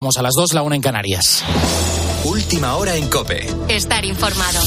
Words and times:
Vamos 0.00 0.16
a 0.16 0.22
las 0.22 0.34
dos, 0.34 0.54
la 0.54 0.62
una 0.62 0.76
en 0.76 0.80
Canarias. 0.80 1.42
Última 2.22 2.76
hora 2.76 2.94
en 2.94 3.08
Cope. 3.08 3.48
Estar 3.68 4.04
informado. 4.04 4.60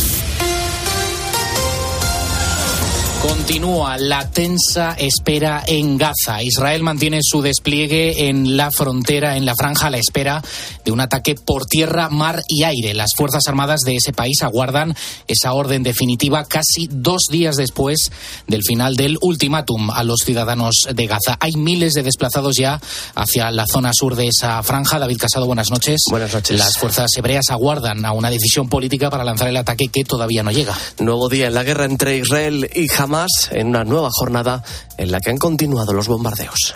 Continúa 3.22 4.00
la 4.00 4.32
tensa 4.32 4.96
espera 4.98 5.64
en 5.68 5.96
Gaza. 6.00 6.42
Israel 6.42 6.82
mantiene 6.82 7.20
su 7.22 7.44
despliegue 7.44 8.30
en 8.30 8.58
la 8.58 8.72
frontera, 8.72 9.38
en 9.38 9.46
la 9.46 9.56
franja, 9.56 9.88
a 9.88 9.90
la 9.92 10.00
espera 10.00 10.42
de 10.84 10.92
un 10.92 11.00
ataque 11.02 11.36
por 11.36 11.68
tierra, 11.68 12.10
mar 12.10 12.42
y 12.48 12.64
aire. 12.64 12.96
Las 12.96 13.12
Fuerzas 13.16 13.44
Armadas 13.48 13.82
de 13.82 13.96
ese 13.96 14.12
país 14.12 14.42
aguardan 14.42 14.96
esa 15.28 15.54
orden 15.54 15.84
definitiva 15.84 16.46
casi 16.46 16.88
dos 16.90 17.28
días 17.30 17.58
después 17.58 18.12
del 18.48 18.64
final 18.64 18.96
del 18.96 19.20
ultimátum 19.22 19.92
a 19.92 20.04
los 20.04 20.22
ciudadanos 20.26 20.88
de 20.92 21.06
Gaza. 21.06 21.38
Hay 21.40 21.52
miles 21.52 21.94
de 21.94 22.02
desplazados 22.02 22.58
ya 22.58 22.82
hacia 23.14 23.52
la 23.52 23.68
zona 23.68 23.92
sur 23.94 24.16
de 24.16 24.30
esa 24.30 24.64
franja. 24.64 24.98
David 24.98 25.20
Casado, 25.20 25.46
buenas 25.46 25.70
noches. 25.70 26.02
Buenas 26.10 26.34
noches. 26.34 26.58
Las 26.58 26.76
fuerzas 26.80 27.12
hebreas 27.16 27.52
aguardan 27.52 28.04
a 28.04 28.14
una 28.14 28.32
decisión 28.32 28.68
política 28.68 29.12
para 29.12 29.24
lanzar 29.24 29.48
el 29.48 29.58
ataque 29.58 29.90
que 29.90 30.04
todavía 30.06 30.42
no 30.42 30.52
llega. 30.52 30.76
Nuevo 30.98 31.30
día 31.30 31.48
en 31.48 31.54
la 31.54 31.64
guerra 31.64 31.86
entre 31.86 32.18
Israel 32.18 32.68
y 32.74 32.88
Hamas 32.98 33.11
en 33.52 33.68
una 33.68 33.84
nueva 33.84 34.10
jornada 34.12 34.64
en 34.98 35.12
la 35.12 35.20
que 35.20 35.32
han 35.32 35.38
continuado 35.38 35.92
los 35.92 36.08
bombardeos. 36.08 36.76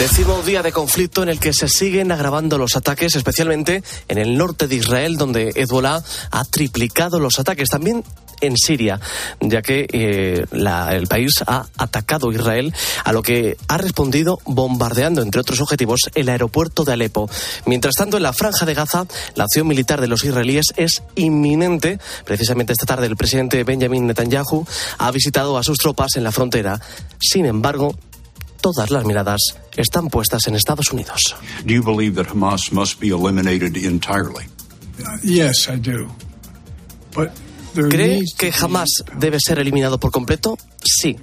Décimo 0.00 0.42
día 0.42 0.62
de 0.62 0.72
conflicto 0.72 1.22
en 1.22 1.28
el 1.28 1.38
que 1.38 1.52
se 1.52 1.68
siguen 1.68 2.10
agravando 2.10 2.58
los 2.58 2.76
ataques, 2.76 3.14
especialmente 3.14 3.82
en 4.08 4.18
el 4.18 4.36
norte 4.36 4.66
de 4.66 4.76
Israel, 4.76 5.16
donde 5.16 5.52
Hezbollah 5.54 6.02
ha 6.30 6.44
triplicado 6.44 7.20
los 7.20 7.38
ataques. 7.38 7.68
También 7.68 8.04
en 8.40 8.56
Siria, 8.56 9.00
ya 9.40 9.62
que 9.62 9.86
eh, 9.92 10.46
la, 10.52 10.94
el 10.94 11.06
país 11.06 11.42
ha 11.46 11.66
atacado 11.76 12.32
Israel, 12.32 12.74
a 13.04 13.12
lo 13.12 13.22
que 13.22 13.56
ha 13.68 13.78
respondido 13.78 14.38
bombardeando, 14.44 15.22
entre 15.22 15.40
otros 15.40 15.60
objetivos, 15.60 16.00
el 16.14 16.28
aeropuerto 16.28 16.84
de 16.84 16.92
Alepo. 16.92 17.28
Mientras 17.66 17.94
tanto, 17.94 18.16
en 18.16 18.22
la 18.22 18.32
franja 18.32 18.66
de 18.66 18.74
Gaza, 18.74 19.06
la 19.34 19.44
acción 19.44 19.66
militar 19.66 20.00
de 20.00 20.08
los 20.08 20.24
israelíes 20.24 20.66
es 20.76 21.02
inminente. 21.14 21.98
Precisamente 22.24 22.72
esta 22.72 22.86
tarde, 22.86 23.06
el 23.06 23.16
presidente 23.16 23.64
Benjamin 23.64 24.06
Netanyahu 24.06 24.66
ha 24.98 25.10
visitado 25.10 25.58
a 25.58 25.62
sus 25.62 25.78
tropas 25.78 26.16
en 26.16 26.24
la 26.24 26.32
frontera. 26.32 26.80
Sin 27.20 27.46
embargo, 27.46 27.96
todas 28.60 28.90
las 28.90 29.04
miradas 29.04 29.40
están 29.76 30.08
puestas 30.08 30.46
en 30.46 30.54
Estados 30.54 30.92
Unidos. 30.92 31.34
Do 31.64 31.74
you 31.74 31.82
believe 31.82 32.16
that 32.16 32.32
Hamas 32.32 32.72
must 32.72 33.00
be 33.00 33.08
eliminated 33.08 33.76
entirely? 33.76 34.46
Yes, 35.22 35.68
I 35.68 35.76
do. 35.76 36.08
But 37.14 37.30
¿Cree 37.88 38.24
que 38.36 38.50
jamás 38.50 38.88
debe 39.18 39.38
ser 39.40 39.58
eliminado 39.58 40.00
por 40.00 40.10
completo? 40.10 40.58
Sí, 40.84 41.16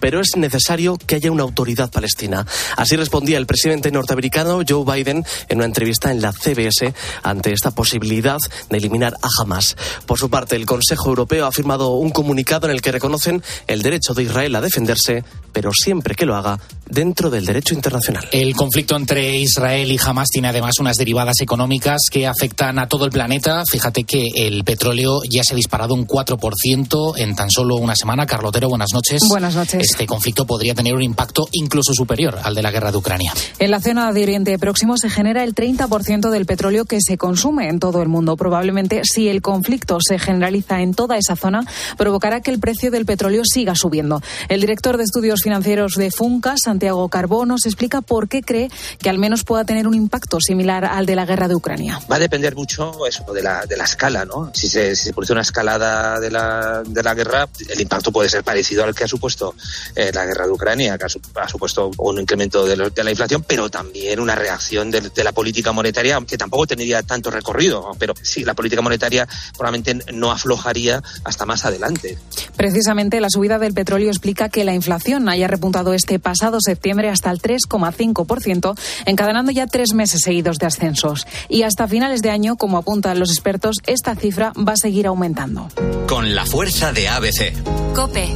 pero 0.00 0.20
es 0.20 0.36
necesario 0.36 0.96
que 0.96 1.16
haya 1.16 1.30
una 1.30 1.42
autoridad 1.42 1.90
palestina. 1.90 2.46
Así 2.76 2.96
respondía 2.96 3.38
el 3.38 3.46
presidente 3.46 3.90
norteamericano 3.90 4.60
Joe 4.66 4.84
Biden 4.84 5.24
en 5.48 5.58
una 5.58 5.66
entrevista 5.66 6.10
en 6.10 6.22
la 6.22 6.32
CBS 6.32 6.94
ante 7.22 7.52
esta 7.52 7.72
posibilidad 7.72 8.38
de 8.70 8.78
eliminar 8.78 9.14
a 9.22 9.28
Hamas. 9.40 9.76
Por 10.06 10.18
su 10.18 10.30
parte, 10.30 10.56
el 10.56 10.66
Consejo 10.66 11.08
Europeo 11.08 11.46
ha 11.46 11.52
firmado 11.52 11.90
un 11.90 12.10
comunicado 12.10 12.66
en 12.66 12.72
el 12.72 12.80
que 12.80 12.92
reconocen 12.92 13.42
el 13.66 13.82
derecho 13.82 14.14
de 14.14 14.24
Israel 14.24 14.54
a 14.56 14.60
defenderse, 14.60 15.24
pero 15.52 15.72
siempre 15.72 16.14
que 16.14 16.26
lo 16.26 16.36
haga 16.36 16.58
dentro 16.88 17.30
del 17.30 17.46
derecho 17.46 17.74
internacional. 17.74 18.28
El 18.32 18.54
conflicto 18.54 18.96
entre 18.96 19.38
Israel 19.38 19.90
y 19.90 19.98
Hamas 20.04 20.28
tiene 20.28 20.48
además 20.48 20.78
unas 20.80 20.96
derivadas 20.96 21.40
económicas 21.40 22.00
que 22.10 22.26
afectan 22.26 22.78
a 22.78 22.88
todo 22.88 23.04
el 23.04 23.10
planeta. 23.10 23.62
Fíjate 23.70 24.04
que 24.04 24.28
el 24.34 24.64
petróleo 24.64 25.20
ya 25.30 25.42
se 25.44 25.54
ha 25.54 25.56
disparado 25.56 25.94
un 25.94 26.06
4% 26.06 27.14
en 27.16 27.34
tan 27.34 27.50
solo 27.50 27.76
una 27.76 27.94
semana. 27.94 28.26
Carlotero, 28.26 28.68
buenas 28.68 28.92
noches. 28.92 29.01
Buenas 29.28 29.54
noches. 29.54 29.90
Este 29.90 30.06
conflicto 30.06 30.46
podría 30.46 30.74
tener 30.74 30.94
un 30.94 31.02
impacto 31.02 31.48
incluso 31.52 31.92
superior 31.92 32.38
al 32.42 32.54
de 32.54 32.62
la 32.62 32.70
guerra 32.70 32.92
de 32.92 32.98
Ucrania. 32.98 33.32
En 33.58 33.70
la 33.70 33.80
zona 33.80 34.12
de 34.12 34.22
Oriente 34.22 34.58
Próximo 34.58 34.96
se 34.96 35.10
genera 35.10 35.44
el 35.44 35.54
30% 35.54 36.30
del 36.30 36.46
petróleo 36.46 36.84
que 36.84 36.98
se 37.00 37.18
consume 37.18 37.68
en 37.68 37.80
todo 37.80 38.02
el 38.02 38.08
mundo. 38.08 38.36
Probablemente, 38.36 39.02
si 39.04 39.28
el 39.28 39.42
conflicto 39.42 39.98
se 40.00 40.18
generaliza 40.18 40.82
en 40.82 40.94
toda 40.94 41.16
esa 41.16 41.36
zona, 41.36 41.64
provocará 41.96 42.40
que 42.40 42.50
el 42.50 42.60
precio 42.60 42.90
del 42.90 43.04
petróleo 43.04 43.42
siga 43.44 43.74
subiendo. 43.74 44.22
El 44.48 44.60
director 44.60 44.96
de 44.96 45.04
estudios 45.04 45.42
financieros 45.42 45.94
de 45.94 46.10
Funca, 46.10 46.54
Santiago 46.62 47.08
Carbó, 47.08 47.44
nos 47.44 47.66
explica 47.66 48.02
por 48.02 48.28
qué 48.28 48.42
cree 48.42 48.70
que 48.98 49.10
al 49.10 49.18
menos 49.18 49.44
pueda 49.44 49.64
tener 49.64 49.86
un 49.86 49.94
impacto 49.94 50.38
similar 50.40 50.84
al 50.84 51.06
de 51.06 51.16
la 51.16 51.26
guerra 51.26 51.48
de 51.48 51.54
Ucrania. 51.54 52.00
Va 52.10 52.16
a 52.16 52.20
depender 52.20 52.54
mucho 52.54 53.06
eso 53.06 53.24
de 53.32 53.42
la, 53.42 53.66
de 53.66 53.76
la 53.76 53.84
escala, 53.84 54.24
¿no? 54.24 54.50
Si 54.54 54.68
se, 54.68 54.94
si 54.94 55.04
se 55.04 55.12
produce 55.12 55.32
una 55.32 55.42
escalada 55.42 56.20
de 56.20 56.30
la, 56.30 56.82
de 56.86 57.02
la 57.02 57.14
guerra, 57.14 57.48
el 57.68 57.80
impacto 57.80 58.12
puede 58.12 58.28
ser 58.28 58.44
parecido 58.44 58.84
al 58.84 58.91
que 58.94 59.04
ha 59.04 59.08
supuesto 59.08 59.54
eh, 59.94 60.10
la 60.14 60.24
guerra 60.24 60.46
de 60.46 60.52
Ucrania, 60.52 60.98
que 60.98 61.04
ha, 61.04 61.08
su- 61.08 61.20
ha 61.34 61.48
supuesto 61.48 61.90
un 61.98 62.18
incremento 62.20 62.64
de, 62.66 62.76
lo- 62.76 62.90
de 62.90 63.04
la 63.04 63.10
inflación, 63.10 63.44
pero 63.46 63.68
también 63.70 64.20
una 64.20 64.34
reacción 64.34 64.90
de, 64.90 65.00
de 65.00 65.24
la 65.24 65.32
política 65.32 65.72
monetaria 65.72 66.18
que 66.26 66.38
tampoco 66.38 66.66
tendría 66.66 67.02
tanto 67.02 67.30
recorrido, 67.30 67.90
pero 67.98 68.14
sí, 68.22 68.44
la 68.44 68.54
política 68.54 68.82
monetaria 68.82 69.28
probablemente 69.56 70.12
no 70.12 70.30
aflojaría 70.30 71.02
hasta 71.24 71.46
más 71.46 71.64
adelante. 71.64 72.18
Precisamente 72.56 73.20
la 73.20 73.28
subida 73.30 73.58
del 73.58 73.74
petróleo 73.74 74.08
explica 74.10 74.48
que 74.48 74.64
la 74.64 74.74
inflación 74.74 75.28
haya 75.28 75.48
repuntado 75.48 75.92
este 75.94 76.18
pasado 76.18 76.58
septiembre 76.60 77.08
hasta 77.08 77.30
el 77.30 77.40
3,5%, 77.40 78.78
encadenando 79.06 79.52
ya 79.52 79.66
tres 79.66 79.92
meses 79.94 80.20
seguidos 80.22 80.58
de 80.58 80.66
ascensos. 80.66 81.26
Y 81.48 81.62
hasta 81.62 81.88
finales 81.88 82.22
de 82.22 82.30
año, 82.30 82.56
como 82.56 82.78
apuntan 82.78 83.18
los 83.18 83.30
expertos, 83.30 83.76
esta 83.86 84.14
cifra 84.14 84.52
va 84.56 84.72
a 84.72 84.76
seguir 84.76 85.06
aumentando. 85.06 85.68
Con 86.06 86.34
la 86.34 86.44
fuerza 86.46 86.92
de 86.92 87.08
ABC. 87.08 87.52
Cope, 87.94 88.28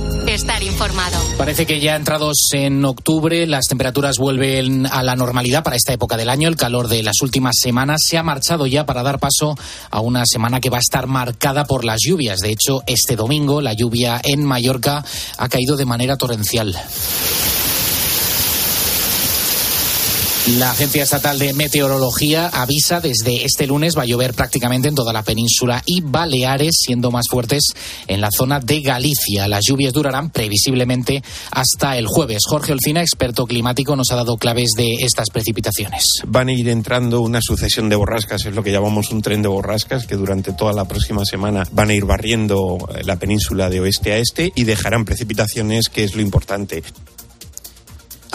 informado. 0.62 1.18
Parece 1.36 1.66
que 1.66 1.80
ya 1.80 1.96
entrados 1.96 2.48
en 2.52 2.84
octubre 2.84 3.46
las 3.46 3.66
temperaturas 3.66 4.16
vuelven 4.18 4.86
a 4.86 5.02
la 5.02 5.16
normalidad 5.16 5.62
para 5.62 5.76
esta 5.76 5.92
época 5.92 6.16
del 6.16 6.30
año. 6.30 6.48
El 6.48 6.56
calor 6.56 6.88
de 6.88 7.02
las 7.02 7.20
últimas 7.22 7.56
semanas 7.60 8.00
se 8.06 8.16
ha 8.16 8.22
marchado 8.22 8.66
ya 8.66 8.86
para 8.86 9.02
dar 9.02 9.18
paso 9.18 9.56
a 9.90 10.00
una 10.00 10.24
semana 10.24 10.60
que 10.60 10.70
va 10.70 10.78
a 10.78 10.80
estar 10.80 11.06
marcada 11.06 11.64
por 11.64 11.84
las 11.84 12.00
lluvias. 12.02 12.40
De 12.40 12.50
hecho, 12.50 12.82
este 12.86 13.16
domingo 13.16 13.60
la 13.60 13.74
lluvia 13.74 14.20
en 14.22 14.44
Mallorca 14.44 15.04
ha 15.36 15.48
caído 15.48 15.76
de 15.76 15.84
manera 15.84 16.16
torrencial. 16.16 16.74
La 20.54 20.70
Agencia 20.70 21.02
Estatal 21.02 21.40
de 21.40 21.52
Meteorología 21.54 22.46
avisa 22.46 23.00
desde 23.00 23.44
este 23.44 23.66
lunes 23.66 23.98
va 23.98 24.02
a 24.02 24.06
llover 24.06 24.32
prácticamente 24.32 24.86
en 24.86 24.94
toda 24.94 25.12
la 25.12 25.24
península 25.24 25.82
y 25.84 26.02
Baleares, 26.02 26.76
siendo 26.78 27.10
más 27.10 27.24
fuertes 27.28 27.64
en 28.06 28.20
la 28.20 28.30
zona 28.30 28.60
de 28.60 28.80
Galicia. 28.80 29.48
Las 29.48 29.66
lluvias 29.66 29.92
durarán 29.92 30.30
previsiblemente 30.30 31.20
hasta 31.50 31.98
el 31.98 32.06
jueves. 32.06 32.44
Jorge 32.46 32.70
Olcina, 32.70 33.00
experto 33.00 33.44
climático, 33.44 33.96
nos 33.96 34.12
ha 34.12 34.16
dado 34.16 34.36
claves 34.36 34.70
de 34.76 34.92
estas 35.00 35.30
precipitaciones. 35.30 36.04
van 36.28 36.46
a 36.46 36.52
ir 36.52 36.68
entrando 36.68 37.22
una 37.22 37.40
sucesión 37.42 37.88
de 37.88 37.96
borrascas, 37.96 38.46
es 38.46 38.54
lo 38.54 38.62
que 38.62 38.70
llamamos 38.70 39.10
un 39.10 39.22
tren 39.22 39.42
de 39.42 39.48
borrascas, 39.48 40.06
que 40.06 40.14
durante 40.14 40.52
toda 40.52 40.72
la 40.72 40.84
próxima 40.84 41.24
semana 41.24 41.64
van 41.72 41.90
a 41.90 41.94
ir 41.94 42.04
barriendo 42.04 42.78
eh, 42.94 43.02
la 43.02 43.16
península 43.16 43.68
de 43.68 43.80
oeste 43.80 44.12
a 44.12 44.18
este 44.18 44.52
y 44.54 44.62
dejarán 44.62 45.04
precipitaciones, 45.04 45.88
que 45.88 46.04
es 46.04 46.14
lo 46.14 46.22
importante. 46.22 46.84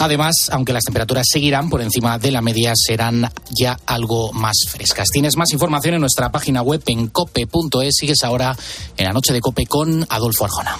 Además, 0.02 0.50
aunque 0.50 0.72
las 0.72 0.82
temperaturas 0.82 1.24
seguirán 1.30 1.70
por 1.70 1.80
encima 1.80 2.18
de 2.18 2.32
la 2.32 2.42
media, 2.42 2.72
serán 2.74 3.30
ya 3.56 3.78
algo 3.86 4.32
más 4.32 4.56
frescas. 4.68 5.08
Tienes 5.10 5.36
más 5.36 5.52
información 5.52 5.94
en 5.94 6.00
nuestra 6.00 6.32
página 6.32 6.60
web 6.60 6.82
en 6.86 7.06
cope.es. 7.06 7.94
Sigues 7.94 8.24
ahora 8.24 8.56
en 8.96 9.04
la 9.04 9.12
noche 9.12 9.32
de 9.32 9.40
Cope 9.40 9.64
con 9.66 10.04
Adolfo 10.08 10.44
Arjona. 10.44 10.76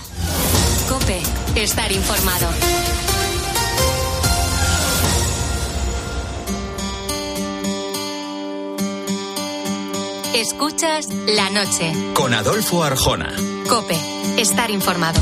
Cope, 0.88 1.20
estar 1.54 1.92
informado. 1.92 2.48
Escuchas 10.34 11.06
la 11.28 11.48
noche. 11.50 11.92
Con 12.14 12.34
Adolfo 12.34 12.82
Arjona. 12.82 13.32
Cope, 13.68 13.96
estar 14.36 14.72
informado. 14.72 15.20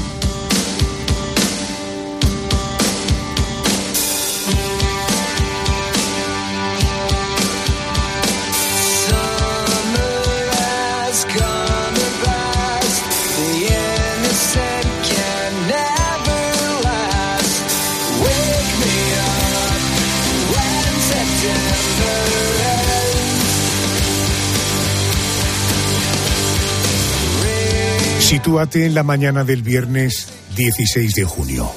Sitúate 28.30 28.86
en 28.86 28.94
la 28.94 29.02
mañana 29.02 29.42
del 29.42 29.64
viernes 29.64 30.28
16 30.54 31.14
de 31.14 31.24
junio. 31.24 31.68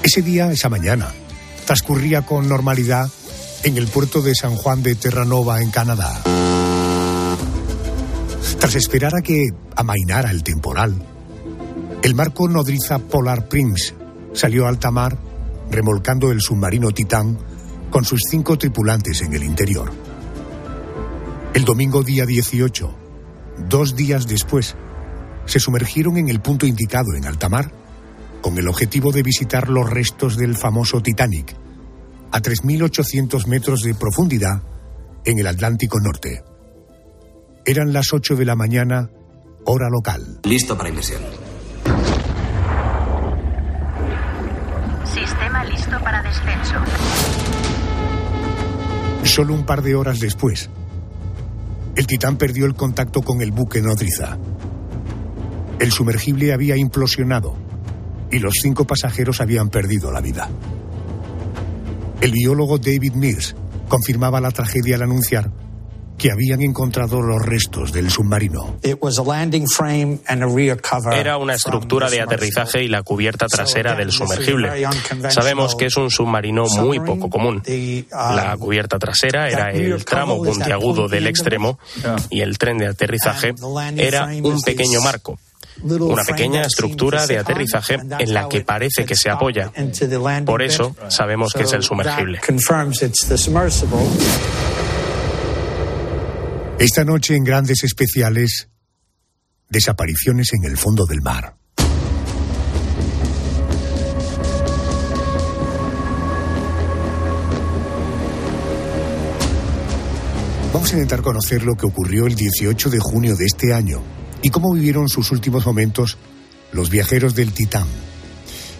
Ese 0.00 0.22
día, 0.22 0.52
esa 0.52 0.68
mañana, 0.68 1.12
transcurría 1.66 2.22
con 2.22 2.48
normalidad 2.48 3.10
en 3.64 3.78
el 3.78 3.88
puerto 3.88 4.22
de 4.22 4.32
San 4.36 4.54
Juan 4.54 4.84
de 4.84 4.94
Terranova, 4.94 5.60
en 5.60 5.72
Canadá. 5.72 6.22
Tras 8.60 8.76
esperar 8.76 9.16
a 9.16 9.22
que 9.22 9.48
amainara 9.74 10.30
el 10.30 10.44
temporal, 10.44 10.94
el 12.04 12.14
barco 12.14 12.46
nodriza 12.46 13.00
Polar 13.00 13.48
Prince 13.48 13.96
salió 14.34 14.66
a 14.66 14.68
alta 14.68 14.92
mar 14.92 15.18
remolcando 15.68 16.30
el 16.30 16.40
submarino 16.40 16.92
Titán 16.92 17.40
con 17.90 18.04
sus 18.04 18.20
cinco 18.30 18.56
tripulantes 18.56 19.20
en 19.22 19.34
el 19.34 19.42
interior. 19.42 19.92
El 21.54 21.64
domingo 21.64 22.04
día 22.04 22.24
18, 22.24 22.94
dos 23.68 23.96
días 23.96 24.28
después, 24.28 24.76
se 25.46 25.60
sumergieron 25.60 26.16
en 26.16 26.28
el 26.28 26.40
punto 26.40 26.66
indicado 26.66 27.14
en 27.14 27.26
alta 27.26 27.48
mar 27.48 27.72
con 28.42 28.58
el 28.58 28.68
objetivo 28.68 29.12
de 29.12 29.22
visitar 29.22 29.68
los 29.68 29.88
restos 29.88 30.36
del 30.36 30.56
famoso 30.56 31.00
Titanic 31.00 31.54
a 32.32 32.40
3.800 32.40 33.46
metros 33.46 33.82
de 33.82 33.94
profundidad 33.94 34.62
en 35.24 35.38
el 35.38 35.46
Atlántico 35.46 36.00
Norte. 36.00 36.42
Eran 37.64 37.92
las 37.92 38.12
8 38.12 38.34
de 38.34 38.44
la 38.44 38.56
mañana, 38.56 39.10
hora 39.64 39.88
local. 39.88 40.40
Listo 40.44 40.76
para 40.76 40.88
inversión. 40.88 41.22
Sistema 45.04 45.64
listo 45.64 45.98
para 46.02 46.22
descenso. 46.22 46.76
Solo 49.24 49.54
un 49.54 49.64
par 49.64 49.82
de 49.82 49.94
horas 49.94 50.18
después, 50.18 50.70
el 51.94 52.06
Titán 52.06 52.36
perdió 52.36 52.66
el 52.66 52.74
contacto 52.74 53.22
con 53.22 53.42
el 53.42 53.52
buque 53.52 53.82
nodriza. 53.82 54.38
El 55.78 55.92
sumergible 55.92 56.52
había 56.52 56.76
implosionado 56.76 57.56
y 58.30 58.38
los 58.38 58.54
cinco 58.62 58.86
pasajeros 58.86 59.40
habían 59.40 59.68
perdido 59.68 60.10
la 60.10 60.20
vida. 60.20 60.48
El 62.20 62.32
biólogo 62.32 62.78
David 62.78 63.14
Mears 63.14 63.54
confirmaba 63.88 64.40
la 64.40 64.50
tragedia 64.50 64.96
al 64.96 65.02
anunciar 65.02 65.50
que 66.22 66.30
habían 66.30 66.62
encontrado 66.62 67.20
los 67.20 67.42
restos 67.42 67.92
del 67.92 68.08
submarino. 68.08 68.78
Era 71.12 71.36
una 71.36 71.54
estructura 71.54 72.08
de 72.08 72.20
aterrizaje 72.20 72.84
y 72.84 72.88
la 72.88 73.02
cubierta 73.02 73.46
trasera 73.48 73.96
del 73.96 74.12
sumergible. 74.12 74.86
Sabemos 75.30 75.74
que 75.74 75.86
es 75.86 75.96
un 75.96 76.10
submarino 76.10 76.66
muy 76.78 77.00
poco 77.00 77.28
común. 77.28 77.60
La 78.12 78.56
cubierta 78.56 79.00
trasera 79.00 79.48
era 79.48 79.72
el 79.72 80.04
tramo 80.04 80.40
puntiagudo 80.42 81.08
del 81.08 81.26
extremo 81.26 81.80
y 82.30 82.40
el 82.40 82.56
tren 82.56 82.78
de 82.78 82.86
aterrizaje 82.86 83.52
era 83.96 84.26
un 84.26 84.62
pequeño 84.62 85.00
marco 85.00 85.40
una 85.82 86.22
pequeña 86.22 86.62
estructura 86.62 87.26
de 87.26 87.38
aterrizaje 87.38 87.94
en 87.94 88.34
la 88.34 88.48
que 88.48 88.62
parece 88.62 89.04
que 89.04 89.16
se 89.16 89.30
apoya. 89.30 89.72
Por 90.44 90.62
eso 90.62 90.94
sabemos 91.08 91.52
que 91.52 91.62
es 91.64 91.72
el 91.72 91.82
sumergible. 91.82 92.40
Esta 96.78 97.04
noche 97.04 97.36
en 97.36 97.44
Grandes 97.44 97.84
Especiales, 97.84 98.68
desapariciones 99.68 100.52
en 100.52 100.64
el 100.64 100.76
fondo 100.76 101.04
del 101.06 101.20
mar. 101.20 101.54
Vamos 110.72 110.90
a 110.90 110.94
intentar 110.94 111.22
conocer 111.22 111.62
lo 111.62 111.74
que 111.74 111.86
ocurrió 111.86 112.26
el 112.26 112.34
18 112.34 112.90
de 112.90 112.98
junio 112.98 113.36
de 113.36 113.44
este 113.44 113.74
año 113.74 114.02
y 114.42 114.50
cómo 114.50 114.72
vivieron 114.72 115.08
sus 115.08 115.30
últimos 115.32 115.64
momentos 115.66 116.18
los 116.72 116.90
viajeros 116.90 117.34
del 117.34 117.52
Titán. 117.52 117.86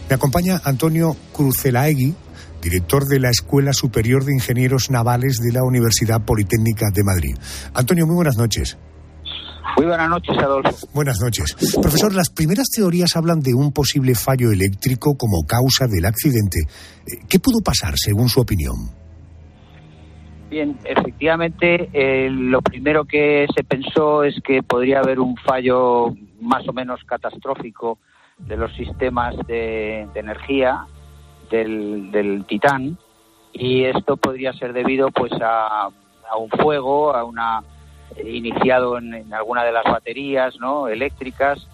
Me 0.09 0.15
acompaña 0.15 0.61
Antonio 0.65 1.17
Cruzelaegui, 1.33 2.15
director 2.61 3.07
de 3.07 3.21
la 3.21 3.31
Escuela 3.31 3.73
Superior 3.73 4.25
de 4.25 4.33
Ingenieros 4.35 4.91
Navales 4.91 5.39
de 5.39 5.53
la 5.53 5.63
Universidad 5.63 6.25
Politécnica 6.25 6.91
de 6.93 7.03
Madrid. 7.03 7.37
Antonio, 7.75 8.07
muy 8.07 8.17
buenas 8.17 8.37
noches. 8.37 8.77
Muy 9.77 9.87
buenas 9.87 10.09
noches, 10.09 10.37
Adolfo. 10.39 10.87
Buenas 10.93 11.19
noches. 11.21 11.57
Profesor, 11.81 12.15
las 12.15 12.29
primeras 12.29 12.69
teorías 12.69 13.17
hablan 13.17 13.41
de 13.41 13.55
un 13.55 13.73
posible 13.73 14.15
fallo 14.15 14.51
eléctrico 14.51 15.17
como 15.17 15.47
causa 15.47 15.87
del 15.87 16.05
accidente. 16.05 16.61
Eh, 17.07 17.21
¿Qué 17.29 17.39
pudo 17.39 17.61
pasar, 17.61 17.95
según 17.97 18.29
su 18.29 18.41
opinión? 18.41 19.02
Bien, 20.53 20.79
efectivamente, 20.85 21.89
eh, 21.95 22.29
lo 22.31 22.61
primero 22.61 23.07
que 23.07 23.47
se 23.57 23.65
pensó 23.65 24.23
es 24.23 24.39
que 24.43 24.63
podría 24.63 24.99
haber 24.99 25.19
un 25.19 25.35
fallo 25.39 26.15
más 26.43 26.69
o 26.69 26.75
menos 26.75 27.03
catastrófico 27.05 27.97
de 28.37 28.59
los 28.59 28.71
sistemas 28.75 29.35
de, 29.47 30.03
energía 30.15 30.85
del, 31.51 32.11
del, 32.11 32.45
Titán 32.45 32.99
y 33.55 33.85
esto 33.85 34.19
podría 34.19 34.53
ser 34.53 34.75
debido 34.75 35.11
pues 35.11 35.33
a, 35.41 35.89
un 36.39 36.51
fuego, 36.51 37.17
a 37.17 37.25
una 37.25 37.63
iniciado 38.23 38.99
en, 38.99 39.15
en, 39.15 39.33
alguna 39.33 39.65
de 39.65 39.73
las 39.73 39.85
baterías 39.85 40.61
¿no? 40.61 40.87
eléctricas 40.87 41.67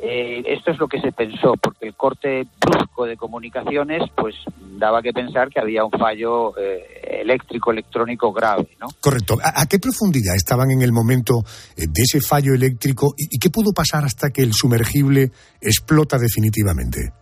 eh, 0.00 0.44
esto 0.46 0.70
es 0.70 0.78
lo 0.78 0.86
que 0.86 1.00
se 1.00 1.10
pensó, 1.10 1.54
porque 1.56 1.88
el 1.88 1.94
corte 1.94 2.46
brusco 2.60 3.04
de 3.04 3.16
comunicaciones 3.16 4.08
pues 4.14 4.36
daba 4.76 5.02
que 5.02 5.12
pensar 5.12 5.48
que 5.48 5.58
había 5.58 5.84
un 5.84 5.90
fallo 5.90 6.56
eh, 6.56 6.97
eléctrico, 7.08 7.72
electrónico 7.72 8.32
grave. 8.32 8.76
¿no? 8.80 8.88
Correcto. 9.00 9.38
¿A, 9.42 9.66
qué 9.66 9.78
profundidad 9.78 10.34
estaban 10.36 10.70
en 10.70 10.82
el 10.82 10.92
momento 10.92 11.40
eh, 11.76 11.86
de 11.86 12.02
ese 12.02 12.20
fallo 12.20 12.54
eléctrico 12.54 13.14
y, 13.16 13.36
y 13.36 13.38
qué 13.38 13.50
pudo 13.50 13.72
pasar 13.72 14.04
hasta 14.04 14.30
que 14.30 14.42
el 14.42 14.52
sumergible 14.52 15.30
explota 15.60 16.18
definitivamente? 16.18 17.12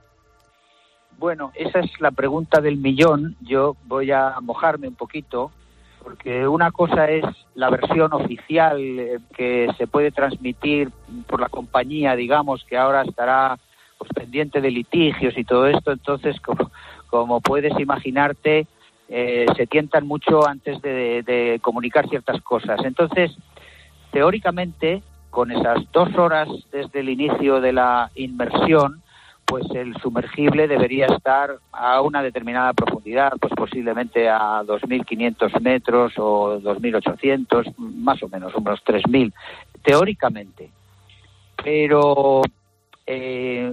Bueno, 1.19 1.51
esa 1.55 1.81
es 1.81 1.91
la 2.01 2.11
pregunta 2.11 2.61
del 2.61 2.77
millón. 2.77 3.37
Yo 3.41 3.77
voy 3.87 4.11
a 4.13 4.35
mojarme 4.43 4.89
un 4.89 4.95
poquito 4.95 5.51
porque 6.07 6.47
una 6.47 6.71
cosa 6.71 7.11
es 7.11 7.25
la 7.57 7.69
versión 7.69 8.13
oficial 8.13 8.81
eh, 8.81 9.19
que 9.37 9.67
se 9.77 9.89
puede 9.89 10.13
transmitir 10.13 10.91
por 11.27 11.41
la 11.41 11.49
compañía, 11.49 12.15
digamos, 12.15 12.65
que 12.65 12.77
ahora 12.77 13.03
estará 13.03 13.59
pues, 13.99 14.13
pendiente 14.15 14.61
de 14.61 14.71
litigios 14.71 15.37
y 15.37 15.43
todo 15.43 15.67
esto, 15.67 15.91
entonces, 15.91 16.41
como, 16.41 16.71
como 17.09 17.41
puedes 17.41 17.77
imaginarte, 17.81 18.69
eh, 19.09 19.47
se 19.57 19.67
tientan 19.67 20.07
mucho 20.07 20.47
antes 20.47 20.81
de, 20.83 21.23
de 21.23 21.59
comunicar 21.63 22.09
ciertas 22.09 22.41
cosas. 22.43 22.85
Entonces, 22.85 23.37
teóricamente, 24.11 25.03
con 25.31 25.51
esas 25.51 25.91
dos 25.93 26.17
horas 26.17 26.49
desde 26.73 27.01
el 27.01 27.09
inicio 27.09 27.61
de 27.61 27.73
la 27.73 28.11
inmersión, 28.15 29.03
pues 29.47 29.65
el 29.75 29.97
sumergible 29.99 30.67
debería 30.67 31.07
estar 31.07 31.59
a 31.71 32.01
una 32.01 32.21
determinada 32.21 32.73
profundidad, 32.73 33.33
pues 33.41 33.53
posiblemente 33.55 34.29
a 34.29 34.63
2.500 34.65 35.61
metros 35.61 36.15
o 36.19 36.59
2.800, 36.61 37.75
más 37.77 38.21
o 38.25 38.29
menos, 38.29 38.53
unos 38.57 38.85
3.000, 38.85 39.33
teóricamente. 39.83 40.71
Pero 41.63 42.43
eh, 43.07 43.73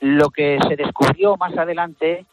lo 0.00 0.30
que 0.30 0.58
se 0.68 0.76
descubrió 0.76 1.36
más 1.36 1.56
adelante 1.58 2.24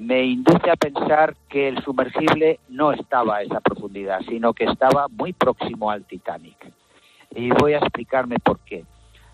me 0.00 0.24
induce 0.24 0.70
a 0.70 0.76
pensar 0.76 1.36
que 1.50 1.68
el 1.68 1.82
sumergible 1.84 2.58
no 2.70 2.90
estaba 2.90 3.36
a 3.36 3.42
esa 3.42 3.60
profundidad, 3.60 4.20
sino 4.26 4.54
que 4.54 4.64
estaba 4.64 5.08
muy 5.08 5.34
próximo 5.34 5.90
al 5.90 6.06
Titanic. 6.06 6.72
Y 7.34 7.50
voy 7.50 7.74
a 7.74 7.78
explicarme 7.80 8.36
por 8.38 8.60
qué. 8.60 8.84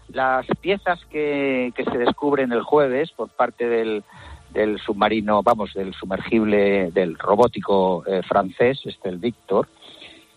Las 0.08 0.44
piezas 0.60 0.98
que, 1.04 1.72
se 1.76 1.98
descubren 1.98 2.50
el 2.50 2.62
jueves 2.62 3.12
por 3.12 3.28
parte 3.28 3.68
del, 3.68 4.02
del 4.50 4.80
submarino, 4.80 5.40
vamos, 5.44 5.72
del 5.72 5.94
sumergible, 5.94 6.90
del 6.90 7.16
robótico 7.16 8.04
eh, 8.04 8.22
francés, 8.26 8.80
este 8.86 9.08
el 9.08 9.18
Victor, 9.18 9.68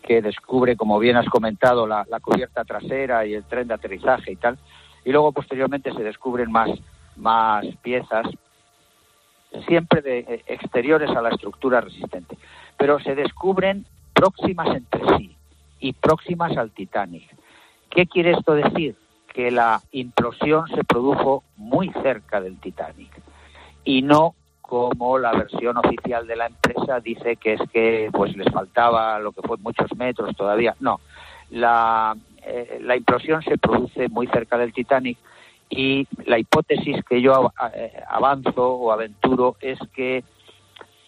que 0.03 0.21
descubre, 0.21 0.75
como 0.75 0.99
bien 0.99 1.17
has 1.17 1.27
comentado, 1.27 1.87
la, 1.87 2.05
cubierta 2.21 2.63
trasera 2.65 3.25
y 3.25 3.33
el 3.33 3.45
tren 3.45 3.67
de 3.67 3.73
aterrizaje 3.73 4.33
y 4.33 4.35
tal. 4.35 4.59
Y 5.03 5.11
luego 5.11 5.31
posteriormente 5.31 5.91
se 5.91 6.03
descubren 6.03 6.51
más, 6.51 6.69
más 7.15 7.65
piezas, 7.81 8.27
siempre 9.67 10.01
de 10.01 10.19
eh, 10.19 10.43
exteriores 10.47 11.09
a 11.09 11.21
la 11.21 11.29
estructura 11.29 11.81
resistente. 11.81 12.37
Pero 12.77 12.99
se 12.99 13.15
descubren 13.15 13.85
próximas 14.13 14.75
entre 14.75 15.01
sí 15.17 15.35
y 15.79 15.93
próximas 15.93 16.57
al 16.57 16.71
Titanic. 16.71 17.29
¿Qué 17.89 18.05
quiere 18.05 18.31
esto 18.31 18.53
decir? 18.53 18.95
que 19.33 19.51
la 19.51 19.81
implosión 19.91 20.67
se 20.67 20.83
produjo 20.83 21.43
muy 21.55 21.89
cerca 22.01 22.41
del 22.41 22.59
Titanic 22.59 23.09
y 23.83 24.01
no 24.01 24.35
como 24.61 25.17
la 25.17 25.31
versión 25.31 25.77
oficial 25.77 26.27
de 26.27 26.35
la 26.35 26.47
empresa 26.47 26.99
dice 26.99 27.37
que 27.37 27.53
es 27.53 27.61
que 27.71 28.09
pues 28.11 28.35
les 28.35 28.51
faltaba 28.51 29.17
lo 29.19 29.31
que 29.31 29.41
fue 29.41 29.57
muchos 29.57 29.95
metros 29.95 30.35
todavía. 30.35 30.75
No, 30.79 30.99
la, 31.49 32.15
eh, 32.45 32.79
la 32.81 32.95
implosión 32.95 33.41
se 33.41 33.57
produce 33.57 34.09
muy 34.09 34.27
cerca 34.27 34.57
del 34.57 34.73
Titanic 34.73 35.17
y 35.69 36.07
la 36.25 36.39
hipótesis 36.39 37.03
que 37.05 37.21
yo 37.21 37.51
eh, 37.73 37.93
avanzo 38.09 38.73
o 38.73 38.91
aventuro 38.91 39.55
es 39.61 39.79
que 39.93 40.23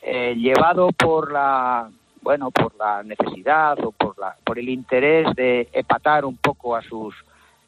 eh, 0.01 0.35
llevado 0.35 0.89
por 0.91 1.31
la 1.31 1.89
bueno 2.21 2.51
por 2.51 2.75
la 2.75 3.01
necesidad 3.03 3.83
o 3.83 3.91
por 3.91 4.17
la 4.19 4.35
por 4.43 4.59
el 4.59 4.69
interés 4.69 5.33
de 5.35 5.67
epatar 5.73 6.25
un 6.25 6.37
poco 6.37 6.75
a 6.75 6.81
sus 6.83 7.15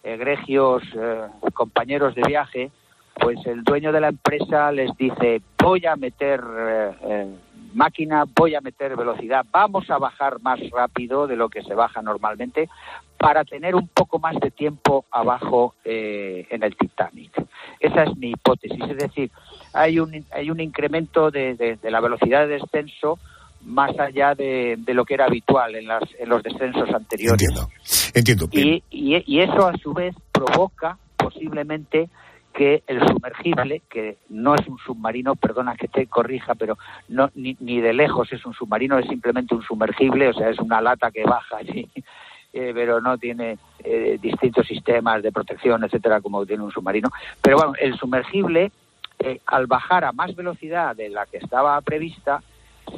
egregios 0.04 0.84
eh, 0.96 1.28
compañeros 1.54 2.14
de 2.14 2.24
viaje, 2.28 2.72
pues 3.16 3.40
el 3.46 3.64
dueño 3.64 3.92
de 3.92 4.02
la 4.02 4.10
empresa 4.10 4.72
les 4.72 4.96
dice, 4.98 5.42
voy 5.58 5.86
a 5.86 5.96
meter 5.96 6.42
máquina, 7.74 8.26
voy 8.36 8.56
a 8.56 8.62
meter 8.62 8.96
velocidad, 8.96 9.46
vamos 9.52 9.90
a 9.90 9.98
bajar 9.98 10.42
más 10.42 10.60
rápido 10.70 11.28
de 11.28 11.36
lo 11.36 11.50
que 11.50 11.64
se 11.64 11.74
baja 11.74 12.02
normalmente 12.02 12.70
para 13.18 13.46
tener 13.46 13.74
un 13.74 13.88
poco 13.88 14.20
más 14.20 14.36
de 14.40 14.52
tiempo 14.52 15.06
abajo 15.10 15.76
eh, 15.86 16.46
en 16.50 16.64
el 16.64 16.76
Titanic. 16.76 17.32
Esa 17.80 18.04
es 18.04 18.18
mi 18.18 18.32
hipótesis, 18.32 18.84
es 18.90 18.98
decir, 18.98 19.32
hay 19.74 20.00
un, 20.00 20.26
hay 20.32 20.52
un 20.52 20.60
incremento 20.60 21.32
de, 21.32 21.78
la 21.84 22.02
velocidad 22.02 22.48
de 22.48 22.60
descenso 22.60 23.20
más 23.62 23.98
allá 23.98 24.36
de, 24.36 24.78
lo 24.88 25.06
que 25.06 25.14
era 25.14 25.26
habitual 25.26 25.76
en, 25.76 25.88
las, 25.88 26.04
en 26.20 26.28
los 26.28 26.44
descensos 26.44 26.90
anteriores. 26.94 27.42
Entiendo, 27.42 27.70
entiendo. 28.14 28.50
Y, 28.52 28.84
y, 28.90 29.40
eso 29.40 29.68
a 29.68 29.78
su 29.78 29.94
vez 29.94 30.14
provoca 30.32 30.98
posiblemente 31.16 32.10
que 32.54 32.84
el 32.88 33.06
sumergible, 33.08 33.82
que 33.90 34.18
no 34.30 34.56
es 34.56 34.66
un 34.68 34.78
submarino, 34.78 35.36
perdona 35.36 35.76
que 35.76 35.88
te 35.88 36.08
corrija, 36.08 36.56
pero 36.56 36.78
no 37.10 37.30
ni, 37.36 37.58
ni 37.60 37.82
de 37.82 37.94
lejos 37.94 38.32
es 38.32 38.46
un 38.46 38.54
submarino, 38.54 38.98
es 39.00 39.08
simplemente 39.08 39.56
un 39.56 39.64
sumergible, 39.64 40.30
o 40.30 40.34
sea, 40.34 40.50
es 40.50 40.60
una 40.60 40.80
lata 40.80 41.12
que 41.12 41.24
baja 41.24 41.58
allí, 41.58 41.90
eh, 42.54 42.72
pero 42.74 43.02
no 43.02 43.18
tiene 43.18 43.58
eh, 43.84 44.20
distintos 44.22 44.68
sistemas 44.68 45.24
de 45.24 45.32
protección, 45.32 45.84
etcétera, 45.84 46.22
como 46.22 46.46
tiene 46.46 46.64
un 46.64 46.72
submarino. 46.72 47.10
Pero 47.42 47.58
bueno, 47.58 47.74
el 47.80 47.98
sumergible, 47.98 48.72
eh, 49.20 49.40
al 49.48 49.66
bajar 49.66 50.06
a 50.06 50.12
más 50.12 50.36
velocidad 50.36 50.96
de 50.96 51.10
la 51.10 51.26
que 51.26 51.38
estaba 51.38 51.82
prevista, 51.82 52.44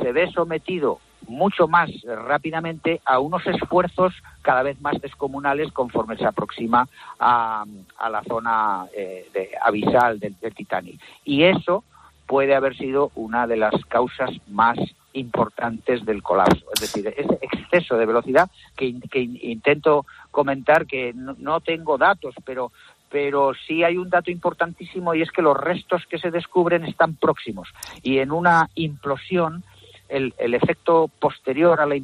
se 0.01 0.12
ve 0.12 0.29
sometido 0.31 1.00
mucho 1.27 1.67
más 1.67 1.89
rápidamente 2.03 3.01
a 3.05 3.19
unos 3.19 3.45
esfuerzos 3.48 4.13
cada 4.41 4.63
vez 4.63 4.79
más 4.81 5.00
descomunales 5.01 5.72
conforme 5.72 6.17
se 6.17 6.25
aproxima 6.25 6.88
a, 7.19 7.65
la 8.10 8.24
zona 8.24 8.86
eh, 8.95 9.27
de, 9.34 9.51
abisal 9.62 10.19
del, 10.19 10.36
Titanic. 10.53 11.00
Y 11.24 11.43
eso 11.43 11.84
puede 12.27 12.55
haber 12.55 12.75
sido 12.77 13.12
una 13.15 13.48
de 13.48 13.57
las 13.57 13.74
causas 13.86 14.31
más 14.48 14.77
importantes 15.13 16.05
del 16.05 16.22
colapso. 16.22 16.65
Es 16.74 16.81
decir, 16.81 17.07
ese 17.07 17.39
exceso 17.41 17.98
de 17.98 18.05
velocidad 18.05 18.50
que, 18.75 18.86
intento 18.86 20.05
comentar 20.31 20.86
que 20.86 21.13
no, 21.13 21.62
tengo 21.62 21.98
datos, 21.98 22.36
pero 22.45 22.72
pero 23.07 23.53
sí 23.53 23.84
hay 23.84 23.95
un 23.95 24.10
dato 24.10 24.29
importantísimo 24.29 25.13
y 25.13 25.22
es 25.22 25.31
que 25.31 25.43
los 25.43 25.55
restos 25.55 26.05
que 26.10 26.17
se 26.17 26.31
descubren 26.31 26.84
están 26.84 27.15
próximos 27.15 27.69
y 28.03 28.17
en 28.17 28.31
una 28.31 28.69
implosión 28.75 29.63
el, 30.09 30.33
el 30.38 30.53
efecto 30.53 31.09
posterior 31.19 31.79
a 31.81 31.85
la, 31.85 31.95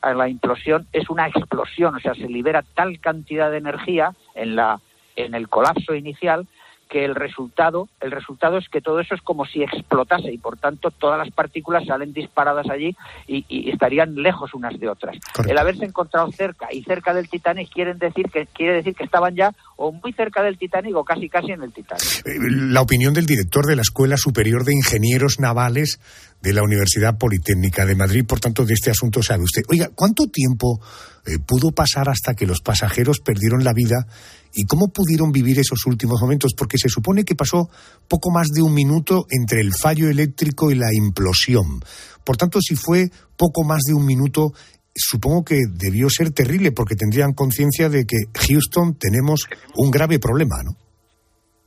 a 0.00 0.14
la 0.14 0.28
implosión 0.28 0.86
es 0.92 1.10
una 1.10 1.26
explosión, 1.28 1.94
o 1.94 2.00
sea, 2.00 2.14
se 2.14 2.28
libera 2.28 2.62
tal 2.74 3.00
cantidad 3.00 3.50
de 3.50 3.58
energía 3.58 4.14
en, 4.34 4.56
la, 4.56 4.80
en 5.16 5.34
el 5.34 5.48
colapso 5.48 5.94
inicial 5.94 6.46
que 6.90 7.04
el 7.04 7.14
resultado, 7.14 7.88
el 8.00 8.10
resultado 8.10 8.58
es 8.58 8.68
que 8.68 8.80
todo 8.80 8.98
eso 8.98 9.14
es 9.14 9.22
como 9.22 9.46
si 9.46 9.62
explotase 9.62 10.32
y 10.32 10.38
por 10.38 10.58
tanto 10.58 10.90
todas 10.90 11.18
las 11.18 11.32
partículas 11.32 11.86
salen 11.86 12.12
disparadas 12.12 12.68
allí 12.68 12.96
y, 13.28 13.70
estarían 13.70 14.16
lejos 14.16 14.52
unas 14.54 14.78
de 14.78 14.88
otras. 14.88 15.16
El 15.48 15.56
haberse 15.56 15.84
encontrado 15.84 16.30
cerca 16.32 16.66
y 16.72 16.82
cerca 16.82 17.14
del 17.14 17.28
Titanic 17.28 17.70
quieren 17.72 17.98
decir 17.98 18.26
que 18.30 18.46
quiere 18.46 18.74
decir 18.74 18.94
que 18.96 19.04
estaban 19.04 19.36
ya 19.36 19.52
o 19.76 19.92
muy 19.92 20.12
cerca 20.12 20.42
del 20.42 20.58
Titanic 20.58 20.96
o 20.96 21.04
casi 21.04 21.28
casi 21.28 21.52
en 21.52 21.62
el 21.62 21.72
Titanic. 21.72 22.26
Eh, 22.26 22.32
la 22.50 22.82
opinión 22.82 23.14
del 23.14 23.26
director 23.26 23.66
de 23.66 23.76
la 23.76 23.82
Escuela 23.82 24.16
Superior 24.16 24.64
de 24.64 24.74
Ingenieros 24.74 25.38
Navales 25.38 26.00
de 26.42 26.52
la 26.52 26.62
Universidad 26.62 27.18
Politécnica 27.18 27.84
de 27.84 27.94
Madrid, 27.94 28.24
por 28.26 28.40
tanto 28.40 28.64
de 28.64 28.74
este 28.74 28.90
asunto 28.90 29.22
sabe 29.22 29.44
usted. 29.44 29.62
Oiga, 29.68 29.90
¿cuánto 29.94 30.26
tiempo 30.26 30.80
eh, 31.26 31.38
pudo 31.46 31.70
pasar 31.72 32.08
hasta 32.08 32.34
que 32.34 32.46
los 32.46 32.60
pasajeros 32.60 33.20
perdieron 33.20 33.62
la 33.62 33.74
vida 33.74 34.06
y 34.54 34.64
cómo 34.64 34.88
pudieron 34.88 35.32
vivir 35.32 35.58
esos 35.58 35.86
últimos 35.86 36.20
momentos, 36.20 36.52
porque 36.56 36.78
se 36.78 36.88
supone 36.88 37.24
que 37.24 37.34
pasó 37.34 37.68
poco 38.08 38.30
más 38.30 38.48
de 38.48 38.62
un 38.62 38.74
minuto 38.74 39.26
entre 39.30 39.60
el 39.60 39.72
fallo 39.72 40.08
eléctrico 40.08 40.70
y 40.70 40.74
la 40.74 40.92
implosión. 40.92 41.80
Por 42.24 42.36
tanto, 42.36 42.60
si 42.60 42.74
fue 42.74 43.10
poco 43.36 43.64
más 43.64 43.82
de 43.86 43.94
un 43.94 44.06
minuto, 44.06 44.52
supongo 44.94 45.44
que 45.44 45.58
debió 45.70 46.08
ser 46.08 46.30
terrible, 46.30 46.72
porque 46.72 46.96
tendrían 46.96 47.32
conciencia 47.32 47.88
de 47.88 48.06
que 48.06 48.16
Houston 48.48 48.96
tenemos 48.98 49.46
un 49.76 49.90
grave 49.90 50.18
problema, 50.18 50.56
¿no? 50.64 50.72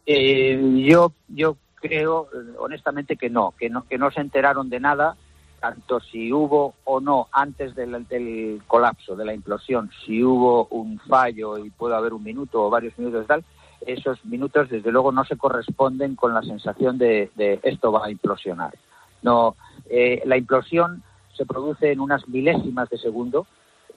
Eh, 0.05 0.59
yo, 0.85 1.13
yo 1.29 1.57
creo, 1.83 2.29
honestamente, 2.59 3.17
que 3.17 3.29
no, 3.29 3.53
que 3.59 3.69
no, 3.69 3.85
que 3.85 3.97
no 3.97 4.09
se 4.09 4.21
enteraron 4.21 4.69
de 4.69 4.79
nada 4.79 5.17
tanto 5.59 5.99
si 6.01 6.31
hubo 6.31 6.73
o 6.83 6.99
no 6.99 7.27
antes 7.31 7.73
del, 7.73 8.05
del, 8.07 8.61
colapso, 8.67 9.15
de 9.15 9.23
la 9.23 9.33
implosión, 9.33 9.89
si 10.05 10.21
hubo 10.21 10.65
un 10.71 10.99
fallo 10.99 11.57
y 11.57 11.69
puede 11.69 11.95
haber 11.95 12.13
un 12.13 12.23
minuto 12.23 12.63
o 12.63 12.69
varios 12.69 12.97
minutos 12.97 13.25
tal, 13.27 13.45
esos 13.85 14.23
minutos 14.25 14.69
desde 14.69 14.91
luego 14.91 15.13
no 15.13 15.23
se 15.23 15.37
corresponden 15.37 16.15
con 16.15 16.33
la 16.33 16.41
sensación 16.41 16.97
de, 16.97 17.31
esto 17.63 17.91
va 17.93 18.05
a 18.05 18.11
implosionar. 18.11 18.73
No, 19.21 19.55
eh, 19.89 20.21
la 20.25 20.35
implosión 20.35 21.01
se 21.33 21.45
produce 21.45 21.91
en 21.91 22.01
unas 22.01 22.27
milésimas 22.27 22.89
de 22.89 22.97
segundo. 22.97 23.47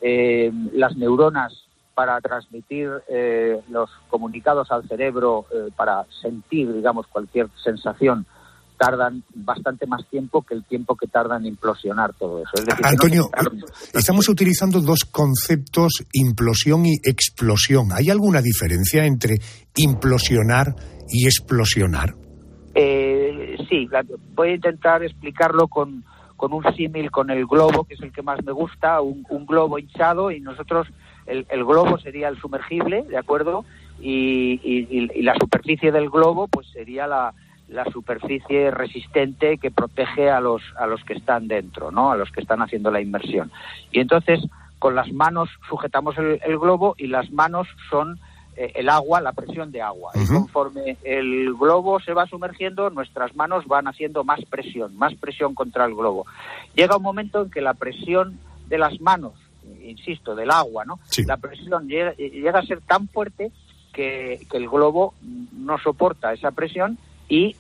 Eh, 0.01 0.53
las 0.73 0.97
neuronas 0.97 1.66
para 1.97 2.21
transmitir 2.21 2.91
eh, 3.09 3.59
los 3.71 3.91
comunicados 4.11 4.71
al 4.71 4.87
cerebro, 4.87 5.47
para 5.77 6.05
sentir, 6.21 6.71
digamos, 6.71 7.07
cualquier 7.07 7.49
sensación, 7.65 8.27
tardan 8.77 9.23
bastante 9.35 9.87
más 9.87 10.07
tiempo 10.11 10.43
que 10.43 10.55
el 10.55 10.65
tiempo 10.65 10.95
que 10.97 11.07
tardan 11.07 11.43
en 11.43 11.49
implosionar 11.53 12.13
todo 12.15 12.43
eso. 12.43 12.63
Antonio, 12.83 13.31
estamos 13.95 14.29
utilizando 14.29 14.81
dos 14.81 15.07
conceptos, 15.11 16.05
implosión 16.13 16.85
y 16.85 16.97
explosión. 17.03 17.89
¿Hay 17.93 18.11
alguna 18.11 18.43
diferencia 18.43 19.07
entre 19.07 19.37
implosionar 19.77 20.75
y 21.09 21.25
explosionar? 21.25 22.15
Eh, 22.75 23.57
sí, 23.71 23.89
voy 24.35 24.51
a 24.51 24.55
intentar 24.57 25.03
explicarlo 25.03 25.69
con, 25.69 26.05
con 26.37 26.53
un 26.53 26.63
símil 26.75 27.11
con 27.11 27.31
el 27.31 27.47
globo, 27.47 27.85
que 27.85 27.95
es 27.95 28.03
el 28.03 28.13
que 28.13 28.23
más 28.23 28.45
me 28.45 28.53
gusta, 28.53 29.01
un, 29.01 29.25
globo 29.47 29.79
hinchado 29.79 30.31
y 30.31 30.41
nosotros, 30.41 30.87
el, 31.27 31.47
el, 31.49 31.65
globo 31.65 31.99
sería 31.99 32.29
el 32.29 32.39
sumergible, 32.39 33.03
¿de 33.03 33.19
acuerdo? 33.19 33.65
y, 33.99 34.61
y 34.63 35.23
la 35.23 35.35
superficie 35.41 35.91
del 35.91 36.11
globo 36.11 36.49
pues 36.49 36.67
sería 36.69 37.07
la, 37.07 37.33
la 37.69 37.85
superficie 37.87 38.71
resistente 38.71 39.59
que 39.59 39.71
protege 39.71 40.31
a 40.31 40.41
los 40.41 40.63
a 40.79 40.87
los 40.87 41.03
que 41.05 41.15
están 41.15 41.49
dentro, 41.49 41.91
¿no? 41.91 42.13
A 42.13 42.17
los 42.17 42.31
que 42.31 42.41
están 42.41 42.63
haciendo 42.63 42.91
la 42.91 43.01
inmersión. 43.01 43.51
Y 43.91 44.01
entonces 44.01 44.41
con 44.79 44.95
las 44.95 45.11
manos 45.13 45.49
sujetamos 45.69 46.17
el, 46.19 46.59
globo 46.59 46.95
y 46.99 47.07
las 47.09 47.31
manos 47.33 47.67
son 47.91 48.21
eh, 48.57 48.73
el 48.77 48.89
agua, 48.89 49.21
la 49.21 49.33
presión 49.33 49.73
de 49.73 49.83
agua. 49.83 50.13
Y 50.15 50.27
conforme 50.27 50.97
el 51.03 51.55
globo 51.55 51.99
se 52.01 52.13
va 52.13 52.27
sumergiendo, 52.27 52.91
nuestras 52.91 53.35
manos 53.35 53.67
van 53.67 53.89
haciendo 53.89 54.23
más 54.23 54.45
presión, 54.45 54.97
más 54.97 55.15
presión 55.15 55.55
contra 55.55 55.87
el 55.87 55.95
globo. 55.95 56.27
Llega 56.75 56.99
un 56.99 57.03
momento 57.03 57.43
en 57.43 57.51
que 57.51 57.63
la 57.63 57.75
presión 57.75 58.39
de 58.69 58.79
las 58.79 59.01
manos, 59.01 59.33
insisto, 59.83 60.35
del 60.35 60.51
agua, 60.51 60.85
¿no? 60.85 60.99
La 61.27 61.37
presión 61.37 61.89
llega, 61.89 62.13
llega, 62.15 62.59
a 62.59 62.67
ser 62.67 62.81
tan 62.83 63.09
fuerte 63.09 63.51
que, 63.93 64.47
que 64.51 64.57
el 64.57 64.69
globo 64.69 65.15
no 65.23 65.79
soporta 65.79 66.33
esa 66.33 66.51
presión 66.51 66.99
y 67.29 67.57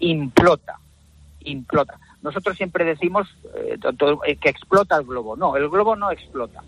implota, 0.00 0.78
implota. 1.40 1.98
Nosotros 2.22 2.56
siempre 2.56 2.84
decimos 2.84 3.28
eh, 3.56 3.78
eh, 4.26 4.36
que 4.36 4.48
explota 4.48 4.96
el 4.96 5.04
globo. 5.04 5.36
No, 5.36 5.56
el 5.56 5.68
globo 5.68 5.94
no 5.96 6.10
explota. 6.10 6.62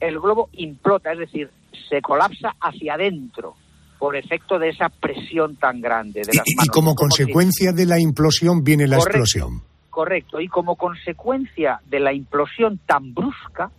El 0.00 0.18
globo 0.18 0.48
implota, 0.54 1.12
es 1.12 1.18
decir, 1.18 1.50
se 1.88 2.02
colapsa 2.02 2.56
hacia 2.60 2.94
adentro 2.94 3.54
por 3.98 4.16
efecto 4.16 4.58
de 4.58 4.70
esa 4.70 4.88
presión 4.88 5.54
tan 5.56 5.80
grande 5.80 6.22
de 6.22 6.34
las 6.34 6.46
y, 6.46 6.64
Y 6.64 6.68
como 6.68 6.96
consecuencia 6.96 7.72
de 7.72 7.86
la 7.86 8.00
implosión 8.00 8.64
viene 8.64 8.88
la 8.88 8.96
explosión. 8.96 9.62
Correcto, 9.92 10.40
y 10.40 10.48
como 10.48 10.76
consecuencia 10.76 11.82
de 11.84 12.00
la 12.00 12.14
implosión 12.14 12.78
tan 12.78 13.12
brusca, 13.12 13.70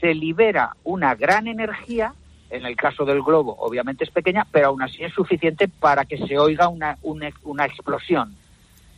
se 0.00 0.12
libera 0.12 0.74
una 0.82 1.14
gran 1.14 1.46
energía 1.46 2.14
en 2.50 2.66
el 2.66 2.74
caso 2.74 3.04
del 3.04 3.22
globo, 3.22 3.54
obviamente 3.60 4.02
es 4.02 4.10
pequeña, 4.10 4.44
pero 4.50 4.66
aún 4.66 4.82
así 4.82 5.04
es 5.04 5.12
suficiente 5.12 5.68
para 5.68 6.04
que 6.04 6.18
se 6.18 6.36
oiga 6.36 6.66
una, 6.66 6.98
una, 7.02 7.64
explosión. 7.64 8.34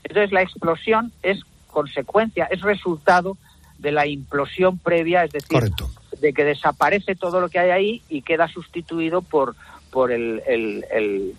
Entonces, 0.02 0.32
la 0.32 0.40
explosión 0.40 1.12
es 1.22 1.42
consecuencia, 1.66 2.46
es 2.46 2.62
resultado 2.62 3.36
de 3.76 3.92
la 3.92 4.06
implosión 4.06 4.78
previa, 4.78 5.24
es 5.24 5.32
decir, 5.32 5.70
de 6.18 6.32
que 6.32 6.44
desaparece 6.44 7.14
todo 7.14 7.42
lo 7.42 7.50
que 7.50 7.58
hay 7.58 7.70
ahí 7.70 8.02
y 8.08 8.22
queda 8.22 8.48
sustituido 8.48 9.20
por, 9.20 9.54
por 9.90 10.12
el, 10.12 10.42
el 10.46 11.34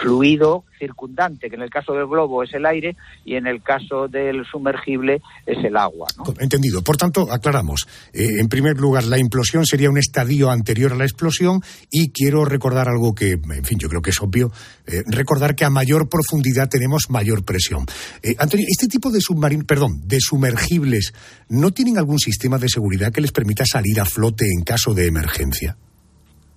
fluido 0.00 0.64
circundante, 0.78 1.48
que 1.48 1.56
en 1.56 1.62
el 1.62 1.70
caso 1.70 1.92
del 1.92 2.06
globo 2.06 2.42
es 2.42 2.52
el 2.54 2.66
aire 2.66 2.96
y 3.24 3.36
en 3.36 3.46
el 3.46 3.62
caso 3.62 4.08
del 4.08 4.44
sumergible 4.50 5.20
es 5.46 5.62
el 5.64 5.76
agua. 5.76 6.08
Entendido. 6.38 6.82
Por 6.82 6.96
tanto, 6.96 7.30
aclaramos. 7.30 7.86
Eh, 8.12 8.40
en 8.40 8.48
primer 8.48 8.78
lugar, 8.78 9.04
la 9.04 9.18
implosión 9.18 9.66
sería 9.66 9.90
un 9.90 9.98
estadio 9.98 10.50
anterior 10.50 10.92
a 10.92 10.96
la 10.96 11.04
explosión 11.04 11.60
y 11.90 12.10
quiero 12.10 12.44
recordar 12.44 12.88
algo 12.88 13.14
que, 13.14 13.32
en 13.32 13.64
fin, 13.64 13.78
yo 13.78 13.88
creo 13.88 14.02
que 14.02 14.10
es 14.10 14.20
obvio, 14.20 14.50
eh, 14.86 15.02
recordar 15.06 15.54
que 15.54 15.64
a 15.64 15.70
mayor 15.70 16.08
profundidad 16.08 16.68
tenemos 16.68 17.10
mayor 17.10 17.44
presión. 17.44 17.84
Eh, 18.22 18.34
Antonio, 18.38 18.66
este 18.68 18.88
tipo 18.88 19.10
de 19.10 19.20
submarinos, 19.20 19.66
perdón, 19.66 20.00
de 20.06 20.18
sumergibles, 20.20 21.12
¿no 21.48 21.72
tienen 21.72 21.98
algún 21.98 22.18
sistema 22.18 22.58
de 22.58 22.68
seguridad 22.68 23.12
que 23.12 23.20
les 23.20 23.32
permita 23.32 23.64
salir 23.66 24.00
a 24.00 24.04
flote 24.04 24.46
en 24.46 24.64
caso 24.64 24.94
de 24.94 25.06
emergencia? 25.06 25.76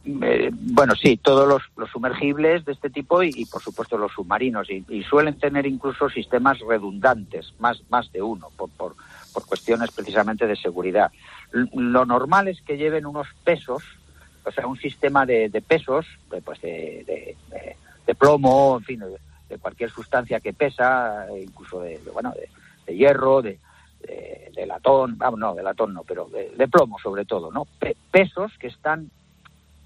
Eh, 0.05 0.49
bueno, 0.51 0.95
sí, 0.95 1.15
todos 1.15 1.47
los, 1.47 1.89
sumergibles 1.89 2.65
de 2.65 2.73
este 2.73 2.89
tipo 2.89 3.23
y, 3.23 3.45
por 3.45 3.61
supuesto 3.61 3.97
los 3.97 4.11
submarinos 4.11 4.69
y, 4.69 5.03
suelen 5.03 5.37
tener 5.37 5.65
incluso 5.65 6.09
sistemas 6.09 6.59
redundantes, 6.59 7.53
más, 7.59 7.81
más 7.89 8.11
de 8.11 8.21
uno, 8.21 8.49
por, 8.57 8.69
por, 8.71 8.95
por 9.33 9.45
cuestiones 9.45 9.91
precisamente 9.91 10.45
de 10.45 10.57
seguridad. 10.57 11.11
lo 11.51 12.05
normal 12.05 12.49
es 12.49 12.61
que 12.61 12.77
lleven 12.77 13.05
unos 13.05 13.27
pesos, 13.45 13.83
o 14.43 14.51
sea, 14.51 14.67
un 14.67 14.77
sistema 14.77 15.25
de, 15.25 15.49
pesos, 15.65 16.05
de, 16.29 16.41
pues 16.41 16.59
de, 16.61 17.37
de, 18.05 18.15
plomo, 18.15 18.77
en 18.79 18.83
fin, 18.83 18.99
de, 18.99 19.57
cualquier 19.57 19.89
sustancia 19.89 20.41
que 20.41 20.51
pesa, 20.51 21.27
incluso 21.39 21.79
de, 21.79 22.01
bueno, 22.11 22.33
de, 22.85 22.95
hierro, 22.97 23.41
de, 23.41 23.57
de, 24.53 24.65
latón, 24.65 25.17
vamos, 25.17 25.39
no, 25.39 25.55
de 25.55 25.63
latón 25.63 25.93
no, 25.93 26.03
pero 26.03 26.27
de, 26.27 26.67
plomo 26.67 26.99
sobre 26.99 27.23
todo, 27.23 27.51
¿no? 27.51 27.65
pesos 28.11 28.51
que 28.59 28.67
están 28.67 29.09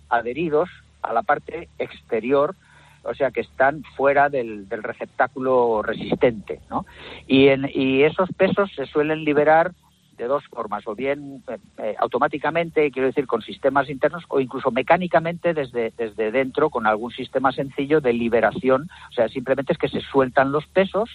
adheridos 0.09 0.69
a 1.01 1.13
la 1.13 1.23
parte 1.23 1.69
exterior, 1.79 2.55
o 3.03 3.13
sea 3.13 3.31
que 3.31 3.41
están 3.41 3.83
fuera 3.95 4.29
del, 4.29 4.67
receptáculo 4.69 5.81
resistente, 5.81 6.59
¿no? 6.69 6.85
Y, 7.27 7.47
en, 7.47 7.69
y 7.73 8.03
esos 8.03 8.29
pesos 8.33 8.71
se 8.75 8.85
suelen 8.85 9.23
liberar 9.23 9.71
de 10.17 10.25
dos 10.25 10.43
formas, 10.47 10.87
o 10.87 10.95
bien 10.95 11.43
eh, 11.47 11.57
eh, 11.77 11.95
automáticamente, 11.99 12.91
quiero 12.91 13.07
decir, 13.07 13.27
con 13.27 13.41
sistemas 13.41 13.89
internos, 13.89 14.23
o 14.29 14.39
incluso 14.39 14.71
mecánicamente 14.71 15.53
desde, 15.53 15.93
desde 15.97 16.31
dentro, 16.31 16.69
con 16.69 16.87
algún 16.87 17.11
sistema 17.11 17.51
sencillo 17.51 18.01
de 18.01 18.13
liberación. 18.13 18.89
O 19.09 19.13
sea, 19.13 19.29
simplemente 19.29 19.73
es 19.73 19.79
que 19.79 19.89
se 19.89 20.01
sueltan 20.01 20.51
los 20.51 20.65
pesos 20.67 21.09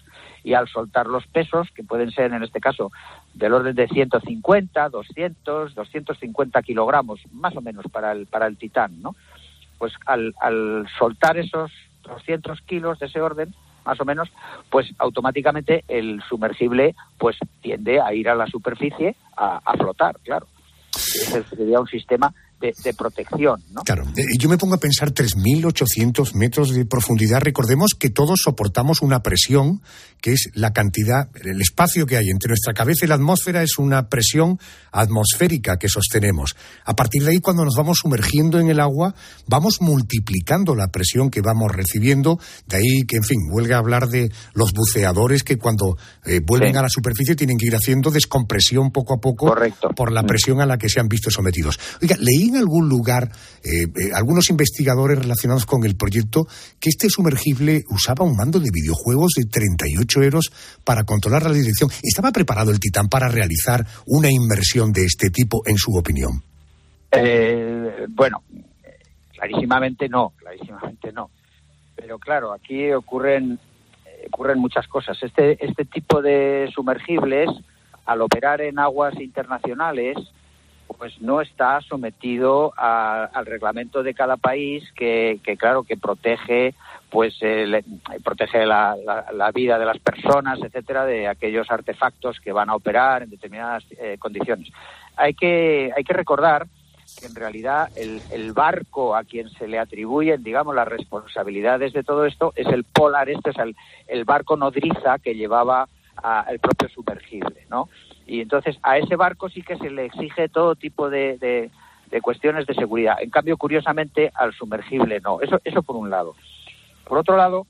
y 0.45 0.55
al 0.55 0.69
soltar 0.69 1.07
los 1.07 1.27
pesos, 1.27 1.69
que 1.75 1.83
pueden 1.83 2.11
ser 2.11 2.33
en 2.33 2.43
este 2.43 2.61
caso 2.61 2.93
del 3.35 3.53
orden 3.53 3.75
de 3.75 3.89
150, 3.89 4.89
200, 4.89 5.75
250 5.75 6.63
kilogramos, 6.63 7.21
más 7.33 7.57
o 7.57 7.61
menos 7.61 7.87
para 7.91 8.13
el, 8.13 8.27
para 8.27 8.47
el 8.47 8.57
titán, 8.57 9.03
¿no? 9.03 9.15
Pues 9.79 9.95
al, 10.07 10.35
al 10.41 10.87
soltar 10.99 11.37
esos 11.39 11.73
200 12.03 12.61
kilos 12.63 12.99
de 12.99 13.07
ese 13.07 13.21
orden, 13.21 13.55
más 13.85 14.01
o 14.01 14.05
menos, 14.05 14.31
pues 14.71 14.93
automáticamente 14.99 15.85
el 15.89 16.23
sumergible 16.29 16.95
pues 17.19 17.37
tiende 17.61 18.01
a 18.01 18.13
ir 18.15 18.29
a 18.29 18.35
la 18.35 18.47
superficie 18.47 19.17
a, 19.37 19.61
a 19.65 19.73
flotar, 19.75 20.17
claro. 20.25 20.47
Ese 20.95 21.43
sería 21.45 21.81
un 21.81 21.87
sistema 21.87 22.35
de, 22.63 22.95
protección. 22.95 23.63
¿no? 23.71 23.83
Claro, 23.83 24.05
eh, 24.17 24.25
yo 24.39 24.49
me 24.49 24.59
pongo 24.59 24.75
a 24.75 24.79
pensar 24.79 25.13
3.800 25.13 26.35
metros 26.35 26.71
de 26.71 26.85
profundidad. 26.85 27.41
Recordemos 27.41 27.91
que 27.99 28.11
todos 28.11 28.41
soportamos 28.43 29.03
una 29.03 29.23
presión, 29.23 29.83
que 30.21 30.33
es 30.33 30.51
la 30.55 30.73
cantidad, 30.73 31.29
el 31.43 31.61
espacio 31.61 32.07
que 32.07 32.17
hay 32.17 32.29
entre 32.31 32.49
nuestra 32.49 32.75
cabeza 32.75 33.05
y 33.05 33.09
la 33.09 33.17
atmósfera 33.17 33.63
es 33.63 33.79
una 33.79 34.09
presión 34.09 34.59
atmosférica 34.93 35.79
que 35.79 35.89
sostenemos. 35.89 36.55
A 36.85 36.95
partir 36.95 37.25
de 37.25 37.33
ahí, 37.33 37.41
cuando 37.41 37.65
nos 37.65 37.75
vamos 37.77 37.99
sumergiendo 38.03 38.61
en 38.61 38.69
el 38.69 38.81
agua, 38.81 39.15
vamos 39.47 39.81
multiplicando 39.81 40.75
la 40.75 40.89
presión 40.89 41.31
que 41.31 41.41
vamos 41.41 41.73
recibiendo. 41.73 42.39
De 42.67 42.77
ahí 42.77 43.03
que, 43.09 43.17
en 43.17 43.25
fin, 43.25 43.39
huelga 43.51 43.77
a 43.77 43.79
hablar 43.81 44.09
de 44.09 44.31
los 44.55 44.73
buceadores 44.73 45.43
que 45.43 45.59
cuando 45.59 45.97
eh, 46.25 46.41
vuelven 46.45 46.77
a 46.77 46.83
la 46.83 46.89
superficie 46.89 47.35
tienen 47.35 47.59
que 47.59 47.67
ir 47.67 47.75
haciendo 47.75 48.11
descompresión 48.11 48.91
poco 48.93 49.15
a 49.15 49.21
poco 49.21 49.55
por 49.97 50.13
la 50.13 50.23
presión 50.23 50.61
a 50.61 50.67
la 50.67 50.79
que 50.79 50.89
se 50.89 51.01
han 51.01 51.09
visto 51.09 51.31
sometidos. 51.31 51.79
Oiga, 52.01 52.17
leí 52.19 52.52
en 52.53 52.59
algún 52.59 52.89
lugar 52.89 53.31
eh, 53.65 53.85
eh, 53.85 54.11
algunos 54.15 54.51
investigadores 54.51 55.19
relacionados 55.19 55.67
con 55.67 55.85
el 55.85 55.97
proyecto 55.97 56.47
que 56.81 56.89
este 56.89 57.09
sumergible 57.09 57.85
usaba 57.91 58.25
un 58.25 58.37
mando 58.37 58.59
de 58.59 58.71
videojuegos 58.73 59.33
de 59.37 59.45
38 59.45 60.23
euros 60.23 60.53
para 60.85 61.05
controlar 61.05 61.45
la 61.45 61.53
dirección. 61.53 61.91
¿Estaba 62.03 62.31
preparado 62.31 62.71
el 62.71 62.81
Titán 62.81 63.09
para 63.09 63.29
realizar 63.29 63.87
una 64.07 64.31
inmersión 64.31 64.93
de 64.93 65.05
este 65.05 65.31
tipo, 65.31 65.63
en 65.67 65.77
su 65.77 65.93
opinión? 65.97 66.43
Eh, 67.13 68.07
bueno, 68.11 68.43
clarísimamente 69.33 70.09
no, 70.09 70.33
clarísimamente 70.37 71.13
no. 71.13 71.31
Pero 71.95 72.19
claro, 72.19 72.53
aquí 72.53 72.91
ocurren 72.93 73.59
ocurren 74.27 74.59
muchas 74.59 74.87
cosas. 74.87 75.19
Este 75.23 75.65
este 75.65 75.85
tipo 75.85 76.23
de 76.23 76.71
sumergibles, 76.75 77.49
al 78.07 78.23
operar 78.23 78.61
en 78.61 78.79
aguas 78.79 79.15
internacionales, 79.21 80.17
pues 80.99 81.21
no 81.21 81.41
está 81.41 81.81
sometido 81.81 82.73
al 82.77 83.47
reglamento 83.47 84.03
de 84.03 84.15
cada 84.15 84.37
país 84.37 84.85
que, 84.95 85.41
claro 85.59 85.83
que 85.83 85.97
protege 85.97 86.75
pues 87.11 87.39
protege 88.25 88.65
la, 88.65 88.95
vida 89.55 89.79
de 89.79 89.85
las 89.85 89.99
personas 89.99 90.59
etcétera 90.63 91.05
de 91.05 91.29
aquellos 91.29 91.71
artefactos 91.71 92.41
que 92.41 92.53
van 92.53 92.71
a 92.71 92.75
operar 92.75 93.23
en 93.23 93.31
determinadas 93.31 93.85
eh, 93.99 94.17
condiciones. 94.19 94.69
Hay 95.17 95.35
que 95.35 95.91
hay 95.95 96.05
que 96.05 96.15
recordar 96.15 96.67
que 97.19 97.27
en 97.27 97.35
realidad 97.35 97.91
el, 97.97 98.53
barco 98.53 99.15
a 99.15 99.25
quien 99.25 99.51
se 99.51 99.69
le 99.69 99.79
atribuyen, 99.79 100.43
digamos, 100.43 100.75
las 100.75 100.89
responsabilidades 100.89 101.93
de 101.93 102.03
todo 102.03 102.25
esto 102.25 102.53
es 102.57 102.67
el 102.69 102.85
Polar, 102.85 103.29
este 103.29 103.51
es 103.51 103.59
el, 103.59 103.77
el 104.09 104.25
barco 104.25 104.57
nodriza 104.57 105.19
que 105.19 105.35
llevaba 105.35 105.89
el 106.49 106.59
propio 106.59 106.89
sumergible, 106.89 107.67
¿no? 107.71 107.89
Y 108.27 108.41
entonces 108.41 108.79
a 108.83 108.99
ese 108.99 109.17
barco 109.17 109.49
sí 109.49 109.63
que 109.63 109.77
se 109.77 109.91
le 109.91 110.07
exige 110.07 110.49
todo 110.49 110.75
tipo 110.77 111.11
de, 111.11 111.39
de, 111.39 112.21
cuestiones 112.21 112.67
de 112.67 112.75
seguridad. 112.75 113.17
En 113.21 113.31
cambio, 113.31 113.57
curiosamente, 113.57 114.31
al 114.35 114.53
sumergible 114.53 115.21
no. 115.21 115.41
Eso, 115.41 115.61
eso 115.65 115.83
por 115.83 115.97
un 115.97 116.11
lado. 116.11 116.35
Por 117.05 117.19
otro 117.19 117.37
lado, 117.37 117.67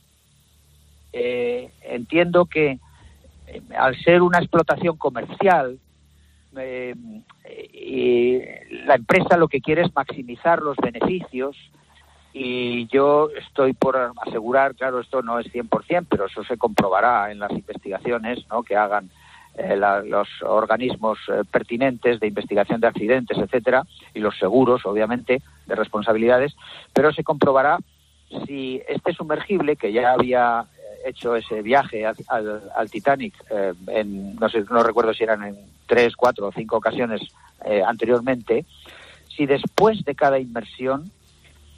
eh, 1.13 1.71
entiendo 1.83 2.47
que 2.47 2.79
eh, 3.47 3.63
al 3.79 3.97
ser 4.03 4.23
una 4.23 4.39
explotación 4.39 4.97
comercial, 4.97 5.79
eh, 6.57 6.95
y 7.73 8.41
la 8.85 8.97
empresa 8.97 9.37
lo 9.37 9.49
que 9.49 9.61
quiere 9.61 9.83
es 9.83 9.95
maximizar 9.95 10.61
los 10.61 10.77
beneficios 10.77 11.57
y 12.33 12.87
yo 12.87 13.29
estoy 13.31 13.75
por 13.75 14.13
asegurar, 14.27 14.75
claro, 14.75 15.01
esto 15.01 15.23
no 15.23 15.39
es 15.39 15.53
100%, 15.53 16.07
pero 16.09 16.27
eso 16.27 16.43
se 16.45 16.57
comprobará 16.57 17.31
en 17.31 17.39
las 17.39 17.51
investigaciones 17.51 18.47
¿no? 18.49 18.63
que 18.63 18.77
hagan 18.77 19.11
eh, 19.55 19.77
los 19.77 20.29
organismos 20.43 21.19
eh, 21.29 21.43
pertinentes 21.51 22.21
de 22.21 22.29
investigación 22.29 22.81
de 22.81 22.87
accidentes, 22.87 23.37
etcétera, 23.37 23.85
y 24.15 24.21
los 24.21 24.39
seguros, 24.39 24.87
obviamente, 24.87 25.43
de 25.67 25.75
responsabilidades, 25.75 26.57
pero 26.95 27.13
se 27.13 27.23
comprobará 27.23 27.77
si 28.47 28.81
este 28.89 29.13
sumergible 29.13 29.77
que 29.77 29.93
ya 29.93 30.13
había 30.13 30.61
eh, 30.63 31.11
hecho 31.11 31.37
ese 31.37 31.61
viaje 31.61 32.07
al, 32.07 32.91
Titanic, 32.91 33.35
en, 33.89 34.37
no 34.37 34.49
sé, 34.49 34.65
no 34.71 34.83
recuerdo 34.83 35.13
si 35.13 35.25
eran 35.25 35.45
en 35.45 35.57
tres, 35.87 36.17
cuatro 36.17 36.47
o 36.47 36.53
cinco 36.53 36.79
ocasiones 36.79 37.21
anteriormente, 37.87 38.65
si 39.29 39.45
después 39.45 40.03
de 40.05 40.15
cada 40.15 40.39
inmersión 40.39 41.13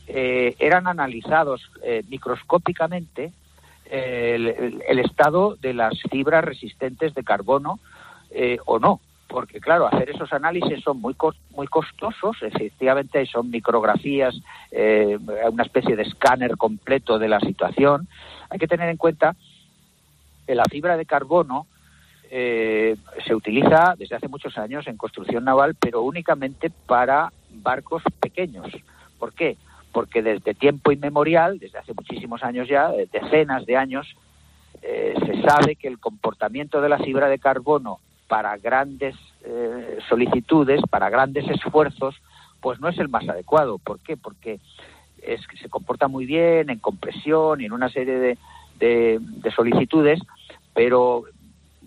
eran 0.07 0.87
analizados 0.87 1.71
microscópicamente 2.09 3.33
el, 3.87 4.99
estado 4.99 5.57
de 5.57 5.75
las 5.75 5.95
fibras 6.11 6.45
resistentes 6.45 7.14
de 7.14 7.25
carbono 7.25 7.79
eh, 8.31 8.59
o 8.67 8.79
no. 8.79 9.01
Porque, 9.29 9.61
claro, 9.61 9.87
hacer 9.87 10.11
esos 10.11 10.33
análisis 10.33 10.83
son 10.83 11.01
muy, 11.01 11.17
muy 11.51 11.67
costosos. 11.67 12.37
Efectivamente, 12.43 13.25
son 13.27 13.51
micrografías, 13.51 14.35
eh, 14.71 15.19
una 15.51 15.64
especie 15.64 15.97
de 15.97 16.03
escáner 16.03 16.57
completo 16.57 17.19
de 17.19 17.29
la 17.29 17.40
situación. 17.40 18.07
Hay 18.51 18.59
que 18.59 18.69
tener 18.69 18.88
en 18.88 18.97
cuenta 18.97 19.35
que 20.47 20.55
la 20.55 20.64
fibra 20.64 20.97
de 20.97 21.07
carbono 21.07 21.67
eh, 22.31 22.97
se 23.27 23.35
utiliza 23.35 23.95
desde 23.97 24.17
hace 24.17 24.29
muchos 24.29 24.57
años 24.59 24.87
en 24.87 24.97
construcción 24.97 25.45
naval, 25.45 25.75
pero 25.75 26.03
únicamente 26.03 26.71
para 26.71 27.33
barcos 27.51 28.03
pequeños. 28.21 28.67
¿Por 29.19 29.33
qué? 29.33 29.57
Porque 29.94 30.22
desde 30.22 30.54
tiempo 30.54 30.90
inmemorial, 30.90 31.61
desde 31.61 31.78
hace 31.78 31.94
muchísimos 31.94 32.42
años 32.42 32.68
ya, 32.68 32.90
eh, 32.90 33.09
decenas 33.11 33.64
de 33.64 33.76
años, 33.76 34.16
eh, 34.83 35.14
se 35.24 35.40
sabe 35.40 35.76
que 35.76 35.87
el 35.87 36.00
comportamiento 36.00 36.80
de 36.80 36.88
la 36.88 36.98
fibra 36.98 37.28
de 37.28 37.38
carbono 37.38 38.00
para 38.26 38.57
grandes 38.59 39.14
eh, 39.44 39.98
solicitudes, 40.09 40.83
para 40.90 41.11
grandes 41.11 41.48
esfuerzos, 41.48 42.16
pues 42.61 42.80
no 42.80 42.88
es 42.88 42.98
el 42.98 43.09
más 43.09 43.26
adecuado. 43.28 43.78
¿Por 43.78 44.00
qué? 44.00 44.16
Porque 44.16 44.59
es 45.22 45.46
que 45.46 45.57
se 45.59 45.68
comporta 45.68 46.09
muy 46.09 46.26
bien 46.26 46.70
en 46.70 46.80
compresión 46.80 47.61
y 47.61 47.66
en 47.66 47.72
una 47.72 47.88
serie 47.88 48.18
de, 48.18 48.38
de, 48.80 49.50
solicitudes, 49.54 50.20
pero 50.74 51.22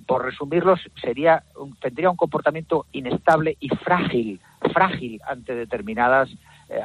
por 0.06 0.24
resumirlos 0.24 0.80
sería 1.02 1.43
tendría 1.82 2.10
un 2.10 2.15
comportamiento 2.15 2.86
inestable 2.93 3.58
y 3.60 3.67
frágil, 3.67 4.39
frágil 4.72 5.20
ante 5.28 5.54
determinadas 5.54 6.30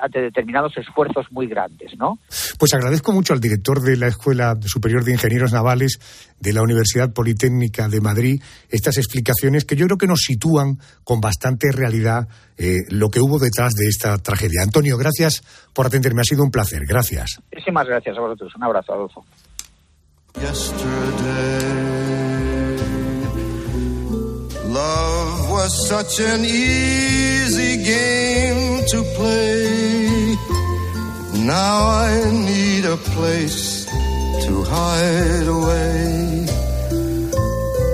ante 0.00 0.20
determinados 0.20 0.76
esfuerzos 0.76 1.26
muy 1.30 1.46
grandes, 1.46 1.92
¿no? 1.98 2.18
Pues 2.58 2.72
agradezco 2.74 3.12
mucho 3.12 3.32
al 3.32 3.40
director 3.40 3.80
de 3.80 3.96
la 3.96 4.06
Escuela 4.06 4.56
Superior 4.64 5.04
de 5.04 5.12
Ingenieros 5.12 5.52
Navales 5.52 5.98
de 6.38 6.52
la 6.52 6.62
Universidad 6.62 7.12
Politécnica 7.12 7.88
de 7.88 8.00
Madrid 8.00 8.42
estas 8.68 8.98
explicaciones 8.98 9.64
que 9.64 9.76
yo 9.76 9.86
creo 9.86 9.98
que 9.98 10.06
nos 10.06 10.20
sitúan 10.20 10.78
con 11.04 11.20
bastante 11.20 11.72
realidad 11.72 12.28
eh, 12.56 12.78
lo 12.90 13.08
que 13.08 13.20
hubo 13.20 13.38
detrás 13.38 13.74
de 13.74 13.86
esta 13.88 14.16
tragedia. 14.18 14.62
Antonio, 14.62 14.96
gracias 14.96 15.42
por 15.72 15.86
atenderme, 15.86 16.20
ha 16.20 16.24
sido 16.24 16.44
un 16.44 16.50
placer. 16.50 16.82
Gracias. 16.86 17.40
Muchísimas 17.50 17.86
gracias 17.86 18.16
a 18.16 18.20
vosotros. 18.20 18.54
Un 18.54 18.64
abrazo, 18.64 18.92
Adolfo. 18.92 19.24
Love 24.72 25.50
was 25.50 25.86
such 25.86 26.18
an 26.20 26.46
easy 26.46 27.76
game 27.84 28.71
to 28.88 29.02
play. 29.16 30.36
Now 31.44 31.86
I 31.86 32.30
need 32.30 32.84
a 32.84 32.96
place 32.96 33.84
to 34.44 34.64
hide 34.64 35.46
away. 35.46 36.46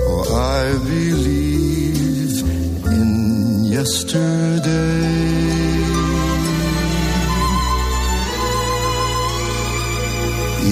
For 0.05 0.23
I 0.33 0.77
believe 0.93 2.35
in 2.85 3.65
yesterday. 3.65 5.09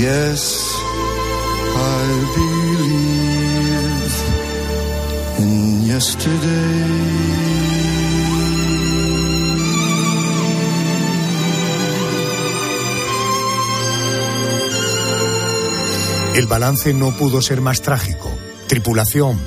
Yes, 0.08 0.42
I 1.76 2.06
believe 2.36 4.16
in 5.42 5.84
yesterday. 5.84 7.17
El 16.38 16.45
balance 16.45 16.93
no 16.93 17.17
pudo 17.17 17.41
ser 17.41 17.62
más 17.62 17.82
trágico. 17.82 18.30
Tripulación 18.67 19.39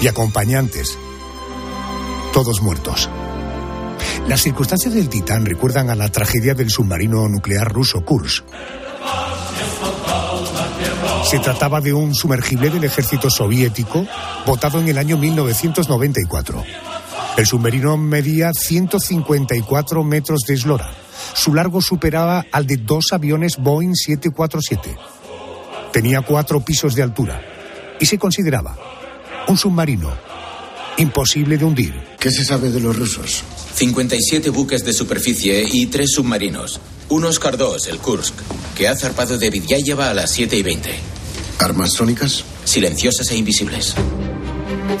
y 0.00 0.06
acompañantes, 0.06 0.96
todos 2.32 2.62
muertos. 2.62 3.10
Las 4.28 4.42
circunstancias 4.42 4.94
del 4.94 5.08
Titán 5.08 5.44
recuerdan 5.44 5.90
a 5.90 5.96
la 5.96 6.12
tragedia 6.12 6.54
del 6.54 6.70
submarino 6.70 7.28
nuclear 7.28 7.72
ruso 7.72 8.04
Kursk. 8.04 8.44
Se 11.28 11.40
trataba 11.40 11.80
de 11.80 11.92
un 11.92 12.14
sumergible 12.14 12.70
del 12.70 12.84
ejército 12.84 13.30
soviético 13.30 14.06
botado 14.46 14.78
en 14.78 14.90
el 14.90 14.98
año 14.98 15.18
1994. 15.18 16.62
El 17.36 17.46
submarino 17.46 17.96
medía 17.96 18.52
154 18.52 20.04
metros 20.04 20.40
de 20.46 20.54
eslora 20.54 20.94
su 21.34 21.54
largo 21.54 21.80
superaba 21.80 22.46
al 22.52 22.66
de 22.66 22.76
dos 22.76 23.06
aviones 23.12 23.56
Boeing 23.56 23.94
747. 23.94 24.96
Tenía 25.92 26.22
cuatro 26.22 26.64
pisos 26.64 26.94
de 26.94 27.02
altura 27.02 27.40
y 28.00 28.06
se 28.06 28.18
consideraba 28.18 28.76
un 29.48 29.56
submarino 29.56 30.10
imposible 30.98 31.56
de 31.56 31.64
hundir. 31.64 31.94
¿Qué 32.18 32.30
se 32.30 32.44
sabe 32.44 32.70
de 32.70 32.80
los 32.80 32.96
rusos? 32.96 33.42
57 33.74 34.50
buques 34.50 34.84
de 34.84 34.92
superficie 34.92 35.66
y 35.70 35.86
tres 35.86 36.12
submarinos. 36.12 36.80
Un 37.08 37.24
Oscar 37.24 37.56
II, 37.58 37.90
el 37.90 37.98
Kursk, 37.98 38.34
que 38.76 38.88
ha 38.88 38.96
zarpado 38.96 39.38
de 39.38 39.50
Vidyayeva 39.50 40.10
a 40.10 40.14
las 40.14 40.30
7 40.30 40.56
y 40.56 40.62
20. 40.62 40.90
¿Armas 41.58 41.92
sónicas? 41.92 42.44
Silenciosas 42.64 43.30
e 43.30 43.36
invisibles. 43.36 43.94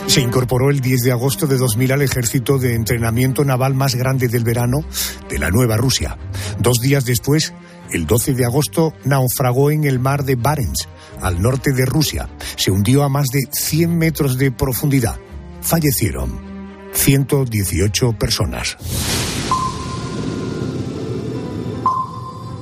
Se 0.06 0.20
incorporó 0.20 0.70
el 0.70 0.80
10 0.80 1.02
de 1.02 1.12
agosto 1.12 1.46
de 1.46 1.56
2000 1.56 1.92
al 1.92 2.02
ejército 2.02 2.58
de 2.58 2.74
entrenamiento 2.74 3.44
naval 3.44 3.74
más 3.74 3.94
grande 3.94 4.28
del 4.28 4.44
verano 4.44 4.84
de 5.28 5.38
la 5.38 5.50
Nueva 5.50 5.76
Rusia. 5.76 6.18
Dos 6.58 6.80
días 6.80 7.04
después, 7.04 7.54
el 7.90 8.06
12 8.06 8.34
de 8.34 8.44
agosto, 8.44 8.92
naufragó 9.04 9.70
en 9.70 9.84
el 9.84 9.98
mar 9.98 10.24
de 10.24 10.36
Barents, 10.36 10.88
al 11.20 11.40
norte 11.40 11.72
de 11.72 11.86
Rusia. 11.86 12.28
Se 12.56 12.70
hundió 12.70 13.04
a 13.04 13.08
más 13.08 13.28
de 13.28 13.48
100 13.50 13.96
metros 13.96 14.36
de 14.36 14.50
profundidad. 14.50 15.18
Fallecieron 15.62 16.38
118 16.92 18.12
personas. 18.18 18.76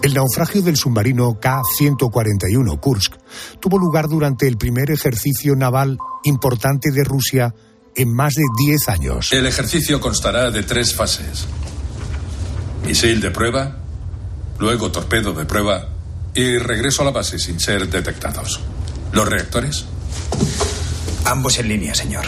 El 0.03 0.15
naufragio 0.15 0.63
del 0.63 0.77
submarino 0.77 1.39
K-141 1.39 2.81
Kursk 2.81 3.17
tuvo 3.61 3.79
lugar 3.79 4.09
durante 4.09 4.49
el 4.49 4.57
primer 4.57 4.91
ejercicio 4.91 5.55
naval 5.55 5.99
importante 6.25 6.91
de 6.91 7.05
Rusia 7.05 7.55
en 7.95 8.15
más 8.15 8.33
de 8.35 8.45
10 8.57 8.89
años. 8.89 9.33
El 9.33 9.45
ejercicio 9.45 10.01
constará 10.01 10.51
de 10.51 10.63
tres 10.63 10.95
fases. 10.95 11.47
Misil 12.87 13.21
de 13.21 13.31
prueba, 13.31 13.77
luego 14.59 14.91
torpedo 14.91 15.35
de 15.35 15.45
prueba 15.45 15.89
y 16.35 16.57
regreso 16.57 17.03
a 17.03 17.05
la 17.05 17.11
base 17.11 17.39
sin 17.39 17.61
ser 17.61 17.87
detectados. 17.91 18.61
¿Los 19.13 19.29
reactores? 19.29 19.85
Ambos 21.25 21.59
en 21.59 21.69
línea, 21.69 21.95
señor. 21.95 22.25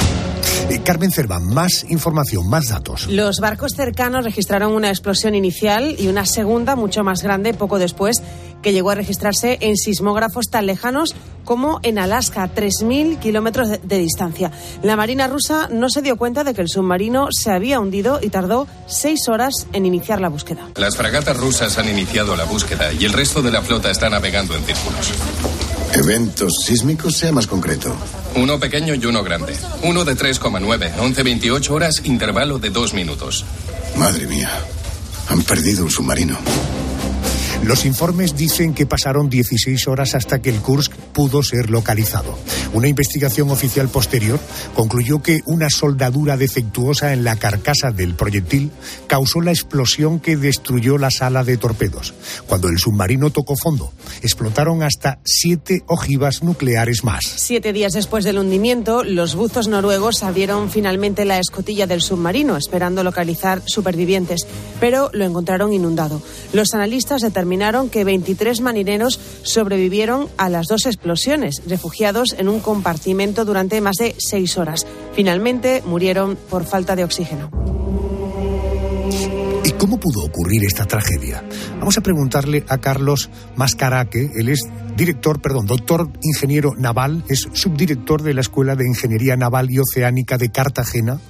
Eh, 0.70 0.80
Carmen 0.84 1.10
Cervan, 1.10 1.46
más 1.46 1.84
información, 1.88 2.48
más 2.48 2.68
datos. 2.68 3.06
Los 3.08 3.38
barcos 3.40 3.72
cercanos 3.74 4.24
registraron 4.24 4.72
una 4.72 4.88
explosión 4.88 5.34
inicial 5.34 5.96
y 5.98 6.08
una 6.08 6.24
segunda 6.24 6.76
mucho 6.76 7.02
más 7.04 7.22
grande 7.22 7.54
poco 7.54 7.78
después 7.78 8.22
que 8.62 8.72
llegó 8.72 8.90
a 8.90 8.94
registrarse 8.94 9.58
en 9.60 9.76
sismógrafos 9.76 10.48
tan 10.48 10.66
lejanos 10.66 11.14
como 11.44 11.80
en 11.82 11.98
Alaska, 11.98 12.48
3.000 12.54 13.18
kilómetros 13.18 13.68
de, 13.68 13.78
de, 13.78 13.98
distancia. 13.98 14.52
La 14.82 14.94
Marina 14.94 15.26
rusa 15.26 15.68
no 15.70 15.90
se 15.90 16.00
dio 16.00 16.16
cuenta 16.16 16.44
de 16.44 16.54
que 16.54 16.62
el 16.62 16.68
submarino 16.68 17.26
se 17.32 17.50
había 17.50 17.80
hundido 17.80 18.20
y 18.22 18.28
tardó 18.28 18.68
seis 18.86 19.28
horas 19.28 19.66
en 19.72 19.84
iniciar 19.84 20.20
la 20.20 20.28
búsqueda. 20.28 20.68
Las 20.76 20.96
fragatas 20.96 21.36
rusas 21.36 21.76
han 21.78 21.88
iniciado 21.88 22.36
la 22.36 22.44
búsqueda 22.44 22.92
y 22.92 23.04
el 23.04 23.12
resto 23.12 23.42
de 23.42 23.50
la 23.50 23.62
flota 23.62 23.90
está 23.90 24.08
navegando 24.08 24.54
en 24.54 24.64
círculos. 24.64 25.12
Eventos 25.94 26.54
sísmicos, 26.64 27.16
sea 27.16 27.32
más 27.32 27.46
concreto. 27.46 27.94
Uno 28.34 28.58
pequeño 28.58 28.94
y 28.94 29.04
uno 29.04 29.22
grande. 29.22 29.54
Uno 29.82 30.04
de 30.04 30.16
3,9, 30.16 30.94
11-28 30.96 31.70
horas, 31.70 32.00
intervalo 32.04 32.58
de 32.58 32.70
dos 32.70 32.94
minutos. 32.94 33.44
Madre 33.96 34.26
mía, 34.26 34.50
han 35.28 35.42
perdido 35.42 35.84
un 35.84 35.90
submarino. 35.90 36.38
Los 37.64 37.84
informes 37.84 38.36
dicen 38.36 38.74
que 38.74 38.86
pasaron 38.86 39.30
16 39.30 39.86
horas 39.86 40.16
hasta 40.16 40.42
que 40.42 40.50
el 40.50 40.60
Kursk 40.60 40.92
pudo 41.12 41.44
ser 41.44 41.70
localizado. 41.70 42.36
Una 42.72 42.88
investigación 42.88 43.50
oficial 43.50 43.88
posterior 43.88 44.40
concluyó 44.74 45.22
que 45.22 45.42
una 45.46 45.70
soldadura 45.70 46.36
defectuosa 46.36 47.12
en 47.12 47.22
la 47.22 47.36
carcasa 47.36 47.92
del 47.92 48.16
proyectil 48.16 48.72
causó 49.06 49.40
la 49.40 49.52
explosión 49.52 50.18
que 50.18 50.36
destruyó 50.36 50.98
la 50.98 51.12
sala 51.12 51.44
de 51.44 51.56
torpedos. 51.56 52.14
Cuando 52.48 52.68
el 52.68 52.78
submarino 52.78 53.30
tocó 53.30 53.54
fondo, 53.54 53.92
explotaron 54.22 54.82
hasta 54.82 55.20
siete 55.24 55.84
ojivas 55.86 56.42
nucleares 56.42 57.04
más. 57.04 57.22
Siete 57.36 57.72
días 57.72 57.92
después 57.92 58.24
del 58.24 58.38
hundimiento, 58.38 59.04
los 59.04 59.36
buzos 59.36 59.68
noruegos 59.68 60.24
abrieron 60.24 60.68
finalmente 60.68 61.24
la 61.24 61.38
escotilla 61.38 61.86
del 61.86 62.02
submarino, 62.02 62.56
esperando 62.56 63.04
localizar 63.04 63.62
supervivientes, 63.66 64.48
pero 64.80 65.10
lo 65.12 65.24
encontraron 65.24 65.72
inundado. 65.72 66.20
Los 66.52 66.74
analistas 66.74 67.22
determinaron 67.22 67.51
que 67.90 68.04
23 68.04 68.60
marineros 68.62 69.20
sobrevivieron 69.42 70.28
a 70.38 70.48
las 70.48 70.68
dos 70.68 70.86
explosiones, 70.86 71.62
refugiados 71.66 72.34
en 72.38 72.48
un 72.48 72.60
compartimento 72.60 73.44
durante 73.44 73.80
más 73.80 73.96
de 73.96 74.14
seis 74.18 74.56
horas. 74.56 74.86
Finalmente 75.14 75.82
murieron 75.84 76.36
por 76.48 76.64
falta 76.64 76.96
de 76.96 77.04
oxígeno. 77.04 77.50
¿Y 79.64 79.70
cómo 79.72 80.00
pudo 80.00 80.24
ocurrir 80.24 80.64
esta 80.64 80.86
tragedia? 80.86 81.44
Vamos 81.78 81.98
a 81.98 82.00
preguntarle 82.00 82.64
a 82.68 82.78
Carlos 82.78 83.28
Mascaraque, 83.54 84.30
él 84.34 84.48
es 84.48 84.60
director, 84.96 85.42
perdón, 85.42 85.66
doctor 85.66 86.08
ingeniero 86.22 86.70
naval, 86.76 87.22
es 87.28 87.48
subdirector 87.52 88.22
de 88.22 88.32
la 88.32 88.40
Escuela 88.40 88.76
de 88.76 88.86
Ingeniería 88.86 89.36
Naval 89.36 89.70
y 89.70 89.78
Oceánica 89.78 90.38
de 90.38 90.50
Cartagena. 90.50 91.20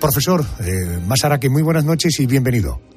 Profesor 0.00 0.44
eh, 0.60 1.00
Mascaraque, 1.06 1.50
muy 1.50 1.62
buenas 1.62 1.84
noches 1.84 2.18
y 2.18 2.26
bienvenido. 2.26 2.93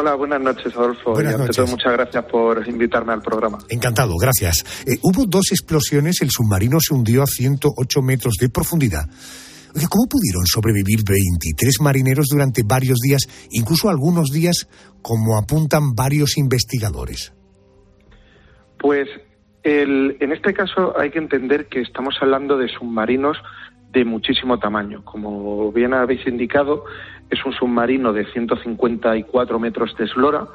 Hola, 0.00 0.14
buenas 0.14 0.40
noches, 0.40 0.74
Adolfo. 0.74 1.12
Buenas 1.12 1.32
y 1.32 1.34
ante 1.34 1.46
noches. 1.48 1.56
todo, 1.56 1.66
muchas 1.66 1.92
gracias 1.92 2.24
por 2.24 2.66
invitarme 2.66 3.12
al 3.12 3.20
programa. 3.20 3.58
Encantado, 3.68 4.16
gracias. 4.16 4.64
Eh, 4.86 4.98
hubo 5.02 5.26
dos 5.26 5.52
explosiones, 5.52 6.22
el 6.22 6.30
submarino 6.30 6.78
se 6.80 6.94
hundió 6.94 7.22
a 7.22 7.26
108 7.26 8.00
metros 8.02 8.34
de 8.40 8.48
profundidad. 8.48 9.04
Oye, 9.76 9.86
¿Cómo 9.90 10.06
pudieron 10.08 10.46
sobrevivir 10.46 11.00
23 11.06 11.80
marineros 11.82 12.26
durante 12.30 12.62
varios 12.64 12.96
días, 12.98 13.22
incluso 13.50 13.88
algunos 13.90 14.30
días, 14.30 14.66
como 15.02 15.36
apuntan 15.38 15.94
varios 15.94 16.38
investigadores? 16.38 17.32
Pues 18.78 19.06
el- 19.62 20.16
en 20.20 20.32
este 20.32 20.54
caso 20.54 20.98
hay 20.98 21.10
que 21.10 21.18
entender 21.18 21.68
que 21.68 21.82
estamos 21.82 22.14
hablando 22.22 22.56
de 22.56 22.68
submarinos 22.68 23.36
de 23.92 24.04
muchísimo 24.04 24.58
tamaño. 24.58 25.04
Como 25.04 25.70
bien 25.72 25.92
habéis 25.92 26.26
indicado, 26.26 26.84
es 27.30 27.44
un 27.44 27.52
submarino 27.52 28.12
de 28.12 28.26
154 28.26 29.58
metros 29.58 29.96
de 29.96 30.04
eslora, 30.04 30.46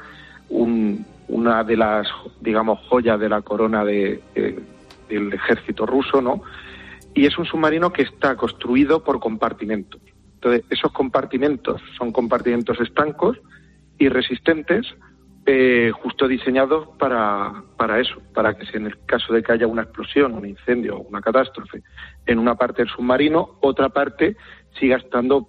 un- 0.50 1.06
una 1.28 1.64
de 1.64 1.78
las, 1.78 2.08
digamos, 2.42 2.80
joyas 2.88 3.20
de 3.20 3.30
la 3.30 3.42
corona 3.42 3.84
de- 3.84 4.22
de- 4.36 4.60
del 5.10 5.34
ejército 5.34 5.86
ruso, 5.86 6.22
¿no? 6.22 6.42
Y 7.14 7.26
es 7.26 7.38
un 7.38 7.46
submarino 7.46 7.92
que 7.94 8.04
está 8.04 8.36
construido 8.36 9.04
por 9.04 9.20
compartimentos. 9.20 10.02
Entonces, 10.36 10.64
esos 10.70 10.92
compartimentos 10.92 11.82
son 11.98 12.12
compartimentos 12.12 12.80
estancos 12.80 13.40
y 13.98 14.10
resistentes, 14.10 14.86
eh, 15.48 15.92
justo 15.94 16.28
diseñados 16.28 16.90
para, 17.00 17.54
para 17.78 18.00
eso, 18.00 18.16
para 18.34 18.56
que 18.56 18.66
si 18.66 18.78
en 18.78 18.88
el 18.88 18.98
caso 19.06 19.32
de 19.34 19.42
que 19.44 19.52
haya 19.54 19.68
una 19.68 19.84
explosión, 19.84 20.34
un 20.34 20.46
incendio 20.46 20.98
o 20.98 21.02
una 21.02 21.22
catástrofe 21.22 21.84
en 22.26 22.40
una 22.40 22.56
parte 22.56 22.82
del 22.82 22.92
submarino, 22.92 23.52
otra 23.62 23.90
parte 23.90 24.36
siga 24.80 24.98
estando 24.98 25.48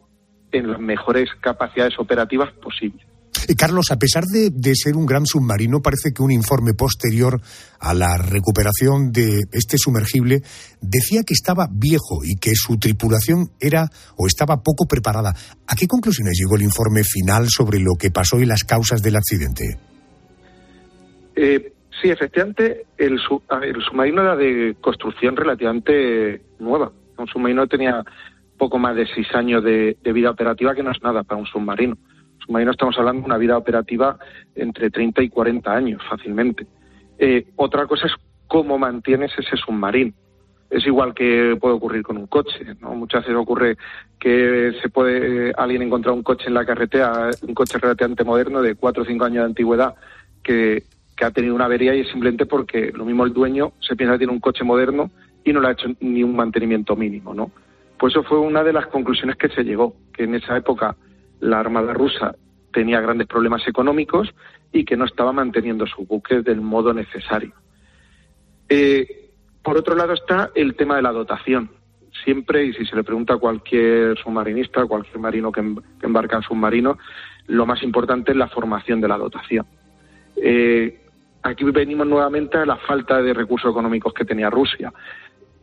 en 0.56 0.70
las 0.70 0.80
mejores 0.80 1.28
capacidades 1.40 1.98
operativas 1.98 2.52
posibles. 2.54 3.06
Eh, 3.48 3.54
Carlos, 3.54 3.90
a 3.90 3.98
pesar 3.98 4.24
de, 4.24 4.50
de, 4.50 4.74
ser 4.74 4.96
un 4.96 5.06
gran 5.06 5.26
submarino, 5.26 5.80
parece 5.80 6.12
que 6.14 6.22
un 6.22 6.32
informe 6.32 6.74
posterior 6.74 7.40
a 7.78 7.94
la 7.94 8.16
recuperación 8.16 9.12
de 9.12 9.42
este 9.52 9.76
sumergible 9.78 10.40
decía 10.80 11.22
que 11.22 11.34
estaba 11.34 11.68
viejo 11.70 12.24
y 12.24 12.36
que 12.36 12.52
su 12.54 12.78
tripulación 12.78 13.50
era 13.60 13.88
o 14.16 14.26
estaba 14.26 14.62
poco 14.62 14.86
preparada. 14.88 15.34
¿A 15.66 15.76
qué 15.76 15.86
conclusiones 15.86 16.38
llegó 16.38 16.56
el 16.56 16.62
informe 16.62 17.02
final 17.04 17.46
sobre 17.48 17.78
lo 17.78 17.94
que 17.98 18.10
pasó 18.10 18.40
y 18.40 18.46
las 18.46 18.64
causas 18.64 19.02
del 19.02 19.16
accidente? 19.16 19.78
Eh, 21.36 21.72
sí, 22.00 22.08
efectivamente, 22.08 22.86
el, 22.96 23.18
sub, 23.18 23.42
el 23.62 23.82
submarino 23.82 24.22
era 24.22 24.34
de 24.34 24.76
construcción 24.80 25.36
relativamente 25.36 26.42
nueva. 26.58 26.90
Un 27.18 27.26
submarino 27.26 27.66
tenía 27.66 28.02
poco 28.56 28.78
más 28.78 28.96
de 28.96 29.06
seis 29.06 29.28
años 29.34 29.62
de, 29.62 29.96
vida 30.02 30.30
operativa, 30.30 30.74
que 30.74 30.82
no 30.82 30.90
es 30.90 31.02
nada 31.02 31.22
para 31.22 31.40
un 31.40 31.46
submarino. 31.46 31.96
Submarino 32.38 32.70
estamos 32.70 32.96
hablando 32.98 33.22
de 33.22 33.26
una 33.26 33.38
vida 33.38 33.56
operativa 33.56 34.18
entre 34.54 34.90
30 34.90 35.22
y 35.22 35.28
40 35.28 35.72
años, 35.72 36.02
fácilmente. 36.08 36.66
Eh, 37.18 37.46
otra 37.56 37.86
cosa 37.86 38.06
es 38.06 38.12
cómo 38.46 38.78
mantienes 38.78 39.32
ese 39.38 39.56
submarino. 39.56 40.12
Es 40.68 40.84
igual 40.84 41.14
que 41.14 41.56
puede 41.60 41.74
ocurrir 41.74 42.02
con 42.02 42.16
un 42.16 42.26
coche, 42.26 42.74
¿no? 42.80 42.94
Muchas 42.94 43.22
veces 43.22 43.36
ocurre 43.36 43.76
que 44.18 44.72
se 44.82 44.88
puede 44.88 45.52
alguien 45.56 45.82
encontrar 45.82 46.12
un 46.12 46.24
coche 46.24 46.48
en 46.48 46.54
la 46.54 46.64
carretera, 46.64 47.30
un 47.46 47.54
coche 47.54 47.78
relativamente 47.78 48.24
moderno 48.24 48.60
de 48.60 48.74
cuatro 48.74 49.04
o 49.04 49.06
cinco 49.06 49.24
años 49.24 49.42
de 49.42 49.50
antigüedad, 49.50 49.94
que, 50.42 50.82
que 51.16 51.24
ha 51.24 51.30
tenido 51.30 51.54
una 51.54 51.66
avería 51.66 51.94
y 51.94 52.00
es 52.00 52.08
simplemente 52.08 52.46
porque 52.46 52.90
lo 52.92 53.04
mismo 53.04 53.24
el 53.24 53.32
dueño 53.32 53.72
se 53.80 53.94
piensa 53.94 54.14
que 54.14 54.18
tiene 54.18 54.32
un 54.32 54.40
coche 54.40 54.64
moderno 54.64 55.10
y 55.44 55.52
no 55.52 55.60
le 55.60 55.68
ha 55.68 55.72
hecho 55.72 55.88
ni 56.00 56.24
un 56.24 56.34
mantenimiento 56.34 56.96
mínimo, 56.96 57.32
¿no? 57.32 57.52
Pues 57.98 58.12
eso 58.12 58.22
fue 58.22 58.38
una 58.38 58.62
de 58.62 58.72
las 58.72 58.86
conclusiones 58.86 59.36
que 59.36 59.48
se 59.48 59.64
llegó, 59.64 59.96
que 60.12 60.24
en 60.24 60.34
esa 60.34 60.56
época 60.56 60.96
la 61.40 61.60
Armada 61.60 61.92
rusa 61.92 62.34
tenía 62.72 63.00
grandes 63.00 63.26
problemas 63.26 63.66
económicos 63.66 64.34
y 64.72 64.84
que 64.84 64.96
no 64.96 65.06
estaba 65.06 65.32
manteniendo 65.32 65.86
sus 65.86 66.06
buques 66.06 66.44
del 66.44 66.60
modo 66.60 66.92
necesario. 66.92 67.52
Eh, 68.68 69.30
por 69.62 69.78
otro 69.78 69.94
lado 69.94 70.12
está 70.12 70.50
el 70.54 70.76
tema 70.76 70.96
de 70.96 71.02
la 71.02 71.12
dotación. 71.12 71.70
Siempre, 72.24 72.64
y 72.64 72.72
si 72.72 72.84
se 72.86 72.96
le 72.96 73.04
pregunta 73.04 73.34
a 73.34 73.38
cualquier 73.38 74.16
submarinista, 74.18 74.82
a 74.82 74.86
cualquier 74.86 75.18
marino 75.18 75.52
que, 75.52 75.62
que 75.98 76.06
embarca 76.06 76.36
en 76.36 76.42
submarino, 76.42 76.98
lo 77.46 77.66
más 77.66 77.82
importante 77.82 78.32
es 78.32 78.36
la 78.36 78.48
formación 78.48 79.00
de 79.00 79.08
la 79.08 79.18
dotación. 79.18 79.66
Eh, 80.36 81.00
aquí 81.42 81.64
venimos 81.64 82.06
nuevamente 82.06 82.58
a 82.58 82.66
la 82.66 82.76
falta 82.76 83.22
de 83.22 83.32
recursos 83.32 83.70
económicos 83.70 84.12
que 84.12 84.24
tenía 84.24 84.50
Rusia. 84.50 84.92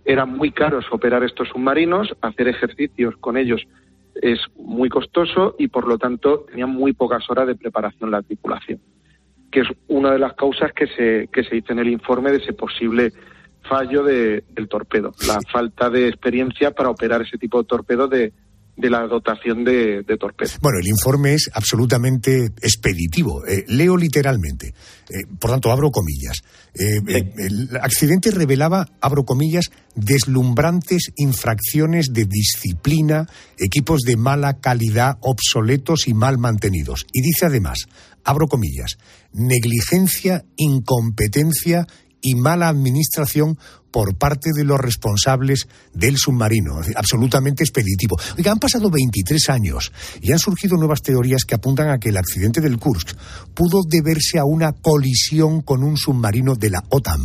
Era 0.06 0.26
muy 0.26 0.52
caro 0.52 0.80
operar 0.92 1.24
estos 1.24 1.50
submarinos, 1.50 2.16
hacer 2.22 2.48
ejercicios 2.48 3.16
con 3.18 3.38
ellos 3.38 3.66
es 4.22 4.40
muy 4.56 4.90
costoso 4.90 5.56
y 5.58 5.68
por 5.68 5.88
lo 5.88 5.98
tanto 5.98 6.46
tenían 6.50 6.70
muy 6.70 6.94
pocas 6.94 7.30
horas 7.30 7.48
de 7.48 7.56
preparación 7.56 8.12
la 8.12 8.22
tripulación, 8.22 8.80
que 9.52 9.62
es 9.62 9.68
una 9.88 10.12
de 10.12 10.20
las 10.20 10.34
causas 10.34 10.72
que 10.74 10.88
se, 10.88 11.30
que 11.32 11.44
se 11.44 11.56
dice 11.56 11.74
en 11.74 11.80
el 11.80 11.90
informe 11.90 12.32
de 12.32 12.38
ese 12.38 12.54
posible 12.54 13.12
fallo 13.68 14.04
de, 14.04 14.44
del 14.52 14.68
torpedo, 14.68 15.14
la 15.28 15.40
falta 15.52 15.90
de 15.90 16.10
experiencia 16.10 16.72
para 16.72 16.90
operar 16.90 17.22
ese 17.22 17.38
tipo 17.38 17.62
de 17.62 17.68
torpedo 17.68 18.08
de, 18.08 18.34
de 18.76 18.90
la 18.90 19.08
dotación 19.08 19.64
de, 19.64 20.04
de, 20.04 20.18
torpedos. 20.18 20.58
Bueno, 20.62 20.80
el 20.80 20.88
informe 20.88 21.34
es 21.34 21.50
absolutamente 21.54 22.48
expeditivo. 22.62 23.46
Eh, 23.46 23.64
leo 23.68 23.96
literalmente. 23.96 24.74
Eh, 25.10 25.26
por 25.40 25.52
tanto, 25.52 25.72
abro 25.72 25.92
comillas. 25.92 26.42
Eh, 26.76 27.00
sí. 27.06 27.14
el 27.38 27.78
accidente 27.82 28.32
revelaba, 28.32 28.90
abro 29.00 29.26
comillas, 29.26 29.66
deslumbrantes 29.96 31.12
infracciones 31.18 32.08
de 32.14 32.26
disciplina, 32.26 33.28
equipos 33.58 34.02
de 34.02 34.18
mala 34.18 34.60
calidad, 34.60 35.18
obsoletos 35.22 36.08
y 36.08 36.14
mal 36.14 36.38
mantenidos. 36.38 37.06
Y 37.12 37.22
dice 37.22 37.46
además, 37.46 37.88
abro 38.24 38.48
comillas, 38.48 38.98
negligencia, 39.34 40.46
incompetencia 40.58 41.88
y 42.24 42.34
mala 42.34 42.70
administración 42.70 43.60
por 43.92 44.18
parte 44.18 44.50
de 44.56 44.64
los 44.64 44.80
responsables 44.80 45.68
del 45.94 46.18
submarino, 46.18 46.80
absolutamente 46.96 47.64
expeditivo. 47.64 48.18
Oiga, 48.36 48.52
han 48.52 48.58
pasado 48.58 48.90
23 48.90 49.50
años 49.50 49.92
y 50.20 50.32
han 50.32 50.40
surgido 50.40 50.78
nuevas 50.78 51.04
teorías 51.04 51.44
que 51.46 51.54
apuntan 51.54 51.90
a 51.90 52.00
que 52.00 52.10
el 52.10 52.18
accidente 52.18 52.60
del 52.60 52.80
Kursk 52.80 53.16
pudo 53.54 53.82
deberse 53.88 54.40
a 54.40 54.46
una 54.46 54.72
colisión 54.72 55.62
con 55.62 55.84
un 55.84 55.96
submarino 55.96 56.56
de 56.56 56.72
la 56.72 56.84
OTAN. 56.90 57.22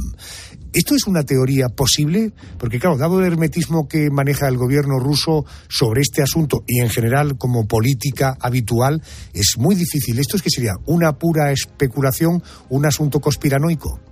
¿Esto 0.74 0.94
es 0.94 1.06
una 1.06 1.22
teoría 1.22 1.70
posible? 1.70 2.32
Porque, 2.58 2.78
claro, 2.78 2.98
dado 2.98 3.20
el 3.20 3.32
hermetismo 3.32 3.88
que 3.88 4.11
maneja 4.11 4.48
el 4.48 4.58
gobierno 4.58 4.98
ruso 4.98 5.46
sobre 5.68 6.02
este 6.02 6.22
asunto 6.22 6.62
y 6.66 6.80
en 6.80 6.90
general 6.90 7.38
como 7.38 7.66
política 7.66 8.37
habitual, 8.38 9.02
es 9.32 9.54
muy 9.56 9.74
difícil. 9.74 10.18
¿Esto 10.18 10.37
es 10.37 10.42
que 10.42 10.50
sería 10.50 10.74
una 10.84 11.18
pura 11.18 11.50
especulación, 11.52 12.42
un 12.68 12.84
asunto 12.84 13.20
conspiranoico? 13.20 14.07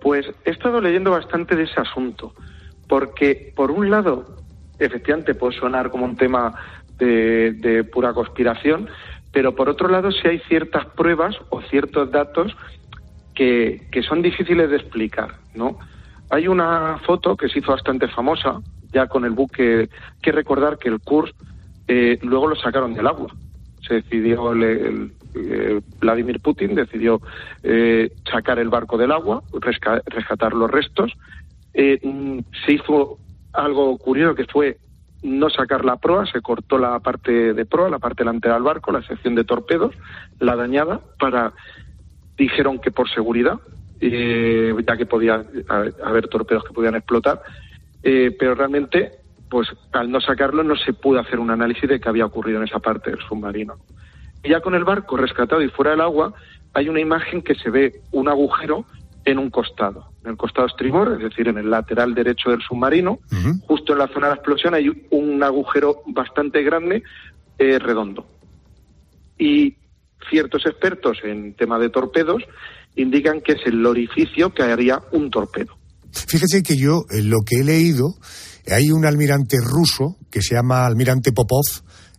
Pues 0.00 0.26
he 0.44 0.50
estado 0.50 0.80
leyendo 0.80 1.10
bastante 1.10 1.56
de 1.56 1.64
ese 1.64 1.80
asunto, 1.80 2.32
porque 2.88 3.52
por 3.54 3.70
un 3.70 3.90
lado, 3.90 4.36
efectivamente 4.78 5.34
puede 5.34 5.58
sonar 5.58 5.90
como 5.90 6.04
un 6.04 6.16
tema 6.16 6.54
de, 6.98 7.52
de 7.52 7.84
pura 7.84 8.12
conspiración, 8.12 8.88
pero 9.32 9.54
por 9.54 9.68
otro 9.68 9.88
lado 9.88 10.10
sí 10.10 10.26
hay 10.26 10.38
ciertas 10.40 10.86
pruebas 10.86 11.36
o 11.50 11.62
ciertos 11.62 12.10
datos 12.10 12.56
que, 13.34 13.86
que, 13.92 14.02
son 14.02 14.22
difíciles 14.22 14.70
de 14.70 14.76
explicar, 14.76 15.36
¿no? 15.54 15.78
Hay 16.30 16.48
una 16.48 16.98
foto 17.06 17.36
que 17.36 17.48
se 17.48 17.60
hizo 17.60 17.72
bastante 17.72 18.08
famosa, 18.08 18.60
ya 18.92 19.06
con 19.06 19.24
el 19.24 19.30
buque, 19.30 19.88
que 20.22 20.32
recordar 20.32 20.78
que 20.78 20.88
el 20.88 21.00
Kursk 21.00 21.34
eh, 21.88 22.18
luego 22.22 22.48
lo 22.48 22.56
sacaron 22.56 22.94
del 22.94 23.06
agua. 23.06 23.34
Se 23.86 23.94
decidió 23.94 24.52
el, 24.52 25.12
eh, 25.34 25.80
Vladimir 26.00 26.40
Putin 26.40 26.74
decidió 26.74 27.20
eh, 27.62 28.12
sacar 28.30 28.58
el 28.58 28.68
barco 28.68 28.96
del 28.96 29.12
agua, 29.12 29.42
resca 29.60 30.02
rescatar 30.06 30.54
los 30.54 30.70
restos. 30.70 31.12
Eh, 31.74 32.00
se 32.64 32.72
hizo 32.72 33.18
algo 33.52 33.96
curioso 33.98 34.34
que 34.34 34.44
fue 34.46 34.78
no 35.22 35.50
sacar 35.50 35.84
la 35.84 35.96
proa, 35.96 36.26
se 36.26 36.40
cortó 36.40 36.78
la 36.78 36.98
parte 37.00 37.52
de 37.52 37.66
proa, 37.66 37.90
la 37.90 37.98
parte 37.98 38.22
delantera 38.22 38.54
del 38.54 38.62
barco, 38.62 38.92
la 38.92 39.02
sección 39.02 39.34
de 39.34 39.44
torpedos, 39.44 39.94
la 40.38 40.56
dañada, 40.56 41.00
para 41.18 41.52
dijeron 42.38 42.78
que 42.78 42.90
por 42.90 43.08
seguridad, 43.10 43.60
eh, 44.00 44.74
ya 44.86 44.96
que 44.96 45.06
podía 45.06 45.44
haber 46.02 46.28
torpedos 46.28 46.64
que 46.64 46.72
podían 46.72 46.94
explotar, 46.94 47.42
eh, 48.02 48.34
pero 48.38 48.54
realmente, 48.54 49.12
pues 49.50 49.68
al 49.92 50.10
no 50.10 50.20
sacarlo 50.20 50.62
no 50.62 50.74
se 50.76 50.94
pudo 50.94 51.20
hacer 51.20 51.38
un 51.38 51.50
análisis 51.50 51.88
de 51.88 52.00
qué 52.00 52.08
había 52.08 52.24
ocurrido 52.24 52.58
en 52.58 52.64
esa 52.64 52.78
parte 52.78 53.10
del 53.10 53.20
submarino. 53.20 53.74
Ya 54.42 54.60
con 54.60 54.74
el 54.74 54.84
barco 54.84 55.16
rescatado 55.16 55.62
y 55.62 55.68
fuera 55.68 55.92
del 55.92 56.00
agua, 56.00 56.32
hay 56.72 56.88
una 56.88 57.00
imagen 57.00 57.42
que 57.42 57.54
se 57.54 57.70
ve 57.70 58.00
un 58.12 58.28
agujero 58.28 58.86
en 59.24 59.38
un 59.38 59.50
costado, 59.50 60.12
en 60.24 60.30
el 60.30 60.36
costado 60.36 60.66
estribor, 60.66 61.12
es 61.12 61.18
decir, 61.18 61.48
en 61.48 61.58
el 61.58 61.70
lateral 61.70 62.14
derecho 62.14 62.50
del 62.50 62.60
submarino, 62.62 63.12
uh 63.12 63.34
-huh. 63.34 63.60
justo 63.66 63.92
en 63.92 63.98
la 63.98 64.08
zona 64.08 64.28
de 64.28 64.30
la 64.30 64.36
explosión 64.36 64.74
hay 64.74 64.88
un 65.10 65.42
agujero 65.42 66.02
bastante 66.06 66.62
grande, 66.62 67.02
eh, 67.58 67.78
redondo. 67.78 68.26
Y 69.38 69.76
ciertos 70.30 70.64
expertos 70.66 71.18
en 71.24 71.54
tema 71.54 71.78
de 71.78 71.90
torpedos 71.90 72.42
indican 72.96 73.40
que 73.40 73.52
es 73.52 73.60
el 73.66 73.84
orificio 73.84 74.52
que 74.52 74.62
haría 74.62 75.00
un 75.12 75.30
torpedo. 75.30 75.76
Fíjese 76.12 76.62
que 76.62 76.76
yo, 76.76 77.04
lo 77.22 77.38
que 77.46 77.60
he 77.60 77.64
leído, 77.64 78.14
hay 78.70 78.90
un 78.90 79.04
almirante 79.06 79.56
ruso 79.62 80.16
que 80.30 80.42
se 80.42 80.54
llama 80.54 80.86
almirante 80.86 81.32
Popov, 81.32 81.64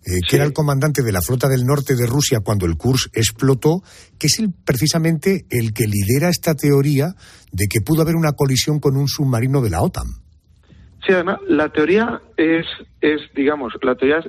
eh, 0.03 0.19
que 0.27 0.35
era 0.35 0.45
el 0.45 0.53
comandante 0.53 1.03
de 1.03 1.11
la 1.11 1.21
flota 1.21 1.47
del 1.47 1.65
norte 1.65 1.95
de 1.95 2.07
Rusia 2.07 2.39
cuando 2.43 2.65
el 2.65 2.75
Kursk 2.75 3.15
explotó, 3.15 3.83
que 4.17 4.27
es 4.27 4.39
el, 4.39 4.49
precisamente 4.65 5.45
el 5.49 5.73
que 5.73 5.85
lidera 5.85 6.29
esta 6.29 6.55
teoría 6.55 7.13
de 7.51 7.67
que 7.67 7.81
pudo 7.81 8.01
haber 8.01 8.15
una 8.15 8.33
colisión 8.33 8.79
con 8.79 8.97
un 8.97 9.07
submarino 9.07 9.61
de 9.61 9.69
la 9.69 9.81
OTAN. 9.81 10.07
Sí, 11.05 11.13
además, 11.13 11.37
la 11.47 11.69
teoría 11.69 12.21
es, 12.37 12.65
es 13.01 13.21
digamos, 13.35 13.73
la 13.81 13.95
teoría 13.95 14.19
es, 14.19 14.25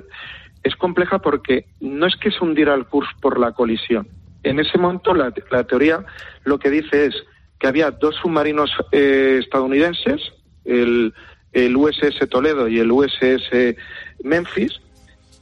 es 0.63 0.75
compleja 0.75 1.19
porque 1.19 1.65
no 1.79 2.07
es 2.07 2.15
que 2.15 2.31
se 2.31 2.43
hundiera 2.43 2.73
el 2.73 2.85
Kursk 2.85 3.19
por 3.19 3.39
la 3.39 3.51
colisión. 3.53 4.07
En 4.43 4.59
ese 4.59 4.77
momento, 4.77 5.13
la, 5.13 5.33
la 5.51 5.63
teoría 5.63 6.05
lo 6.43 6.59
que 6.59 6.69
dice 6.69 7.05
es 7.05 7.15
que 7.59 7.67
había 7.67 7.91
dos 7.91 8.15
submarinos 8.21 8.69
eh, 8.91 9.39
estadounidenses, 9.41 10.21
el, 10.65 11.13
el 11.53 11.75
USS 11.75 12.27
Toledo 12.29 12.67
y 12.67 12.79
el 12.79 12.91
USS 12.91 13.75
Memphis, 14.23 14.81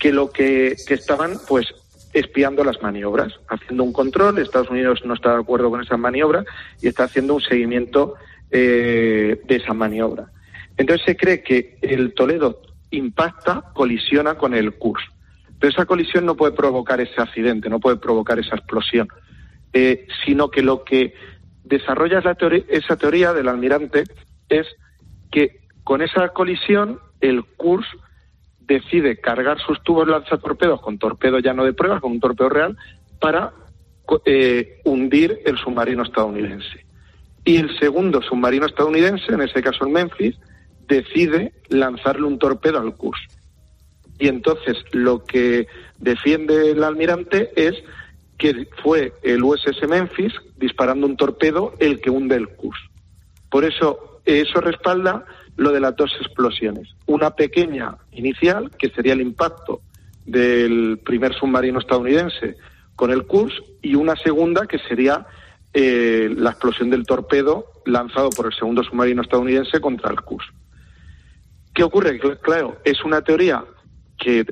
que 0.01 0.11
lo 0.11 0.31
que, 0.31 0.75
que 0.87 0.95
estaban 0.95 1.33
pues 1.47 1.67
espiando 2.11 2.63
las 2.63 2.81
maniobras, 2.81 3.39
haciendo 3.47 3.83
un 3.83 3.93
control. 3.93 4.39
Estados 4.39 4.69
Unidos 4.71 5.01
no 5.05 5.13
está 5.13 5.33
de 5.33 5.41
acuerdo 5.41 5.69
con 5.69 5.81
esa 5.81 5.95
maniobra 5.95 6.43
y 6.81 6.87
está 6.87 7.03
haciendo 7.03 7.35
un 7.35 7.41
seguimiento 7.41 8.15
eh, 8.49 9.39
de 9.45 9.55
esa 9.55 9.73
maniobra. 9.73 10.31
Entonces 10.75 11.05
se 11.05 11.15
cree 11.15 11.43
que 11.43 11.77
el 11.83 12.15
Toledo 12.15 12.61
impacta, 12.89 13.71
colisiona 13.73 14.35
con 14.35 14.55
el 14.55 14.73
Kursk. 14.73 15.07
Pero 15.59 15.71
esa 15.71 15.85
colisión 15.85 16.25
no 16.25 16.35
puede 16.35 16.53
provocar 16.53 16.99
ese 16.99 17.21
accidente, 17.21 17.69
no 17.69 17.79
puede 17.79 17.97
provocar 17.97 18.39
esa 18.39 18.55
explosión, 18.55 19.07
eh, 19.71 20.07
sino 20.25 20.49
que 20.49 20.63
lo 20.63 20.83
que 20.83 21.13
desarrolla 21.63 22.23
esa 22.69 22.95
teoría 22.95 23.33
del 23.33 23.47
almirante 23.47 24.03
es 24.49 24.65
que 25.31 25.61
con 25.83 26.01
esa 26.01 26.29
colisión 26.29 26.99
el 27.21 27.45
Kursk 27.45 27.93
decide 28.73 29.17
cargar 29.17 29.59
sus 29.59 29.81
tubos 29.83 30.07
lanzatorpedos 30.07 30.81
con 30.81 30.97
torpedo 30.97 31.39
ya 31.39 31.53
no 31.53 31.65
de 31.65 31.73
prueba, 31.73 31.99
con 31.99 32.11
un 32.13 32.19
torpedo 32.19 32.49
real, 32.49 32.77
para 33.19 33.53
eh, 34.25 34.81
hundir 34.85 35.39
el 35.45 35.57
submarino 35.57 36.03
estadounidense. 36.03 36.85
Y 37.43 37.57
el 37.57 37.77
segundo 37.79 38.21
submarino 38.21 38.65
estadounidense, 38.65 39.33
en 39.33 39.41
ese 39.41 39.61
caso 39.61 39.85
el 39.85 39.91
Memphis, 39.91 40.37
decide 40.87 41.53
lanzarle 41.69 42.25
un 42.25 42.37
torpedo 42.37 42.79
al 42.79 42.95
Kursk. 42.95 43.31
Y 44.19 44.27
entonces 44.27 44.77
lo 44.91 45.23
que 45.23 45.67
defiende 45.97 46.71
el 46.71 46.83
almirante 46.83 47.51
es 47.55 47.73
que 48.37 48.67
fue 48.83 49.13
el 49.23 49.43
USS 49.43 49.87
Memphis 49.87 50.33
disparando 50.57 51.07
un 51.07 51.17
torpedo 51.17 51.73
el 51.79 52.01
que 52.01 52.09
hunde 52.09 52.35
el 52.35 52.49
Kursk. 52.49 52.91
Por 53.49 53.65
eso 53.65 54.11
eso 54.25 54.61
respalda 54.61 55.25
lo 55.57 55.71
de 55.71 55.79
las 55.79 55.95
dos 55.95 56.11
explosiones. 56.19 56.89
Una 57.05 57.31
pequeña 57.31 57.97
inicial, 58.11 58.71
que 58.77 58.89
sería 58.89 59.13
el 59.13 59.21
impacto 59.21 59.81
del 60.25 60.99
primer 61.03 61.33
submarino 61.33 61.79
estadounidense 61.79 62.55
con 62.95 63.11
el 63.11 63.25
Kursk, 63.25 63.63
y 63.81 63.95
una 63.95 64.15
segunda, 64.15 64.67
que 64.67 64.79
sería 64.79 65.25
eh, 65.73 66.29
la 66.35 66.51
explosión 66.51 66.89
del 66.89 67.05
torpedo 67.05 67.65
lanzado 67.85 68.29
por 68.29 68.45
el 68.45 68.53
segundo 68.53 68.83
submarino 68.83 69.21
estadounidense 69.21 69.79
contra 69.79 70.11
el 70.11 70.21
Kursk. 70.21 70.53
¿Qué 71.73 71.83
ocurre? 71.83 72.19
Claro, 72.41 72.77
es 72.83 73.03
una 73.03 73.21
teoría 73.21 73.63
que, 74.17 74.45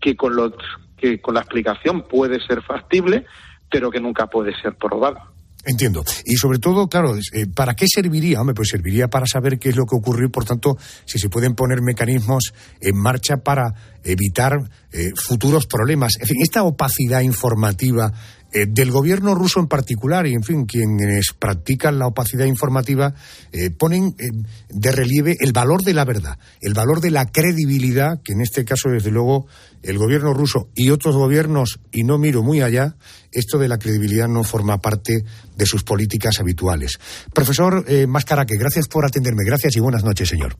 que, 0.00 0.16
con 0.16 0.34
los, 0.34 0.52
que 0.96 1.20
con 1.20 1.34
la 1.34 1.40
explicación 1.40 2.02
puede 2.02 2.40
ser 2.40 2.62
factible, 2.62 3.24
pero 3.70 3.90
que 3.90 4.00
nunca 4.00 4.26
puede 4.26 4.54
ser 4.60 4.74
probada. 4.74 5.29
Entiendo. 5.64 6.04
Y 6.24 6.36
sobre 6.36 6.58
todo, 6.58 6.88
claro, 6.88 7.14
eh, 7.16 7.46
¿para 7.54 7.74
qué 7.74 7.84
serviría? 7.86 8.40
Hombre, 8.40 8.54
pues 8.54 8.68
serviría 8.70 9.08
para 9.08 9.26
saber 9.26 9.58
qué 9.58 9.68
es 9.68 9.76
lo 9.76 9.84
que 9.84 9.94
ocurrió 9.94 10.26
y, 10.26 10.30
por 10.30 10.44
tanto, 10.44 10.78
si 11.04 11.18
se 11.18 11.28
pueden 11.28 11.54
poner 11.54 11.82
mecanismos 11.82 12.54
en 12.80 12.96
marcha 12.96 13.38
para 13.38 13.74
evitar 14.02 14.70
eh, 14.92 15.10
futuros 15.14 15.66
problemas. 15.66 16.14
En 16.18 16.26
fin, 16.26 16.38
esta 16.40 16.62
opacidad 16.62 17.20
informativa 17.20 18.10
eh, 18.52 18.66
del 18.68 18.90
gobierno 18.90 19.34
ruso 19.34 19.60
en 19.60 19.68
particular 19.68 20.26
y, 20.26 20.34
en 20.34 20.42
fin, 20.42 20.66
quienes 20.66 21.32
practican 21.38 21.98
la 21.98 22.06
opacidad 22.06 22.46
informativa 22.46 23.14
eh, 23.52 23.70
ponen 23.70 24.14
eh, 24.18 24.30
de 24.68 24.92
relieve 24.92 25.36
el 25.40 25.52
valor 25.52 25.82
de 25.82 25.94
la 25.94 26.04
verdad, 26.04 26.38
el 26.60 26.74
valor 26.74 27.00
de 27.00 27.10
la 27.10 27.26
credibilidad, 27.26 28.20
que 28.24 28.32
en 28.32 28.40
este 28.40 28.64
caso, 28.64 28.88
desde 28.88 29.10
luego, 29.10 29.46
el 29.82 29.98
gobierno 29.98 30.34
ruso 30.34 30.68
y 30.74 30.90
otros 30.90 31.16
gobiernos, 31.16 31.80
y 31.92 32.02
no 32.02 32.18
miro 32.18 32.42
muy 32.42 32.60
allá, 32.60 32.96
esto 33.32 33.58
de 33.58 33.68
la 33.68 33.78
credibilidad 33.78 34.26
no 34.28 34.42
forma 34.42 34.78
parte 34.78 35.24
de 35.56 35.66
sus 35.66 35.84
políticas 35.84 36.40
habituales. 36.40 36.98
Profesor 37.32 37.84
Mascaraque, 38.08 38.56
gracias 38.58 38.88
por 38.88 39.06
atenderme. 39.06 39.44
Gracias 39.44 39.76
y 39.76 39.80
buenas 39.80 40.02
noches, 40.02 40.28
señor. 40.28 40.56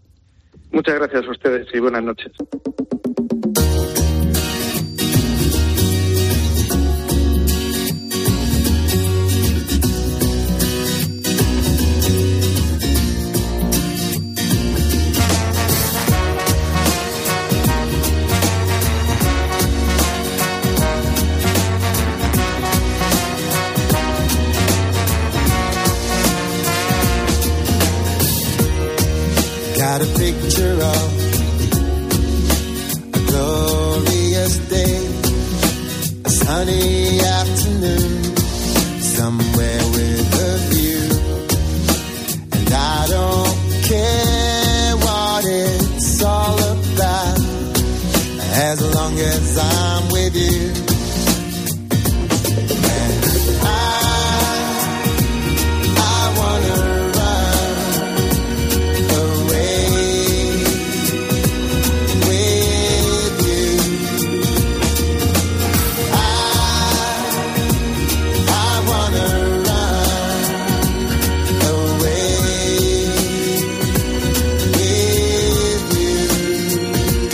Muchas 0.72 0.94
gracias 0.94 1.24
a 1.26 1.30
ustedes 1.30 1.66
y 1.74 1.80
buenas 1.80 2.04
noches. 2.04 2.30
Got 29.90 30.02
a 30.02 30.06
picture 30.24 30.76
of 30.94 31.08
a 33.12 33.20
glorious 33.26 34.54
day, 34.68 34.98
a 36.24 36.30
sunny 36.30 37.18
afternoon, 37.18 38.36
somewhere 39.02 39.82
with 39.96 40.42
a 40.48 40.52
view. 40.70 41.08
And 42.52 42.72
I 42.72 43.06
don't 43.16 43.56
care 43.90 44.96
what 44.96 45.44
it's 45.44 46.22
all 46.22 46.58
about, 46.74 47.40
as 48.62 48.94
long 48.94 49.18
as 49.18 49.58
I'm 49.58 49.89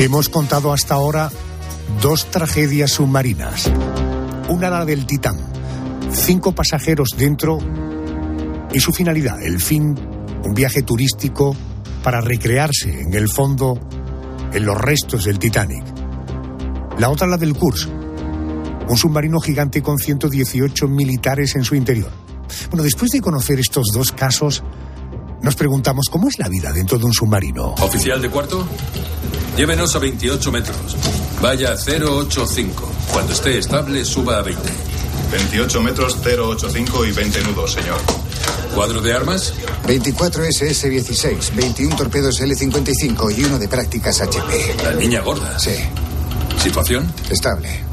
hemos 0.06 0.28
contado 0.28 0.72
hasta 0.72 0.94
ahora 0.94 1.30
dos 2.00 2.30
tragedias 2.30 2.92
submarinas. 2.92 3.70
Una 4.48 4.70
la 4.70 4.84
del 4.84 5.04
Titán, 5.04 5.36
cinco 6.12 6.52
pasajeros 6.52 7.10
dentro 7.16 7.58
y 8.72 8.78
su 8.78 8.92
finalidad, 8.92 9.42
el 9.42 9.60
fin, 9.60 9.96
un 10.44 10.54
viaje 10.54 10.82
turístico 10.82 11.56
para 12.04 12.20
recrearse 12.20 13.00
en 13.00 13.14
el 13.14 13.28
fondo 13.28 13.80
en 14.52 14.64
los 14.64 14.80
restos 14.80 15.24
del 15.24 15.40
Titanic. 15.40 15.84
La 16.98 17.10
otra 17.10 17.26
la 17.26 17.36
del 17.36 17.54
Kursk, 17.54 17.88
un 18.88 18.96
submarino 18.96 19.40
gigante 19.40 19.82
con 19.82 19.98
118 19.98 20.86
militares 20.86 21.56
en 21.56 21.64
su 21.64 21.74
interior. 21.74 22.12
Bueno, 22.70 22.84
después 22.84 23.10
de 23.10 23.20
conocer 23.20 23.58
estos 23.58 23.88
dos 23.92 24.12
casos, 24.12 24.62
nos 25.42 25.56
preguntamos 25.56 26.06
cómo 26.08 26.28
es 26.28 26.38
la 26.38 26.48
vida 26.48 26.72
dentro 26.72 26.96
de 26.96 27.06
un 27.06 27.12
submarino. 27.12 27.74
Oficial 27.80 28.22
de 28.22 28.30
cuarto, 28.30 28.66
llévenos 29.56 29.96
a 29.96 29.98
28 29.98 30.52
metros. 30.52 30.96
Vaya 31.40 31.72
a 31.72 31.76
085. 31.76 32.92
Cuando 33.12 33.32
esté 33.32 33.58
estable, 33.58 34.04
suba 34.04 34.38
a 34.38 34.42
20. 34.42 34.62
28 35.32 35.82
metros 35.82 36.18
085 36.24 37.06
y 37.06 37.12
20 37.12 37.42
nudos, 37.42 37.72
señor. 37.72 37.98
¿Cuadro 38.74 39.00
de 39.00 39.12
armas? 39.12 39.54
24 39.86 40.44
SS-16, 40.44 41.54
21 41.54 41.96
torpedos 41.96 42.40
L-55 42.40 43.36
y 43.36 43.44
uno 43.44 43.58
de 43.58 43.68
prácticas 43.68 44.20
HP. 44.20 44.76
La 44.84 44.92
niña 44.92 45.20
gorda. 45.22 45.58
Sí. 45.58 45.74
¿Situación? 46.58 47.10
Estable. 47.30 47.86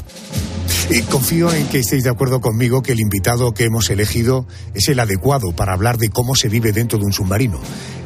Y 0.90 1.00
confío 1.02 1.50
en 1.50 1.66
que 1.68 1.78
estéis 1.78 2.04
de 2.04 2.10
acuerdo 2.10 2.40
conmigo 2.40 2.82
que 2.82 2.92
el 2.92 3.00
invitado 3.00 3.52
que 3.52 3.64
hemos 3.64 3.88
elegido 3.88 4.46
es 4.74 4.88
el 4.88 5.00
adecuado 5.00 5.52
para 5.56 5.72
hablar 5.72 5.96
de 5.96 6.10
cómo 6.10 6.34
se 6.34 6.48
vive 6.48 6.72
dentro 6.72 6.98
de 6.98 7.06
un 7.06 7.12
submarino. 7.12 7.58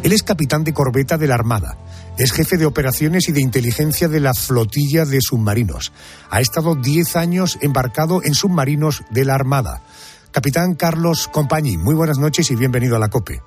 Él 0.02 0.12
es 0.12 0.22
capitán 0.22 0.62
de 0.62 0.72
corbeta 0.72 1.18
de 1.18 1.26
la 1.26 1.34
Armada. 1.34 1.76
Es 2.18 2.32
jefe 2.32 2.56
de 2.56 2.66
operaciones 2.66 3.28
y 3.28 3.32
de 3.32 3.40
inteligencia 3.40 4.08
de 4.08 4.18
la 4.18 4.34
flotilla 4.34 5.04
de 5.04 5.20
submarinos. 5.20 5.92
Ha 6.30 6.40
estado 6.40 6.74
10 6.74 7.14
años 7.14 7.58
embarcado 7.60 8.22
en 8.24 8.34
submarinos 8.34 9.04
de 9.10 9.24
la 9.24 9.36
Armada. 9.36 9.84
Capitán 10.32 10.74
Carlos 10.74 11.28
Compañí, 11.28 11.76
muy 11.76 11.94
buenas 11.94 12.18
noches 12.18 12.50
y 12.50 12.56
bienvenido 12.56 12.96
a 12.96 12.98
la 12.98 13.08
COPE. 13.08 13.40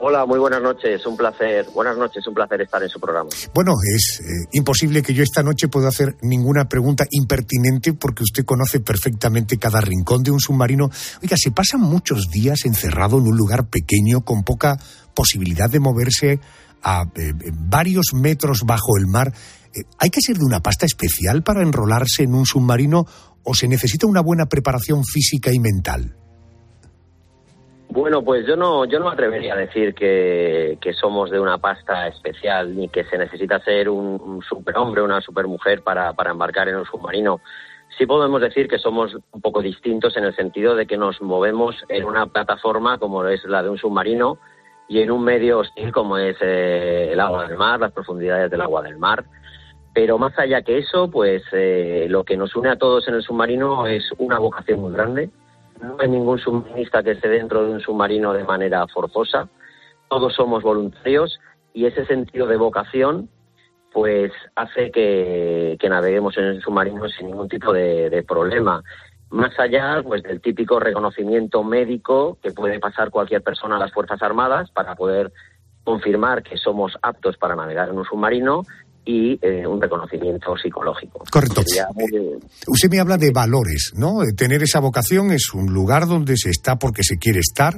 Hola, 0.00 0.24
muy 0.24 0.38
buenas 0.38 0.62
noches, 0.62 1.04
un 1.06 1.16
placer. 1.16 1.66
Buenas 1.74 1.98
noches, 1.98 2.24
un 2.28 2.34
placer 2.34 2.60
estar 2.60 2.80
en 2.80 2.88
su 2.88 3.00
programa. 3.00 3.30
Bueno, 3.52 3.72
es 3.92 4.20
eh, 4.20 4.48
imposible 4.52 5.02
que 5.02 5.12
yo 5.12 5.24
esta 5.24 5.42
noche 5.42 5.66
pueda 5.66 5.88
hacer 5.88 6.16
ninguna 6.22 6.68
pregunta 6.68 7.04
impertinente 7.10 7.92
porque 7.94 8.22
usted 8.22 8.44
conoce 8.44 8.78
perfectamente 8.78 9.58
cada 9.58 9.80
rincón 9.80 10.22
de 10.22 10.30
un 10.30 10.38
submarino. 10.38 10.90
Oiga, 11.20 11.36
se 11.36 11.50
pasan 11.50 11.80
muchos 11.80 12.30
días 12.30 12.64
encerrado 12.64 13.18
en 13.18 13.24
un 13.24 13.36
lugar 13.36 13.66
pequeño 13.66 14.20
con 14.24 14.44
poca 14.44 14.78
posibilidad 15.12 15.68
de 15.68 15.80
moverse 15.80 16.38
a 16.82 17.02
eh, 17.16 17.32
varios 17.52 18.12
metros 18.14 18.62
bajo 18.64 18.96
el 18.98 19.06
mar. 19.06 19.28
Eh, 19.28 19.82
¿Hay 19.98 20.10
que 20.10 20.20
ser 20.20 20.36
de 20.36 20.44
una 20.44 20.60
pasta 20.60 20.86
especial 20.86 21.42
para 21.42 21.62
enrolarse 21.62 22.22
en 22.22 22.34
un 22.34 22.46
submarino 22.46 23.04
o 23.44 23.54
se 23.54 23.68
necesita 23.68 24.06
una 24.06 24.20
buena 24.20 24.46
preparación 24.46 25.04
física 25.04 25.52
y 25.52 25.58
mental? 25.58 26.14
Bueno, 27.90 28.22
pues 28.22 28.46
yo 28.46 28.54
no, 28.54 28.84
yo 28.84 28.98
no 29.00 29.08
atrevería 29.08 29.54
a 29.54 29.56
decir 29.56 29.94
que, 29.94 30.76
que 30.80 30.92
somos 30.92 31.30
de 31.30 31.40
una 31.40 31.56
pasta 31.56 32.06
especial 32.06 32.76
ni 32.76 32.88
que 32.88 33.04
se 33.04 33.16
necesita 33.16 33.60
ser 33.60 33.88
un, 33.88 34.20
un 34.20 34.42
superhombre, 34.42 35.02
una 35.02 35.22
supermujer 35.22 35.82
para, 35.82 36.12
para 36.12 36.32
embarcar 36.32 36.68
en 36.68 36.76
un 36.76 36.84
submarino. 36.84 37.40
Sí 37.96 38.04
podemos 38.04 38.42
decir 38.42 38.68
que 38.68 38.78
somos 38.78 39.16
un 39.32 39.40
poco 39.40 39.62
distintos 39.62 40.16
en 40.18 40.24
el 40.24 40.36
sentido 40.36 40.76
de 40.76 40.86
que 40.86 40.98
nos 40.98 41.20
movemos 41.22 41.76
en 41.88 42.04
una 42.04 42.26
plataforma 42.26 42.98
como 42.98 43.24
es 43.26 43.42
la 43.44 43.62
de 43.62 43.70
un 43.70 43.78
submarino 43.78 44.38
y 44.88 45.00
en 45.00 45.10
un 45.10 45.22
medio 45.22 45.58
hostil 45.58 45.92
como 45.92 46.16
es 46.16 46.36
eh, 46.40 47.10
el 47.12 47.20
agua 47.20 47.46
del 47.46 47.58
mar, 47.58 47.78
las 47.78 47.92
profundidades 47.92 48.50
del 48.50 48.62
agua 48.62 48.82
del 48.82 48.98
mar. 48.98 49.24
Pero 49.94 50.18
más 50.18 50.38
allá 50.38 50.62
que 50.62 50.78
eso, 50.78 51.10
pues 51.10 51.42
eh, 51.52 52.06
lo 52.08 52.24
que 52.24 52.36
nos 52.36 52.56
une 52.56 52.70
a 52.70 52.76
todos 52.76 53.06
en 53.08 53.14
el 53.14 53.22
submarino 53.22 53.86
es 53.86 54.04
una 54.16 54.38
vocación 54.38 54.80
muy 54.80 54.92
grande. 54.92 55.30
No 55.82 55.96
hay 55.98 56.08
ningún 56.08 56.38
submarinista 56.38 57.02
que 57.02 57.12
esté 57.12 57.28
dentro 57.28 57.64
de 57.64 57.72
un 57.72 57.80
submarino 57.80 58.32
de 58.32 58.44
manera 58.44 58.86
forzosa. 58.88 59.48
Todos 60.08 60.34
somos 60.34 60.62
voluntarios 60.62 61.38
y 61.74 61.84
ese 61.84 62.06
sentido 62.06 62.46
de 62.46 62.56
vocación 62.56 63.28
pues 63.92 64.32
hace 64.54 64.90
que, 64.90 65.76
que 65.80 65.88
naveguemos 65.88 66.36
en 66.38 66.44
el 66.44 66.62
submarino 66.62 67.08
sin 67.08 67.26
ningún 67.26 67.48
tipo 67.48 67.72
de, 67.72 68.10
de 68.10 68.22
problema. 68.22 68.82
Más 69.30 69.52
allá 69.58 70.02
pues 70.02 70.22
del 70.22 70.40
típico 70.40 70.80
reconocimiento 70.80 71.62
médico 71.62 72.38
que 72.42 72.50
puede 72.52 72.78
pasar 72.80 73.10
cualquier 73.10 73.42
persona 73.42 73.76
a 73.76 73.78
las 73.78 73.92
Fuerzas 73.92 74.22
Armadas 74.22 74.70
para 74.70 74.94
poder 74.94 75.32
confirmar 75.84 76.42
que 76.42 76.56
somos 76.56 76.92
aptos 77.02 77.36
para 77.38 77.54
navegar 77.56 77.88
en 77.88 77.98
un 77.98 78.04
submarino 78.04 78.62
y 79.04 79.38
eh, 79.40 79.66
un 79.66 79.80
reconocimiento 79.80 80.54
psicológico. 80.58 81.24
Correcto. 81.32 81.62
Muy- 81.94 82.38
Usted 82.66 82.90
me 82.90 83.00
habla 83.00 83.16
de 83.16 83.30
valores, 83.32 83.92
¿no? 83.96 84.22
Eh, 84.22 84.34
Tener 84.36 84.62
esa 84.62 84.80
vocación 84.80 85.30
es 85.30 85.54
un 85.54 85.72
lugar 85.72 86.06
donde 86.06 86.36
se 86.36 86.50
está 86.50 86.76
porque 86.78 87.02
se 87.02 87.16
quiere 87.16 87.40
estar. 87.40 87.74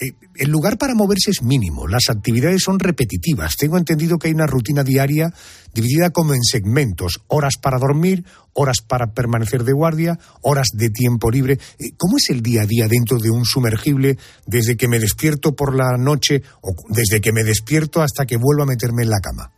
Eh, 0.00 0.14
El 0.34 0.50
lugar 0.50 0.78
para 0.78 0.94
moverse 0.94 1.30
es 1.30 1.42
mínimo, 1.42 1.86
las 1.86 2.08
actividades 2.08 2.62
son 2.62 2.78
repetitivas. 2.78 3.56
Tengo 3.56 3.76
entendido 3.76 4.18
que 4.18 4.28
hay 4.28 4.34
una 4.34 4.46
rutina 4.46 4.82
diaria 4.82 5.32
dividida 5.74 6.10
como 6.10 6.32
en 6.32 6.42
segmentos, 6.42 7.20
horas 7.28 7.54
para 7.60 7.78
dormir, 7.78 8.24
horas 8.54 8.78
para 8.80 9.12
permanecer 9.12 9.62
de 9.64 9.72
guardia, 9.72 10.18
horas 10.42 10.68
de 10.72 10.88
tiempo 10.88 11.30
libre. 11.30 11.58
Eh, 11.78 11.90
¿Cómo 11.98 12.16
es 12.16 12.30
el 12.30 12.42
día 12.42 12.62
a 12.62 12.66
día 12.66 12.88
dentro 12.88 13.18
de 13.18 13.30
un 13.30 13.44
sumergible 13.44 14.16
desde 14.46 14.76
que 14.76 14.88
me 14.88 14.98
despierto 14.98 15.54
por 15.54 15.76
la 15.76 15.96
noche 15.98 16.42
o 16.62 16.70
desde 16.88 17.20
que 17.20 17.32
me 17.32 17.44
despierto 17.44 18.00
hasta 18.00 18.24
que 18.24 18.36
vuelvo 18.36 18.62
a 18.62 18.66
meterme 18.66 19.02
en 19.02 19.10
la 19.10 19.20
cama? 19.20 19.52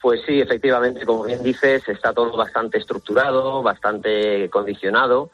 Pues 0.00 0.20
sí, 0.26 0.40
efectivamente, 0.40 1.04
como 1.04 1.24
bien 1.24 1.42
dices, 1.42 1.82
está 1.88 2.12
todo 2.12 2.36
bastante 2.36 2.78
estructurado, 2.78 3.62
bastante 3.62 4.48
condicionado. 4.48 5.30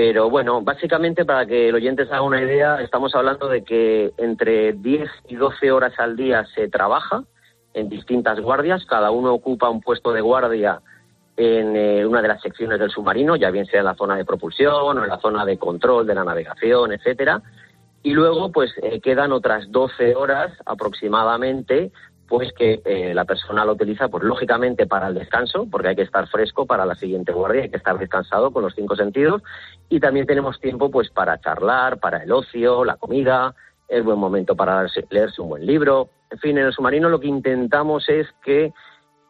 Pero 0.00 0.30
bueno, 0.30 0.62
básicamente 0.62 1.24
para 1.24 1.44
que 1.44 1.70
el 1.70 1.74
oyente 1.74 2.06
se 2.06 2.12
haga 2.12 2.22
una 2.22 2.40
idea, 2.40 2.80
estamos 2.80 3.12
hablando 3.16 3.48
de 3.48 3.64
que 3.64 4.12
entre 4.16 4.72
10 4.74 5.10
y 5.26 5.34
12 5.34 5.72
horas 5.72 5.92
al 5.98 6.14
día 6.14 6.46
se 6.54 6.68
trabaja 6.68 7.24
en 7.74 7.88
distintas 7.88 8.38
guardias, 8.38 8.86
cada 8.86 9.10
uno 9.10 9.34
ocupa 9.34 9.68
un 9.68 9.80
puesto 9.80 10.12
de 10.12 10.20
guardia 10.20 10.80
en 11.36 11.74
eh, 11.74 12.06
una 12.06 12.22
de 12.22 12.28
las 12.28 12.40
secciones 12.40 12.78
del 12.78 12.92
submarino, 12.92 13.34
ya 13.34 13.50
bien 13.50 13.66
sea 13.66 13.80
en 13.80 13.86
la 13.86 13.96
zona 13.96 14.14
de 14.14 14.24
propulsión 14.24 14.72
o 14.72 14.92
en 14.92 15.08
la 15.08 15.18
zona 15.18 15.44
de 15.44 15.58
control 15.58 16.06
de 16.06 16.14
la 16.14 16.22
navegación, 16.22 16.92
etcétera. 16.92 17.42
Y 18.04 18.12
luego, 18.12 18.52
pues 18.52 18.70
eh, 18.80 19.00
quedan 19.00 19.32
otras 19.32 19.68
12 19.72 20.14
horas 20.14 20.52
aproximadamente, 20.64 21.90
pues 22.28 22.52
que 22.52 22.82
eh, 22.84 23.14
la 23.14 23.24
persona 23.24 23.64
lo 23.64 23.72
utiliza, 23.72 24.08
pues 24.08 24.22
lógicamente 24.22 24.86
para 24.86 25.08
el 25.08 25.14
descanso, 25.14 25.66
porque 25.70 25.88
hay 25.88 25.96
que 25.96 26.02
estar 26.02 26.28
fresco 26.28 26.66
para 26.66 26.84
la 26.84 26.94
siguiente 26.94 27.32
guardia, 27.32 27.62
hay 27.62 27.70
que 27.70 27.78
estar 27.78 27.98
descansado 27.98 28.50
con 28.50 28.62
los 28.62 28.74
cinco 28.74 28.94
sentidos. 28.96 29.42
Y 29.88 29.98
también 29.98 30.26
tenemos 30.26 30.60
tiempo, 30.60 30.90
pues 30.90 31.10
para 31.10 31.40
charlar, 31.40 31.98
para 31.98 32.22
el 32.22 32.30
ocio, 32.30 32.84
la 32.84 32.96
comida, 32.96 33.54
el 33.88 34.02
buen 34.02 34.18
momento 34.18 34.54
para 34.54 34.82
leerse- 34.82 35.06
leerse 35.08 35.40
un 35.40 35.48
buen 35.48 35.64
libro. 35.64 36.10
En 36.30 36.38
fin, 36.38 36.58
en 36.58 36.66
el 36.66 36.72
submarino 36.74 37.08
lo 37.08 37.18
que 37.18 37.28
intentamos 37.28 38.08
es 38.08 38.26
que 38.44 38.72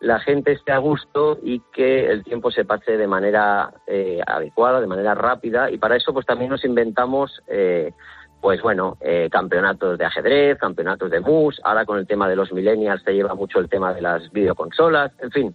la 0.00 0.18
gente 0.20 0.52
esté 0.52 0.72
a 0.72 0.78
gusto 0.78 1.38
y 1.42 1.60
que 1.72 2.10
el 2.10 2.22
tiempo 2.24 2.50
se 2.50 2.64
pase 2.64 2.96
de 2.96 3.06
manera 3.06 3.72
eh, 3.86 4.20
adecuada, 4.26 4.80
de 4.80 4.86
manera 4.86 5.14
rápida. 5.14 5.70
Y 5.70 5.78
para 5.78 5.96
eso, 5.96 6.12
pues 6.12 6.26
también 6.26 6.50
nos 6.50 6.64
inventamos, 6.64 7.40
eh, 7.48 7.92
pues 8.40 8.62
bueno, 8.62 8.96
eh, 9.00 9.28
campeonatos 9.30 9.98
de 9.98 10.04
ajedrez, 10.04 10.58
campeonatos 10.58 11.10
de 11.10 11.20
mus. 11.20 11.60
Ahora 11.64 11.84
con 11.84 11.98
el 11.98 12.06
tema 12.06 12.28
de 12.28 12.36
los 12.36 12.52
millennials 12.52 13.02
se 13.02 13.12
lleva 13.12 13.34
mucho 13.34 13.58
el 13.58 13.68
tema 13.68 13.92
de 13.92 14.00
las 14.00 14.30
videoconsolas. 14.32 15.12
En 15.20 15.30
fin, 15.30 15.54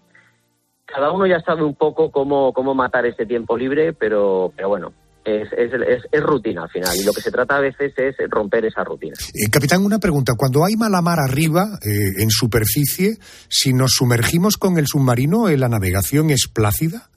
cada 0.86 1.12
uno 1.12 1.26
ya 1.26 1.40
sabe 1.40 1.64
un 1.64 1.76
poco 1.76 2.12
cómo, 2.12 2.54
cómo 2.54 2.76
matar 2.76 3.06
este 3.06 3.26
tiempo 3.26 3.58
libre, 3.58 3.94
pero, 3.94 4.52
pero 4.56 4.70
bueno, 4.70 4.94
es, 5.26 5.48
es, 5.54 6.22
rutina 6.22 6.64
al 6.64 6.70
final. 6.70 6.96
Y 6.96 7.04
lo 7.04 7.14
que 7.14 7.22
se 7.22 7.32
trata 7.32 7.58
a 7.58 7.62
veces 7.62 7.94
es 7.98 8.16
romper 8.30 8.66
esa 8.66 8.84
rutina. 8.84 9.14
Eh, 9.34 9.50
capitán, 9.50 9.84
una 9.84 10.00
pregunta. 10.00 10.34
Cuando 10.38 10.66
hay 10.66 10.76
mala 10.76 11.02
mar 11.02 11.20
arriba, 11.20 11.80
eh, 11.82 12.22
en 12.22 12.30
superficie, 12.30 13.18
si 13.48 13.74
nos 13.74 13.92
sumergimos 13.94 14.58
con 14.58 14.78
el 14.78 14.88
submarino, 14.88 15.48
eh, 15.50 15.58
¿la 15.58 15.70
navegación 15.70 16.30
es 16.30 16.48
plácida? 16.54 17.10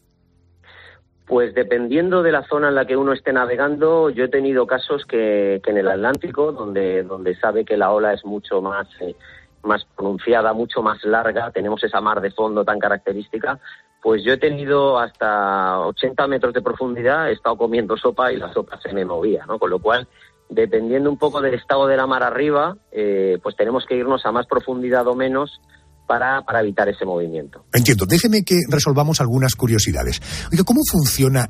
Pues 1.27 1.55
dependiendo 1.55 2.22
de 2.22 2.31
la 2.31 2.47
zona 2.47 2.68
en 2.68 2.77
la 2.77 2.87
que 2.87 2.97
uno 2.97 3.12
esté 3.12 3.33
navegando, 3.33 4.11
yo 4.11 4.24
he 4.24 4.29
tenido 4.29 4.66
casos 4.66 5.05
que, 5.05 5.61
que 5.64 5.70
en 5.72 5.79
el 5.79 5.89
Atlántico, 5.89 6.53
donde, 6.53 7.03
donde 7.03 7.35
sabe 7.35 7.64
que 7.64 7.77
la 7.77 7.91
ola 7.91 8.12
es 8.12 8.24
mucho 8.24 8.62
más, 8.62 8.87
eh, 9.01 9.16
más 9.64 9.85
pronunciada, 9.97 10.53
mucho 10.53 10.83
más 10.83 11.03
larga, 11.05 11.51
tenemos 11.51 11.83
esa 11.83 12.01
mar 12.01 12.20
de 12.20 12.31
fondo 12.31 12.64
tan 12.64 12.79
característica, 12.79 13.59
pues 14.01 14.22
yo 14.22 14.35
he 14.35 14.39
tenido 14.39 15.01
hasta 15.01 15.81
80 15.81 16.29
metros 16.29 16.55
de 16.55 16.62
profundidad, 16.62 17.29
he 17.29 17.33
estado 17.33 17.57
comiendo 17.57 17.97
sopa 17.97 18.33
y 18.33 18.37
la 18.37 18.53
sopa 18.53 18.81
se 18.81 18.93
me 18.93 19.05
movía, 19.05 19.45
¿no? 19.47 19.59
Con 19.59 19.70
lo 19.70 19.81
cual, 19.81 20.07
dependiendo 20.49 21.11
un 21.11 21.18
poco 21.18 21.41
del 21.41 21.55
estado 21.55 21.89
de 21.89 21.97
la 21.97 22.07
mar 22.07 22.22
arriba, 22.22 22.77
eh, 22.93 23.39
pues 23.43 23.57
tenemos 23.57 23.85
que 23.85 23.97
irnos 23.97 24.24
a 24.24 24.31
más 24.31 24.47
profundidad 24.47 25.09
o 25.09 25.16
menos 25.16 25.61
para, 26.07 26.43
para 26.43 26.61
evitar 26.61 26.89
ese 26.89 27.05
movimiento. 27.05 27.65
Entiendo. 27.73 28.07
Déjeme 28.07 28.45
que 28.45 28.61
resolvamos 28.69 29.21
algunas 29.21 29.55
curiosidades. 29.55 30.21
Oiga, 30.53 30.65
¿cómo 30.65 30.81
funciona 30.91 31.49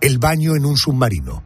el 0.00 0.18
baño 0.18 0.56
en 0.56 0.64
un 0.64 0.76
submarino? 0.76 1.42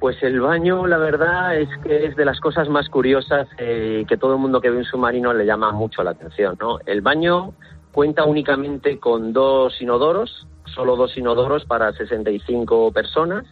Pues 0.00 0.22
el 0.22 0.40
baño, 0.40 0.86
la 0.86 0.98
verdad, 0.98 1.56
es 1.58 1.68
que 1.82 2.06
es 2.06 2.16
de 2.16 2.26
las 2.26 2.38
cosas 2.38 2.68
más 2.68 2.90
curiosas 2.90 3.48
eh, 3.58 4.04
que 4.06 4.18
todo 4.18 4.34
el 4.34 4.38
mundo 4.38 4.60
que 4.60 4.68
ve 4.68 4.76
un 4.76 4.84
submarino 4.84 5.32
le 5.32 5.46
llama 5.46 5.72
mucho 5.72 6.02
la 6.02 6.10
atención, 6.10 6.58
¿no? 6.60 6.78
El 6.84 7.00
baño 7.00 7.54
cuenta 7.90 8.24
únicamente 8.24 8.98
con 8.98 9.32
dos 9.32 9.80
inodoros, 9.80 10.46
solo 10.74 10.96
dos 10.96 11.16
inodoros 11.16 11.64
para 11.64 11.92
65 11.92 12.92
personas. 12.92 13.46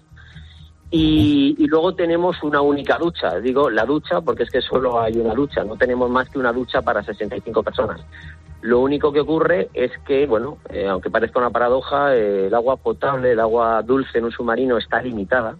Y, 0.94 1.56
y 1.58 1.66
luego 1.68 1.94
tenemos 1.94 2.42
una 2.42 2.60
única 2.60 2.98
ducha, 2.98 3.40
digo 3.40 3.70
la 3.70 3.86
ducha 3.86 4.20
porque 4.20 4.42
es 4.42 4.50
que 4.50 4.60
solo 4.60 5.00
hay 5.00 5.16
una 5.16 5.32
ducha, 5.32 5.64
no 5.64 5.74
tenemos 5.74 6.10
más 6.10 6.28
que 6.28 6.38
una 6.38 6.52
ducha 6.52 6.82
para 6.82 7.02
65 7.02 7.62
personas. 7.62 8.04
Lo 8.60 8.80
único 8.80 9.10
que 9.10 9.20
ocurre 9.20 9.70
es 9.72 9.90
que, 10.06 10.26
bueno, 10.26 10.58
eh, 10.68 10.86
aunque 10.86 11.10
parezca 11.10 11.38
una 11.38 11.48
paradoja, 11.48 12.14
eh, 12.14 12.46
el 12.48 12.54
agua 12.54 12.76
potable, 12.76 13.32
el 13.32 13.40
agua 13.40 13.82
dulce 13.82 14.18
en 14.18 14.26
un 14.26 14.32
submarino 14.32 14.76
está 14.76 15.02
limitada 15.02 15.56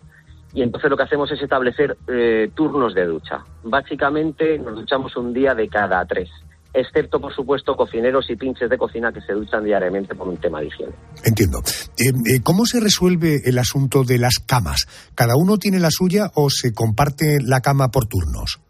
y 0.54 0.62
entonces 0.62 0.90
lo 0.90 0.98
que 0.98 1.04
hacemos 1.04 1.32
es 1.32 1.40
establecer 1.40 1.96
eh, 2.08 2.50
turnos 2.54 2.94
de 2.94 3.06
ducha. 3.06 3.42
Básicamente 3.64 4.58
nos 4.58 4.74
duchamos 4.74 5.16
un 5.16 5.32
día 5.32 5.54
de 5.54 5.66
cada 5.68 6.04
tres, 6.04 6.28
excepto 6.74 7.20
por 7.20 7.34
supuesto 7.34 7.76
cocineros 7.76 8.28
y 8.30 8.36
pinches 8.36 8.70
de 8.70 8.78
cocina 8.78 9.12
que 9.12 9.20
se 9.20 9.32
duchan 9.32 9.64
diariamente 9.64 10.14
por 10.14 10.28
un 10.28 10.36
tema 10.36 10.60
de 10.60 10.66
higiene. 10.66 10.92
Entiendo. 11.24 11.58
Eh, 11.98 12.08
eh, 12.08 12.40
¿Cómo 12.42 12.64
se 12.66 12.80
resuelve 12.80 13.42
el 13.44 13.58
asunto 13.58 14.04
de 14.04 14.18
las 14.18 14.38
camas? 14.38 14.86
¿Cada 15.14 15.34
uno 15.36 15.58
tiene 15.58 15.78
la 15.78 15.90
suya 15.90 16.30
o 16.34 16.50
se 16.50 16.72
comparte 16.72 17.38
la 17.40 17.60
cama 17.60 17.88
por 17.88 18.06
turnos? 18.06 18.60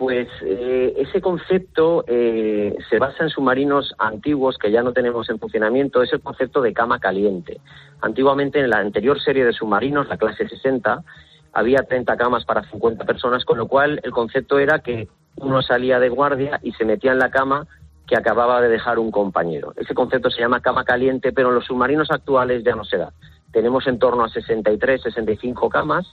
Pues 0.00 0.28
eh, 0.46 0.94
ese 0.96 1.20
concepto 1.20 2.04
eh, 2.06 2.74
se 2.88 2.98
basa 2.98 3.22
en 3.22 3.28
submarinos 3.28 3.94
antiguos 3.98 4.56
que 4.56 4.72
ya 4.72 4.82
no 4.82 4.94
tenemos 4.94 5.28
en 5.28 5.38
funcionamiento, 5.38 6.02
es 6.02 6.10
el 6.14 6.22
concepto 6.22 6.62
de 6.62 6.72
cama 6.72 6.98
caliente. 6.98 7.60
Antiguamente 8.00 8.60
en 8.60 8.70
la 8.70 8.78
anterior 8.78 9.20
serie 9.20 9.44
de 9.44 9.52
submarinos, 9.52 10.08
la 10.08 10.16
clase 10.16 10.48
60, 10.48 11.04
había 11.52 11.82
30 11.82 12.16
camas 12.16 12.46
para 12.46 12.62
50 12.70 13.04
personas, 13.04 13.44
con 13.44 13.58
lo 13.58 13.68
cual 13.68 14.00
el 14.02 14.10
concepto 14.10 14.58
era 14.58 14.78
que 14.78 15.06
uno 15.36 15.62
salía 15.62 15.98
de 15.98 16.08
guardia 16.08 16.60
y 16.62 16.72
se 16.72 16.84
metía 16.84 17.12
en 17.12 17.18
la 17.18 17.30
cama 17.30 17.66
que 18.06 18.16
acababa 18.16 18.60
de 18.60 18.68
dejar 18.68 18.98
un 18.98 19.10
compañero. 19.10 19.72
Ese 19.76 19.94
concepto 19.94 20.30
se 20.30 20.40
llama 20.40 20.60
cama 20.60 20.84
caliente, 20.84 21.32
pero 21.32 21.50
en 21.50 21.54
los 21.54 21.66
submarinos 21.66 22.10
actuales 22.10 22.64
ya 22.64 22.74
no 22.74 22.84
se 22.84 22.96
da. 22.96 23.12
Tenemos 23.52 23.86
en 23.86 23.98
torno 23.98 24.24
a 24.24 24.28
63, 24.28 25.02
65 25.02 25.68
camas, 25.68 26.06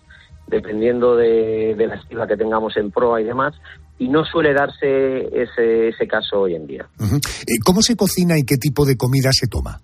dependiendo 0.47 1.15
de, 1.15 1.75
la 1.77 1.95
estiva 1.95 2.27
que 2.27 2.37
tengamos 2.37 2.77
en 2.77 2.91
proa 2.91 3.19
y 3.19 3.23
demás, 3.23 3.55
y 3.97 4.09
no 4.09 4.23
suele 4.25 4.53
darse 4.53 5.27
ese, 5.33 5.89
ese 5.89 6.07
caso 6.07 6.41
hoy 6.41 6.55
en 6.55 6.67
día. 6.67 6.87
Eh, 7.01 7.59
¿Cómo 7.65 7.81
se 7.81 7.95
cocina 7.95 8.37
y 8.37 8.43
qué 8.43 8.57
tipo 8.57 8.85
de 8.85 8.95
comida 8.95 9.29
se 9.31 9.47
toma? 9.47 9.81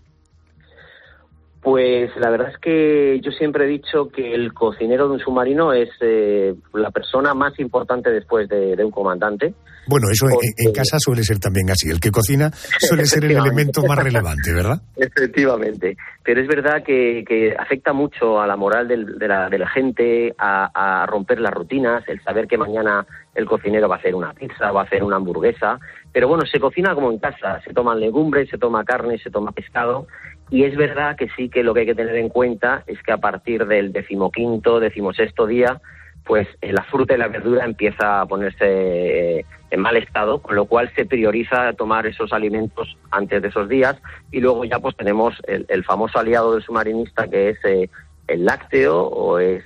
Pues 1.63 2.11
la 2.17 2.29
verdad 2.29 2.49
es 2.51 2.57
que 2.57 3.21
yo 3.23 3.31
siempre 3.31 3.63
he 3.63 3.67
dicho 3.67 4.09
que 4.09 4.33
el 4.35 4.53
cocinero 4.53 5.07
de 5.07 5.13
un 5.13 5.19
submarino 5.19 5.71
es 5.71 5.89
eh, 6.01 6.53
la 6.73 6.91
persona 6.91 7.33
más 7.33 7.57
importante 7.57 8.09
después 8.11 8.49
de, 8.49 8.75
de 8.75 8.83
un 8.83 8.91
comandante. 8.91 9.53
Bueno, 9.87 10.07
eso 10.11 10.27
en, 10.29 10.73
casa 10.73 10.97
suele 10.99 11.23
ser 11.23 11.39
también 11.39 11.69
así. 11.69 11.89
El 11.89 11.99
que 12.01 12.11
cocina 12.11 12.51
suele 12.53 13.05
ser 13.05 13.23
el 13.25 13.31
elemento 13.37 13.81
más 13.85 13.97
relevante, 13.97 14.53
¿verdad? 14.53 14.81
Efectivamente, 14.95 15.95
pero 16.23 16.41
es 16.41 16.47
verdad 16.47 16.83
que, 16.85 17.23
que 17.27 17.53
afecta 17.57 17.91
mucho 17.93 18.41
a 18.41 18.47
la 18.47 18.55
moral 18.55 18.87
del- 18.87 19.17
de, 19.17 19.27
la, 19.27 19.49
de 19.49 19.57
la 19.57 19.69
gente, 19.69 20.33
a, 20.37 21.01
a 21.01 21.05
romper 21.05 21.39
las 21.41 21.53
rutinas, 21.53 22.03
el 22.07 22.21
saber 22.23 22.47
que 22.47 22.57
mañana 22.57 23.05
el 23.35 23.45
cocinero 23.45 23.89
va 23.89 23.95
a 23.95 23.99
hacer 23.99 24.15
una 24.15 24.33
pizza, 24.33 24.71
va 24.71 24.81
a 24.81 24.83
hacer 24.85 25.03
una 25.03 25.15
hamburguesa, 25.17 25.79
pero 26.13 26.27
bueno, 26.27 26.45
se 26.45 26.59
cocina 26.59 26.93
como 26.95 27.11
en 27.11 27.19
casa, 27.19 27.59
se 27.65 27.73
toman 27.73 27.99
legumbres, 27.99 28.49
se 28.49 28.57
toma 28.57 28.85
carne, 28.85 29.17
se 29.17 29.31
toma 29.31 29.51
pescado, 29.51 30.07
y 30.53 30.65
es 30.65 30.75
verdad 30.75 31.15
que 31.15 31.29
sí 31.35 31.49
que 31.49 31.63
lo 31.63 31.73
que 31.73 31.79
hay 31.79 31.87
que 31.87 31.95
tener 31.95 32.15
en 32.15 32.29
cuenta 32.29 32.83
es 32.85 33.01
que 33.01 33.11
a 33.11 33.17
partir 33.17 33.65
del 33.65 33.91
decimoquinto, 33.91 34.79
decimosexto 34.79 35.47
día, 35.47 35.81
pues 36.23 36.47
eh, 36.61 36.71
la 36.71 36.83
fruta 36.83 37.15
y 37.15 37.17
la 37.17 37.27
verdura 37.27 37.65
empieza 37.65 38.21
a 38.21 38.27
ponerse 38.27 39.39
eh, 39.39 39.45
en 39.71 39.79
mal 39.79 39.97
estado, 39.97 40.43
con 40.43 40.55
lo 40.55 40.65
cual 40.65 40.91
se 40.95 41.07
prioriza 41.07 41.73
tomar 41.73 42.05
esos 42.05 42.33
alimentos 42.33 42.95
antes 43.09 43.41
de 43.41 43.47
esos 43.47 43.67
días. 43.67 43.97
Y 44.31 44.41
luego 44.41 44.63
ya 44.63 44.77
pues 44.77 44.95
tenemos 44.95 45.33
el, 45.47 45.83
famoso 45.85 46.19
aliado 46.19 46.53
del 46.53 46.61
submarinista 46.61 47.27
que 47.27 47.49
es 47.49 47.57
eh, 47.65 47.89
el 48.27 48.45
lácteo 48.45 48.95
o 48.95 49.39
es 49.39 49.63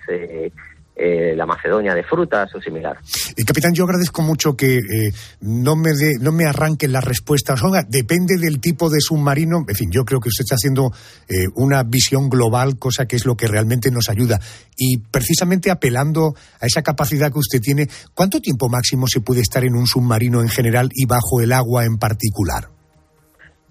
eh, 1.00 1.36
la 1.36 1.46
Macedonia 1.46 1.94
de 1.94 2.04
frutas 2.04 2.54
o 2.56 2.62
similar. 2.62 2.98
Y 3.36 3.44
capitán, 3.44 3.74
yo 3.74 3.84
agradezco 3.84 4.22
mucho 4.24 4.56
que 4.56 4.78
eh, 4.78 5.12
no 5.42 5.76
me 5.76 5.92
dé- 5.92 6.18
no 6.20 6.32
me 6.32 6.46
arranquen 6.46 6.92
las 6.92 7.04
respuestas. 7.06 7.62
Oiga, 7.64 7.84
depende 7.88 8.38
del 8.38 8.60
tipo 8.60 8.90
de 8.90 9.00
submarino. 9.00 9.64
En 9.68 9.76
fin, 9.76 9.90
yo 9.92 10.04
creo 10.06 10.20
que 10.20 10.30
usted 10.30 10.44
está 10.44 10.56
haciendo 10.56 10.92
eh, 11.30 11.46
una 11.56 11.84
visión 11.84 12.30
global, 12.30 12.80
cosa 12.80 13.06
que 13.06 13.16
es 13.16 13.26
lo 13.26 13.36
que 13.36 13.48
realmente 13.48 13.92
nos 13.92 14.10
ayuda. 14.10 14.40
Y 14.76 14.98
precisamente 14.98 15.70
apelando 15.70 16.34
a 16.60 16.66
esa 16.66 16.82
capacidad 16.82 17.32
que 17.32 17.40
usted 17.40 17.62
tiene, 17.62 17.88
¿cuánto 18.16 18.40
tiempo 18.42 18.70
máximo 18.70 19.06
se 19.08 19.22
puede 19.22 19.42
estar 19.42 19.64
en 19.64 19.76
un 19.76 19.86
submarino 19.88 20.42
en 20.42 20.50
general 20.50 20.90
y 20.94 21.06
bajo 21.06 21.42
el 21.42 21.54
agua 21.54 21.86
en 21.86 21.98
particular? 21.98 22.70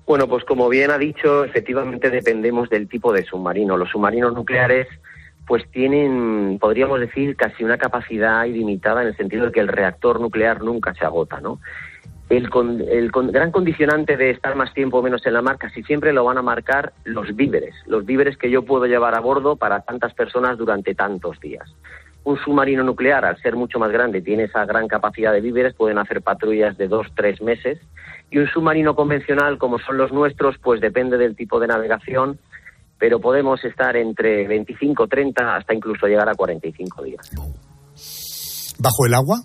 Bueno, 0.06 0.28
pues 0.28 0.44
como 0.44 0.68
bien 0.68 0.92
ha 0.92 0.98
dicho, 0.98 1.42
efectivamente 1.44 2.10
dependemos 2.10 2.70
del 2.70 2.88
tipo 2.88 3.12
de 3.12 3.24
submarino. 3.24 3.76
Los 3.76 3.90
submarinos 3.90 4.32
nucleares 4.34 4.86
pues 5.46 5.64
tienen, 5.70 6.58
podríamos 6.60 6.98
decir, 7.00 7.36
casi 7.36 7.62
una 7.62 7.78
capacidad 7.78 8.44
ilimitada 8.44 9.02
en 9.02 9.08
el 9.08 9.16
sentido 9.16 9.46
de 9.46 9.52
que 9.52 9.60
el 9.60 9.68
reactor 9.68 10.20
nuclear 10.20 10.62
nunca 10.62 10.92
se 10.94 11.04
agota, 11.04 11.40
¿no? 11.40 11.60
El, 12.28 12.50
con- 12.50 12.80
el 12.80 13.12
con- 13.12 13.30
gran 13.30 13.52
condicionante 13.52 14.16
de 14.16 14.30
estar 14.30 14.56
más 14.56 14.74
tiempo 14.74 14.98
o 14.98 15.02
menos 15.02 15.24
en 15.26 15.34
la 15.34 15.42
mar 15.42 15.58
casi 15.58 15.84
siempre 15.84 16.12
lo 16.12 16.24
van 16.24 16.38
a 16.38 16.42
marcar 16.42 16.92
los 17.04 17.36
víveres, 17.36 17.74
los 17.86 18.04
víveres 18.04 18.36
que 18.36 18.50
yo 18.50 18.64
puedo 18.64 18.86
llevar 18.86 19.14
a 19.14 19.20
bordo 19.20 19.54
para 19.54 19.82
tantas 19.82 20.12
personas 20.14 20.58
durante 20.58 20.96
tantos 20.96 21.38
días. 21.38 21.72
Un 22.24 22.36
submarino 22.38 22.82
nuclear, 22.82 23.24
al 23.24 23.36
ser 23.40 23.54
mucho 23.54 23.78
más 23.78 23.92
grande, 23.92 24.20
tiene 24.22 24.42
esa 24.44 24.64
gran 24.64 24.88
capacidad 24.88 25.32
de 25.32 25.40
víveres, 25.40 25.74
pueden 25.74 25.98
hacer 25.98 26.22
patrullas 26.22 26.76
de 26.76 26.88
dos, 26.88 27.06
tres 27.14 27.40
meses. 27.40 27.78
Y 28.32 28.38
un 28.38 28.48
submarino 28.48 28.96
convencional, 28.96 29.58
como 29.58 29.78
son 29.78 29.96
los 29.96 30.10
nuestros, 30.10 30.58
pues 30.58 30.80
depende 30.80 31.18
del 31.18 31.36
tipo 31.36 31.60
de 31.60 31.68
navegación, 31.68 32.40
pero 32.98 33.20
podemos 33.20 33.62
estar 33.64 33.96
entre 33.96 34.46
25, 34.46 35.06
30, 35.06 35.56
hasta 35.56 35.74
incluso 35.74 36.06
llegar 36.06 36.28
a 36.28 36.34
45 36.34 37.02
días. 37.02 37.30
¿Bajo 38.78 39.06
el 39.06 39.14
agua? 39.14 39.42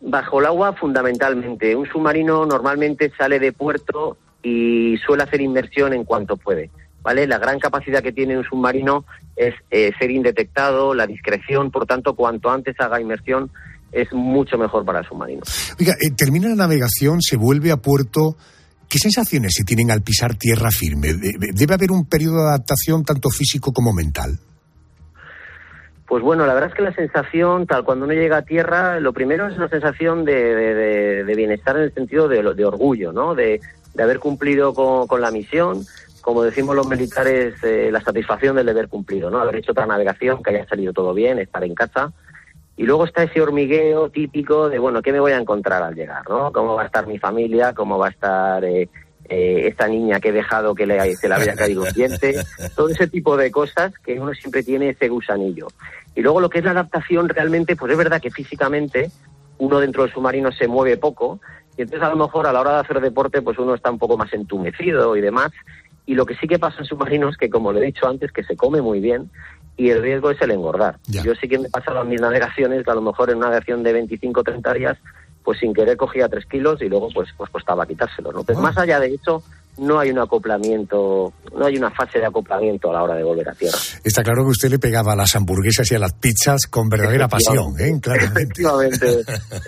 Bajo 0.00 0.40
el 0.40 0.46
agua, 0.46 0.74
fundamentalmente. 0.74 1.74
Un 1.74 1.86
submarino 1.86 2.46
normalmente 2.46 3.10
sale 3.16 3.38
de 3.38 3.52
puerto 3.52 4.16
y 4.42 4.96
suele 4.98 5.24
hacer 5.24 5.40
inmersión 5.40 5.92
en 5.92 6.04
cuanto 6.04 6.36
puede. 6.36 6.70
¿Vale? 7.02 7.26
La 7.26 7.38
gran 7.38 7.58
capacidad 7.60 8.02
que 8.02 8.12
tiene 8.12 8.36
un 8.36 8.44
submarino 8.44 9.04
es 9.36 9.54
eh, 9.70 9.92
ser 9.98 10.10
indetectado, 10.10 10.92
la 10.94 11.06
discreción, 11.06 11.70
por 11.70 11.86
tanto, 11.86 12.14
cuanto 12.14 12.50
antes 12.50 12.74
haga 12.80 13.00
inmersión 13.00 13.50
es 13.92 14.12
mucho 14.12 14.58
mejor 14.58 14.84
para 14.84 15.00
el 15.00 15.06
submarino. 15.06 15.42
Oiga, 15.78 15.92
eh, 15.92 16.10
termina 16.16 16.48
la 16.48 16.56
navegación, 16.56 17.22
se 17.22 17.36
vuelve 17.36 17.70
a 17.70 17.76
puerto. 17.76 18.36
¿Qué 18.88 18.98
sensaciones 18.98 19.52
se 19.56 19.64
tienen 19.64 19.90
al 19.90 20.02
pisar 20.02 20.34
tierra 20.36 20.70
firme? 20.70 21.08
De- 21.14 21.32
de- 21.38 21.50
Debe 21.52 21.74
haber 21.74 21.90
un 21.90 22.06
periodo 22.06 22.36
de 22.44 22.48
adaptación 22.50 23.04
tanto 23.04 23.28
físico 23.30 23.72
como 23.72 23.92
mental. 23.92 24.38
Pues 26.08 26.22
bueno, 26.22 26.46
la 26.46 26.54
verdad 26.54 26.70
es 26.70 26.76
que 26.76 26.82
la 26.82 26.94
sensación, 26.94 27.66
tal 27.66 27.82
cuando 27.84 28.04
uno 28.04 28.14
llega 28.14 28.36
a 28.38 28.42
tierra, 28.42 29.00
lo 29.00 29.12
primero 29.12 29.48
es 29.48 29.56
una 29.56 29.68
sensación 29.68 30.24
de, 30.24 30.34
de- 31.24 31.34
bienestar 31.34 31.76
en 31.76 31.82
el 31.82 31.94
sentido 31.94 32.28
de, 32.28 32.42
de 32.54 32.64
orgullo, 32.64 33.12
¿no? 33.12 33.34
De, 33.34 33.60
haber 33.98 34.18
cumplido 34.20 34.72
con, 34.72 35.06
con 35.08 35.20
la 35.20 35.30
misión, 35.32 35.84
como 36.20 36.42
decimos 36.44 36.76
los 36.76 36.86
militares, 36.86 37.54
eh, 37.64 37.88
la 37.90 38.00
satisfacción 38.02 38.54
del 38.56 38.66
deber 38.66 38.88
cumplido, 38.88 39.30
¿no? 39.30 39.38
Haber 39.40 39.56
hecho 39.56 39.72
otra 39.72 39.86
navegación, 39.86 40.42
que 40.42 40.50
haya 40.50 40.68
salido 40.68 40.92
todo 40.92 41.12
bien, 41.14 41.38
estar 41.38 41.64
en 41.64 41.74
casa. 41.74 42.12
Y 42.76 42.84
luego 42.84 43.04
está 43.06 43.22
ese 43.22 43.40
hormigueo 43.40 44.10
típico 44.10 44.68
de, 44.68 44.78
bueno, 44.78 45.00
¿qué 45.00 45.12
me 45.12 45.20
voy 45.20 45.32
a 45.32 45.38
encontrar 45.38 45.82
al 45.82 45.94
llegar, 45.94 46.28
no? 46.28 46.52
¿Cómo 46.52 46.74
va 46.74 46.82
a 46.82 46.86
estar 46.86 47.06
mi 47.06 47.18
familia? 47.18 47.72
¿Cómo 47.72 47.98
va 47.98 48.08
a 48.08 48.10
estar 48.10 48.64
eh, 48.64 48.88
eh, 49.24 49.62
esta 49.64 49.88
niña 49.88 50.20
que 50.20 50.28
he 50.28 50.32
dejado 50.32 50.74
que 50.74 50.86
le, 50.86 51.16
se 51.16 51.28
le 51.28 51.34
había 51.34 51.54
caído 51.54 51.84
un 51.84 51.92
diente? 51.92 52.34
Todo 52.76 52.90
ese 52.90 53.06
tipo 53.06 53.36
de 53.36 53.50
cosas 53.50 53.94
que 54.04 54.20
uno 54.20 54.34
siempre 54.34 54.62
tiene 54.62 54.90
ese 54.90 55.08
gusanillo. 55.08 55.68
Y 56.14 56.20
luego 56.20 56.40
lo 56.40 56.50
que 56.50 56.58
es 56.58 56.64
la 56.64 56.72
adaptación 56.72 57.30
realmente, 57.30 57.76
pues 57.76 57.92
es 57.92 57.98
verdad 57.98 58.20
que 58.20 58.30
físicamente 58.30 59.10
uno 59.58 59.80
dentro 59.80 60.02
del 60.02 60.12
submarino 60.12 60.52
se 60.52 60.68
mueve 60.68 60.98
poco 60.98 61.40
y 61.78 61.82
entonces 61.82 62.06
a 62.06 62.10
lo 62.10 62.16
mejor 62.16 62.46
a 62.46 62.52
la 62.52 62.60
hora 62.60 62.74
de 62.74 62.80
hacer 62.80 63.00
deporte 63.00 63.42
pues 63.42 63.58
uno 63.58 63.74
está 63.74 63.90
un 63.90 63.98
poco 63.98 64.16
más 64.16 64.32
entumecido 64.32 65.16
y 65.16 65.20
demás. 65.20 65.50
Y 66.04 66.14
lo 66.14 66.24
que 66.24 66.36
sí 66.36 66.46
que 66.46 66.58
pasa 66.58 66.78
en 66.80 66.84
submarinos 66.84 67.36
que 67.36 67.50
como 67.50 67.72
lo 67.72 67.80
he 67.80 67.86
dicho 67.86 68.06
antes, 68.06 68.32
que 68.32 68.44
se 68.44 68.56
come 68.56 68.80
muy 68.80 69.00
bien 69.00 69.30
y 69.76 69.90
el 69.90 70.02
riesgo 70.02 70.30
es 70.30 70.40
el 70.40 70.50
engordar. 70.50 70.98
Yo 71.06 71.34
sí 71.34 71.48
que 71.48 71.58
me 71.58 71.68
he 71.68 71.70
pasado 71.70 72.02
en 72.02 72.08
mis 72.08 72.20
navegaciones 72.20 72.84
que 72.84 72.90
a 72.90 72.94
lo 72.94 73.02
mejor 73.02 73.30
en 73.30 73.36
una 73.36 73.46
navegación 73.46 73.82
de 73.82 73.92
25 73.92 74.40
o 74.40 74.44
30 74.44 74.74
días 74.74 74.98
pues 75.42 75.60
sin 75.60 75.72
querer 75.72 75.96
cogía 75.96 76.28
3 76.28 76.44
kilos 76.46 76.82
y 76.82 76.88
luego 76.88 77.08
pues, 77.14 77.28
pues 77.36 77.48
costaba 77.50 77.86
quitárselo. 77.86 78.32
¿no? 78.32 78.42
Pero 78.42 78.58
más 78.58 78.76
allá 78.78 78.98
de 78.98 79.14
eso 79.14 79.42
no 79.78 79.98
hay 79.98 80.10
un 80.10 80.18
acoplamiento, 80.18 81.32
no 81.56 81.66
hay 81.66 81.76
una 81.76 81.90
fase 81.90 82.18
de 82.18 82.26
acoplamiento 82.26 82.90
a 82.90 82.94
la 82.94 83.02
hora 83.02 83.14
de 83.14 83.22
volver 83.22 83.48
a 83.48 83.52
tierra. 83.52 83.76
Está 84.02 84.22
claro 84.22 84.44
que 84.44 84.50
usted 84.50 84.70
le 84.70 84.78
pegaba 84.78 85.12
a 85.12 85.16
las 85.16 85.34
hamburguesas 85.36 85.90
y 85.92 85.94
a 85.94 85.98
las 85.98 86.14
pizzas 86.14 86.66
con 86.70 86.88
verdadera 86.88 87.28
pasión, 87.28 87.74
¿eh? 87.78 87.92
Claramente. 88.00 88.42
Efectivamente, 88.42 89.20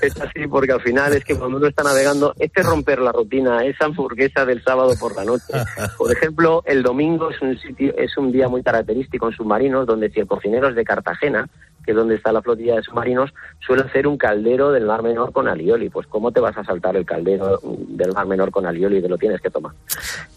es 0.02 0.20
así 0.20 0.46
porque 0.48 0.72
al 0.72 0.80
final 0.82 1.14
es 1.14 1.24
que 1.24 1.36
cuando 1.36 1.58
uno 1.58 1.66
está 1.66 1.82
navegando, 1.82 2.34
este 2.38 2.62
romper 2.62 3.00
la 3.00 3.12
rutina, 3.12 3.64
esa 3.64 3.86
hamburguesa 3.86 4.44
del 4.44 4.62
sábado 4.62 4.94
por 4.98 5.14
la 5.16 5.24
noche. 5.24 5.52
Por 5.96 6.12
ejemplo, 6.12 6.62
el 6.66 6.82
domingo 6.82 7.30
es 7.30 7.40
un 7.42 7.58
sitio, 7.58 7.94
es 7.96 8.16
un 8.16 8.32
día 8.32 8.48
muy 8.48 8.62
característico 8.62 9.28
en 9.28 9.34
submarinos, 9.34 9.86
donde 9.86 10.10
si 10.10 10.20
el 10.20 10.26
cocinero 10.26 10.68
es 10.68 10.76
de 10.76 10.84
Cartagena, 10.84 11.48
que 11.88 11.92
es 11.92 11.96
donde 11.96 12.16
está 12.16 12.32
la 12.32 12.42
flotilla 12.42 12.74
de 12.74 12.82
submarinos, 12.82 13.32
suele 13.66 13.82
hacer 13.82 14.06
un 14.06 14.18
caldero 14.18 14.72
del 14.72 14.84
Mar 14.84 15.02
Menor 15.02 15.32
con 15.32 15.48
alioli. 15.48 15.88
Pues 15.88 16.06
¿cómo 16.06 16.30
te 16.30 16.38
vas 16.38 16.54
a 16.58 16.62
saltar 16.62 16.94
el 16.98 17.06
caldero 17.06 17.58
del 17.62 18.12
Mar 18.12 18.26
Menor 18.26 18.50
con 18.50 18.66
alioli? 18.66 19.00
Te 19.00 19.08
lo 19.08 19.16
tienes 19.16 19.40
que 19.40 19.48
tomar. 19.48 19.72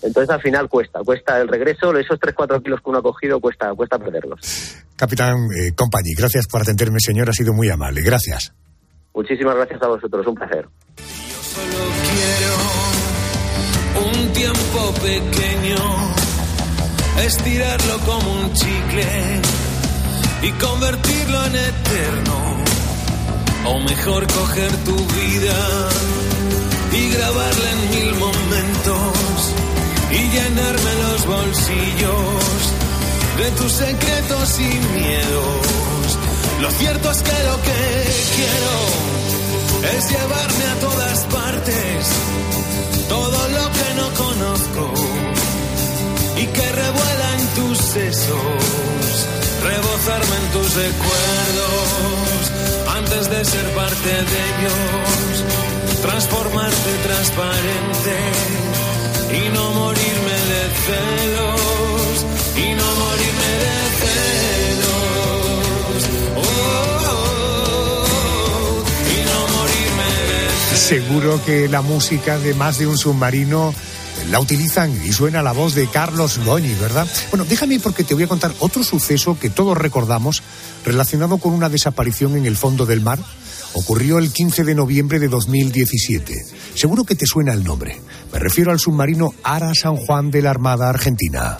Entonces 0.01 0.29
al 0.29 0.41
final 0.41 0.69
cuesta, 0.69 1.01
cuesta 1.03 1.41
el 1.41 1.49
regreso, 1.49 1.93
esos 1.97 2.17
3-4 2.21 2.63
kilos 2.63 2.79
que 2.79 2.89
uno 2.89 2.99
ha 2.99 3.01
cogido, 3.01 3.41
cuesta, 3.41 3.73
cuesta 3.73 3.99
perderlos. 3.99 4.77
Capitán 4.95 5.35
eh, 5.61 5.73
gracias 6.17 6.47
por 6.47 6.61
atenderme, 6.61 6.99
señor. 7.01 7.29
Ha 7.29 7.33
sido 7.33 7.51
muy 7.51 7.67
amable. 7.67 7.99
Gracias. 8.01 8.53
Muchísimas 9.13 9.57
gracias 9.57 9.83
a 9.83 9.87
vosotros, 9.89 10.25
un 10.25 10.35
placer. 10.35 10.69
un 13.99 14.31
tiempo 14.31 14.93
pequeño, 15.03 15.75
estirarlo 17.25 17.97
como 18.05 18.41
un 18.41 18.53
chicle 18.53 19.41
y 20.41 20.51
convertirlo 20.51 21.45
en 21.45 21.55
eterno. 21.55 22.37
O 23.65 23.79
mejor 23.79 24.25
coger 24.27 24.71
tu 24.87 24.95
vida 24.95 25.89
y 26.93 27.09
grabarla 27.09 27.71
en 27.71 27.81
mil 27.91 28.15
momentos 28.15 29.37
y 30.11 30.19
llenarme 30.35 30.93
los 31.05 31.25
bolsillos 31.25 32.61
de 33.37 33.51
tus 33.51 33.71
secretos 33.71 34.59
y 34.59 34.99
miedos. 34.99 36.17
Lo 36.61 36.71
cierto 36.71 37.11
es 37.11 37.21
que 37.21 37.43
lo 37.49 37.55
que 37.67 37.81
quiero 38.35 38.75
es 39.97 40.09
llevarme 40.09 40.65
a 40.65 40.75
todas 40.79 41.19
partes 41.25 42.07
todo 43.11 43.49
lo 43.49 43.65
que 43.77 43.89
no 43.99 44.07
conozco 44.23 44.93
y 46.37 46.45
que 46.45 46.71
revuela 46.71 47.27
en 47.39 47.47
tus 47.57 47.77
sesos, 47.77 49.10
rebozarme 49.61 50.35
en 50.35 50.51
tus 50.51 50.73
recuerdos 50.75 52.51
antes 52.97 53.29
de 53.29 53.45
ser 53.45 53.65
parte 53.75 54.09
de 54.09 54.39
ellos, 54.49 55.45
transformarte 56.01 56.91
transparente 57.03 58.15
y 59.31 59.49
no 59.53 59.71
morirme 59.71 60.37
de 60.51 60.63
celos 60.85 62.25
y 62.57 62.73
no 62.73 62.87
morirme 63.03 63.49
de 63.63 63.75
celos. 64.01 64.91
Oh, 66.37 66.41
y 69.09 69.17
no 69.29 69.39
morirme 69.55 70.09
de 70.29 70.77
Seguro 70.77 71.31
que 71.45 71.67
la 71.69 71.81
música 71.81 72.39
de 72.39 72.53
más 72.53 72.77
de 72.77 72.87
un 72.87 72.97
submarino 72.97 73.73
la 74.31 74.39
utilizan 74.39 74.91
y 75.05 75.11
suena 75.11 75.43
la 75.43 75.51
voz 75.51 75.75
de 75.75 75.87
Carlos 75.87 76.39
Goñi, 76.45 76.73
¿verdad? 76.75 77.05
Bueno, 77.31 77.43
déjame 77.43 77.79
porque 77.81 78.05
te 78.05 78.13
voy 78.13 78.23
a 78.23 78.27
contar 78.27 78.53
otro 78.59 78.81
suceso 78.81 79.37
que 79.37 79.49
todos 79.49 79.77
recordamos 79.77 80.41
relacionado 80.85 81.37
con 81.37 81.53
una 81.53 81.67
desaparición 81.67 82.37
en 82.37 82.45
el 82.45 82.55
fondo 82.55 82.85
del 82.85 83.01
mar. 83.01 83.19
Ocurrió 83.73 84.19
el 84.19 84.31
15 84.31 84.63
de 84.63 84.73
noviembre 84.73 85.19
de 85.19 85.27
2017. 85.27 86.45
Seguro 86.75 87.03
que 87.03 87.15
te 87.15 87.25
suena 87.25 87.51
el 87.51 87.65
nombre. 87.65 88.01
Me 88.31 88.39
refiero 88.39 88.71
al 88.71 88.79
submarino 88.79 89.33
Ara 89.43 89.73
San 89.75 89.97
Juan 89.97 90.31
de 90.31 90.41
la 90.41 90.49
Armada 90.49 90.89
Argentina. 90.89 91.59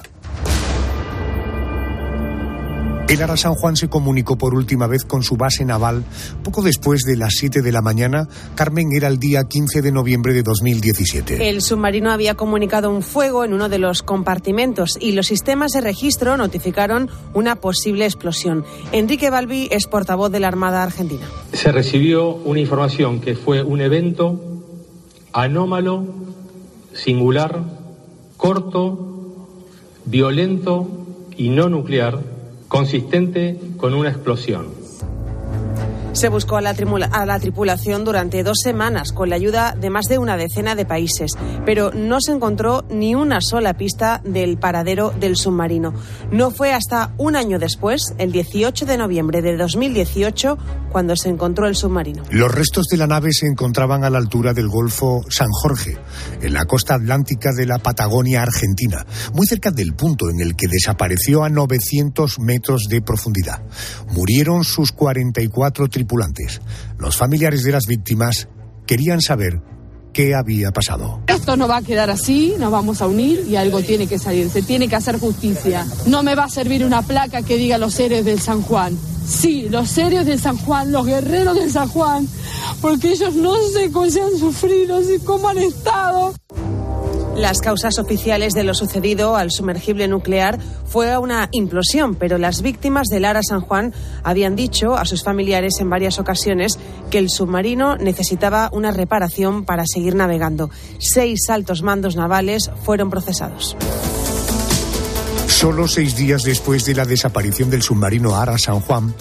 El 3.12 3.22
Ara 3.22 3.36
San 3.36 3.56
Juan 3.56 3.76
se 3.76 3.90
comunicó 3.90 4.38
por 4.38 4.56
última 4.56 4.88
vez 4.88 5.04
con 5.04 5.22
su 5.22 5.36
base 5.36 5.66
naval 5.66 6.06
poco 6.46 6.62
después 6.62 7.02
de 7.02 7.18
las 7.18 7.34
7 7.34 7.62
de 7.62 7.74
la 7.74 7.82
mañana. 7.82 8.26
Carmen 8.56 8.94
era 8.94 9.10
el 9.10 9.20
día 9.20 9.44
15 9.44 9.82
de 9.82 9.92
noviembre 9.92 10.34
de 10.34 10.44
2017. 10.44 11.50
El 11.50 11.62
submarino 11.62 12.10
había 12.10 12.36
comunicado 12.36 12.90
un 12.90 13.04
fuego 13.04 13.44
en 13.44 13.52
uno 13.52 13.68
de 13.68 13.80
los 13.80 14.02
compartimentos 14.02 14.98
y 14.98 15.12
los 15.12 15.28
sistemas 15.28 15.74
de 15.74 15.82
registro 15.82 16.38
notificaron 16.38 17.10
una 17.34 17.58
posible 17.58 18.06
explosión. 18.06 18.64
Enrique 18.94 19.30
Balbi 19.30 19.68
es 19.72 19.88
portavoz 19.88 20.32
de 20.32 20.40
la 20.40 20.48
Armada 20.48 20.82
Argentina. 20.82 21.28
se 21.52 21.70
recibió 21.74 22.30
una 22.30 22.62
información 22.62 23.20
que 23.20 23.36
fue 23.36 23.62
un 23.62 23.82
evento 23.82 24.40
anómalo, 25.34 26.06
singular, 26.94 27.62
corto, 28.38 29.58
violento 30.06 30.88
y 31.36 31.50
no 31.50 31.68
nuclear 31.68 32.31
consistente 32.72 33.60
con 33.76 33.94
una 33.94 34.10
explosión. 34.10 34.81
Se 36.14 36.28
buscó 36.28 36.58
a 36.58 36.62
la, 36.62 36.74
tripulación 37.40 38.04
durante 38.04 38.44
dos 38.44 38.58
semanas 38.62 39.14
con 39.14 39.30
la 39.30 39.38
ayuda 39.38 39.76
de 39.80 39.90
más 39.90 40.06
de 40.06 40.18
una 40.18 40.36
decena 40.36 40.76
de 40.76 40.86
países, 40.86 41.32
pero 41.66 41.92
no 41.94 42.18
se 42.20 42.34
encontró 42.34 42.84
ni 42.90 43.16
una 43.16 43.40
sola 43.40 43.76
pista 43.76 44.22
del 44.26 44.58
paradero 44.58 45.12
del 45.12 45.38
submarino. 45.38 45.94
No 46.30 46.52
fue 46.52 46.74
hasta 46.74 47.14
un 47.18 47.38
año 47.38 47.60
después, 47.60 48.14
el 48.18 48.34
18 48.34 48.86
de 48.86 48.98
noviembre 48.98 49.42
de 49.42 49.56
2018, 49.56 50.58
cuando 50.92 51.16
se 51.16 51.30
encontró 51.30 51.66
el 51.66 51.78
submarino. 51.78 52.24
Los 52.30 52.54
restos 52.54 52.88
de 52.88 52.98
la 52.98 53.08
nave 53.08 53.32
se 53.32 53.48
encontraban 53.48 54.04
a 54.04 54.10
la 54.10 54.18
altura 54.18 54.54
del 54.54 54.68
Golfo 54.68 55.22
San 55.30 55.50
Jorge, 55.50 55.98
en 56.42 56.54
la 56.54 56.66
costa 56.66 56.96
atlántica 56.96 57.54
de 57.54 57.66
la 57.66 57.80
Patagonia 57.80 58.42
Argentina, 58.42 59.06
muy 59.34 59.48
cerca 59.48 59.72
del 59.72 59.94
punto 59.94 60.30
en 60.30 60.42
el 60.42 60.58
que 60.58 60.68
desapareció 60.68 61.46
a 61.46 61.50
900 61.50 62.40
metros 62.40 62.88
de 62.90 63.02
profundidad. 63.02 63.64
Murieron 64.14 64.66
sus 64.66 64.92
44 64.92 65.88
tripulantes 65.88 66.01
tripulantes. 66.02 66.62
Los 66.98 67.16
familiares 67.16 67.64
de 67.64 67.72
las 67.72 67.86
víctimas 67.86 68.48
querían 68.88 69.22
saber 69.22 69.62
qué 70.14 70.34
había 70.34 70.72
pasado. 70.72 71.22
Esto 71.28 71.56
no 71.56 71.68
va 71.68 71.78
a 71.78 71.82
quedar 71.84 72.10
así, 72.10 72.56
nos 72.58 72.72
vamos 72.72 73.02
a 73.02 73.08
unir 73.08 73.46
y 73.48 73.56
algo 73.56 73.82
tiene 73.82 74.08
que 74.08 74.18
salir, 74.18 74.50
se 74.50 74.64
tiene 74.64 74.88
que 74.88 74.96
hacer 74.96 75.20
justicia. 75.20 75.86
No 76.08 76.24
me 76.24 76.34
va 76.34 76.46
a 76.46 76.50
servir 76.50 76.84
una 76.84 77.04
placa 77.04 77.44
que 77.44 77.56
diga 77.56 77.78
los 77.78 77.94
seres 77.94 78.26
del 78.26 78.42
San 78.42 78.64
Juan. 78.64 78.98
Sí, 79.28 79.70
los 79.70 79.90
seres 79.90 80.26
del 80.26 80.40
San 80.40 80.58
Juan, 80.58 80.92
los 80.92 81.06
guerreros 81.06 81.56
del 81.56 81.72
San 81.72 81.88
Juan, 81.88 82.28
porque 82.82 83.12
ellos 83.12 83.36
no 83.36 83.56
sé 83.74 83.92
cómo 83.92 84.10
se 84.10 84.22
han 84.22 84.38
sufrido, 84.38 85.00
cómo 85.24 85.50
han 85.50 85.60
estado. 85.60 86.34
Las 87.42 87.60
causas 87.60 87.98
oficiales 87.98 88.54
de 88.54 88.64
lo 88.64 88.76
sucedido 88.76 89.36
al 89.36 89.50
sumergible 89.50 90.08
nuclear 90.08 90.60
fue 90.86 91.18
una 91.18 91.50
implosión, 91.52 92.14
pero 92.14 92.38
las 92.38 92.62
víctimas 92.62 93.08
del 93.08 93.24
Lara 93.24 93.42
San 93.42 93.62
Juan 93.62 93.96
habían 94.24 94.56
dicho 94.56 94.96
a 94.96 95.06
sus 95.06 95.24
familiares 95.24 95.80
en 95.80 95.90
varias 95.90 96.20
ocasiones 96.20 96.78
que 97.10 97.18
el 97.18 97.32
submarino 97.32 97.98
necesitaba 97.98 98.70
una 98.72 98.92
reparación 98.92 99.66
para 99.66 99.86
seguir 99.88 100.14
navegando. 100.14 100.70
Seis 101.00 101.50
altos 101.50 101.82
mandos 101.82 102.16
navales 102.16 102.70
fueron 102.84 103.10
procesados. 103.10 103.76
Solo 105.48 105.88
seis 105.88 106.16
días 106.16 106.44
después 106.44 106.86
de 106.86 106.94
la 106.94 107.06
desaparición 107.06 107.72
del 107.72 107.82
submarino 107.82 108.36
Ara 108.36 108.60
San 108.60 108.82
Juan, 108.82 109.16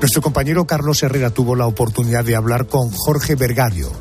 nuestro 0.00 0.20
compañero 0.20 0.66
Carlos 0.66 1.00
Herrera 1.04 1.30
tuvo 1.30 1.54
la 1.54 1.68
oportunidad 1.68 2.24
de 2.24 2.34
hablar 2.34 2.66
con 2.66 2.90
Jorge 2.90 3.36
Vergario, 3.36 3.92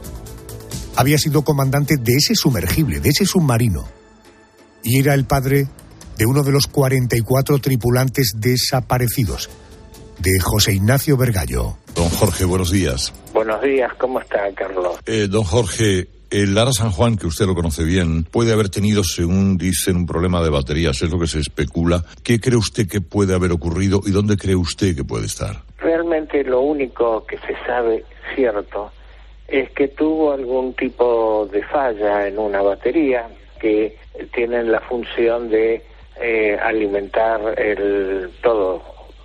había 0.95 1.17
sido 1.17 1.43
comandante 1.43 1.95
de 1.97 2.13
ese 2.13 2.35
sumergible, 2.35 2.99
de 2.99 3.09
ese 3.09 3.25
submarino, 3.25 3.85
y 4.83 4.99
era 4.99 5.13
el 5.13 5.25
padre 5.25 5.67
de 6.17 6.25
uno 6.25 6.43
de 6.43 6.51
los 6.51 6.67
44 6.67 7.59
tripulantes 7.59 8.33
desaparecidos, 8.37 9.49
de 10.19 10.39
José 10.39 10.73
Ignacio 10.73 11.17
Vergallo. 11.17 11.77
Don 11.93 12.09
Jorge, 12.09 12.45
buenos 12.45 12.71
días. 12.71 13.13
Buenos 13.33 13.61
días, 13.61 13.91
¿cómo 13.97 14.19
está, 14.21 14.49
Carlos? 14.55 14.97
Eh, 15.05 15.27
don 15.29 15.43
Jorge, 15.43 16.07
el 16.29 16.55
Lara 16.55 16.71
San 16.71 16.91
Juan, 16.91 17.17
que 17.17 17.27
usted 17.27 17.45
lo 17.45 17.55
conoce 17.55 17.83
bien, 17.83 18.23
puede 18.23 18.53
haber 18.53 18.69
tenido, 18.69 19.03
según 19.03 19.57
dicen, 19.57 19.97
un 19.97 20.05
problema 20.05 20.41
de 20.41 20.49
baterías, 20.49 21.01
es 21.01 21.09
lo 21.09 21.19
que 21.19 21.27
se 21.27 21.39
especula. 21.39 22.05
¿Qué 22.23 22.39
cree 22.39 22.57
usted 22.57 22.87
que 22.87 23.01
puede 23.01 23.33
haber 23.33 23.51
ocurrido 23.51 24.01
y 24.05 24.11
dónde 24.11 24.37
cree 24.37 24.55
usted 24.55 24.95
que 24.95 25.03
puede 25.03 25.25
estar? 25.25 25.63
Realmente 25.77 26.43
lo 26.43 26.61
único 26.61 27.25
que 27.25 27.37
se 27.39 27.55
sabe 27.65 28.05
cierto 28.35 28.91
es 29.47 29.69
que 29.71 29.87
tuvo 29.89 30.31
algún 30.31 30.73
tipo 30.73 31.47
de 31.51 31.63
falla 31.63 32.27
en 32.27 32.39
una 32.39 32.61
batería 32.61 33.27
que 33.59 33.97
tienen 34.33 34.71
la 34.71 34.79
función 34.81 35.49
de 35.49 35.83
eh, 36.19 36.57
alimentar 36.61 37.59
el 37.59 38.31
todo 38.41 38.81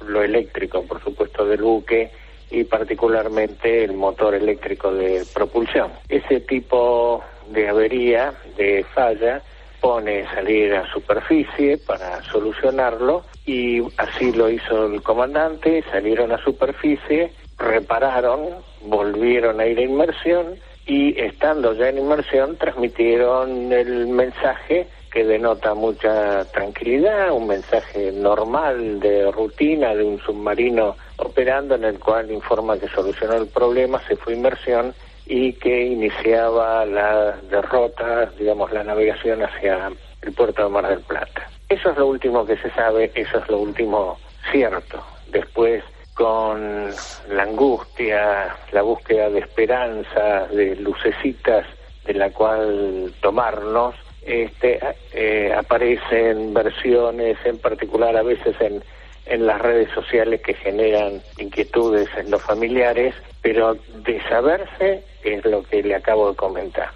lo 0.06 0.22
eléctrico, 0.22 0.82
por 0.82 1.02
supuesto, 1.02 1.46
del 1.46 1.62
buque 1.62 2.10
y 2.50 2.64
particularmente 2.64 3.84
el 3.84 3.94
motor 3.94 4.34
eléctrico 4.34 4.92
de 4.92 5.24
propulsión. 5.32 5.92
Ese 6.08 6.40
tipo 6.40 7.22
de 7.50 7.68
avería, 7.68 8.32
de 8.56 8.84
falla, 8.92 9.42
pone 9.80 10.26
salir 10.34 10.74
a 10.74 10.90
superficie 10.92 11.78
para 11.78 12.22
solucionarlo 12.24 13.24
y 13.46 13.80
así 13.96 14.32
lo 14.32 14.50
hizo 14.50 14.86
el 14.86 15.02
comandante, 15.02 15.82
salieron 15.90 16.32
a 16.32 16.42
superficie, 16.44 17.32
repararon 17.60 18.48
volvieron 18.82 19.60
a 19.60 19.66
ir 19.66 19.78
a 19.78 19.82
inmersión 19.82 20.56
y 20.86 21.20
estando 21.20 21.74
ya 21.74 21.88
en 21.88 21.98
inmersión 21.98 22.56
transmitieron 22.56 23.72
el 23.72 24.08
mensaje 24.08 24.88
que 25.12 25.24
denota 25.24 25.74
mucha 25.74 26.44
tranquilidad, 26.46 27.32
un 27.32 27.48
mensaje 27.48 28.12
normal 28.12 29.00
de 29.00 29.30
rutina 29.30 29.94
de 29.94 30.04
un 30.04 30.18
submarino 30.20 30.96
operando 31.16 31.74
en 31.74 31.84
el 31.84 31.98
cual 31.98 32.30
informa 32.30 32.78
que 32.78 32.88
solucionó 32.88 33.34
el 33.34 33.48
problema, 33.48 34.00
se 34.06 34.16
fue 34.16 34.32
a 34.32 34.36
inmersión 34.36 34.94
y 35.26 35.52
que 35.54 35.84
iniciaba 35.84 36.84
la 36.86 37.36
derrota, 37.50 38.30
digamos, 38.38 38.72
la 38.72 38.84
navegación 38.84 39.42
hacia 39.42 39.90
el 40.22 40.32
puerto 40.32 40.64
de 40.64 40.68
Mar 40.70 40.88
del 40.88 41.00
Plata. 41.00 41.48
Eso 41.68 41.90
es 41.90 41.98
lo 41.98 42.06
último 42.06 42.46
que 42.46 42.56
se 42.56 42.70
sabe, 42.70 43.12
eso 43.14 43.38
es 43.38 43.48
lo 43.48 43.58
último 43.58 44.18
cierto. 44.50 45.02
Después 45.30 45.84
con 46.20 46.90
la 47.30 47.44
angustia, 47.44 48.54
la 48.72 48.82
búsqueda 48.82 49.30
de 49.30 49.38
esperanza, 49.38 50.46
de 50.48 50.76
lucecitas 50.76 51.64
de 52.04 52.12
la 52.12 52.28
cual 52.28 53.10
tomarnos, 53.22 53.94
este, 54.20 54.78
eh, 55.14 55.50
aparecen 55.56 56.52
versiones, 56.52 57.38
en 57.44 57.56
particular 57.56 58.18
a 58.18 58.22
veces 58.22 58.54
en, 58.60 58.84
en 59.24 59.46
las 59.46 59.62
redes 59.62 59.88
sociales 59.92 60.42
que 60.42 60.52
generan 60.52 61.22
inquietudes 61.38 62.10
en 62.18 62.30
los 62.30 62.42
familiares, 62.42 63.14
pero 63.40 63.78
de 64.04 64.20
saberse 64.28 65.02
es 65.24 65.42
lo 65.46 65.62
que 65.62 65.82
le 65.82 65.94
acabo 65.94 66.32
de 66.32 66.36
comentar. 66.36 66.90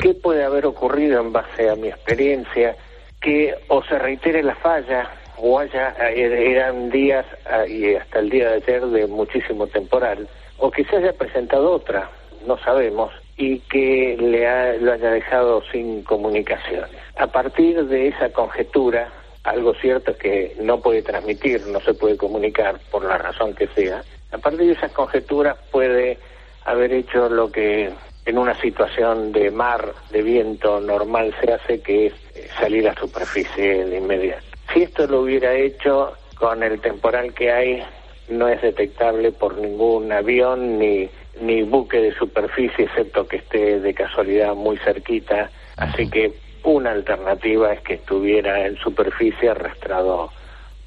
¿Qué 0.00 0.14
puede 0.14 0.44
haber 0.44 0.64
ocurrido 0.64 1.20
en 1.20 1.32
base 1.32 1.68
a 1.68 1.74
mi 1.74 1.88
experiencia? 1.88 2.76
Que 3.20 3.52
o 3.66 3.82
se 3.82 3.98
reitere 3.98 4.44
la 4.44 4.54
falla 4.54 5.10
o 5.40 5.58
haya, 5.58 5.94
eh, 6.10 6.52
eran 6.52 6.90
días 6.90 7.24
ah, 7.46 7.66
y 7.66 7.94
hasta 7.94 8.18
el 8.18 8.30
día 8.30 8.50
de 8.50 8.56
ayer 8.56 8.86
de 8.86 9.06
muchísimo 9.06 9.66
temporal, 9.66 10.28
o 10.58 10.70
que 10.70 10.84
se 10.84 10.96
haya 10.96 11.12
presentado 11.12 11.72
otra, 11.72 12.10
no 12.46 12.58
sabemos, 12.58 13.12
y 13.36 13.60
que 13.60 14.16
le 14.20 14.78
lo 14.78 14.92
haya 14.92 15.10
dejado 15.10 15.62
sin 15.72 16.02
comunicaciones. 16.02 16.90
A 17.16 17.26
partir 17.26 17.84
de 17.86 18.08
esa 18.08 18.30
conjetura, 18.32 19.10
algo 19.44 19.74
cierto 19.74 20.16
que 20.16 20.54
no 20.60 20.80
puede 20.80 21.02
transmitir, 21.02 21.66
no 21.66 21.80
se 21.80 21.94
puede 21.94 22.16
comunicar 22.16 22.78
por 22.90 23.04
la 23.04 23.16
razón 23.16 23.54
que 23.54 23.66
sea, 23.68 24.02
a 24.32 24.38
partir 24.38 24.66
de 24.66 24.72
esas 24.72 24.92
conjeturas 24.92 25.56
puede 25.70 26.18
haber 26.64 26.92
hecho 26.92 27.28
lo 27.28 27.50
que 27.50 27.90
en 28.26 28.38
una 28.38 28.54
situación 28.60 29.32
de 29.32 29.50
mar, 29.50 29.94
de 30.10 30.22
viento 30.22 30.80
normal 30.80 31.34
se 31.40 31.52
hace, 31.52 31.80
que 31.80 32.08
es 32.08 32.12
eh, 32.34 32.48
salir 32.58 32.88
a 32.88 32.94
superficie 32.94 33.86
de 33.86 33.96
inmediato. 33.96 34.49
Si 34.72 34.82
esto 34.82 35.06
lo 35.06 35.22
hubiera 35.22 35.54
hecho 35.54 36.12
con 36.36 36.62
el 36.62 36.80
temporal 36.80 37.34
que 37.34 37.50
hay, 37.50 37.82
no 38.28 38.48
es 38.48 38.62
detectable 38.62 39.32
por 39.32 39.58
ningún 39.58 40.12
avión 40.12 40.78
ni, 40.78 41.08
ni 41.40 41.62
buque 41.62 41.98
de 42.00 42.14
superficie, 42.14 42.84
excepto 42.84 43.26
que 43.26 43.36
esté 43.36 43.80
de 43.80 43.94
casualidad 43.94 44.54
muy 44.54 44.76
cerquita. 44.78 45.50
Así 45.76 46.08
que 46.08 46.32
una 46.62 46.92
alternativa 46.92 47.72
es 47.72 47.80
que 47.80 47.94
estuviera 47.94 48.66
en 48.66 48.76
superficie 48.76 49.50
arrastrado 49.50 50.30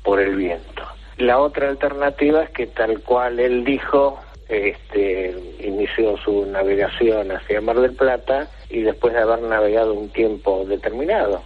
por 0.03 0.19
el 0.19 0.35
viento. 0.35 0.83
La 1.17 1.39
otra 1.39 1.69
alternativa 1.69 2.43
es 2.43 2.49
que 2.51 2.67
tal 2.67 2.99
cual 3.01 3.39
él 3.39 3.63
dijo, 3.63 4.19
este, 4.49 5.35
inició 5.59 6.17
su 6.17 6.45
navegación 6.45 7.31
hacia 7.31 7.61
Mar 7.61 7.79
del 7.79 7.93
Plata 7.93 8.47
y 8.69 8.81
después 8.81 9.13
de 9.13 9.19
haber 9.19 9.41
navegado 9.41 9.93
un 9.93 10.09
tiempo 10.09 10.65
determinado, 10.65 11.41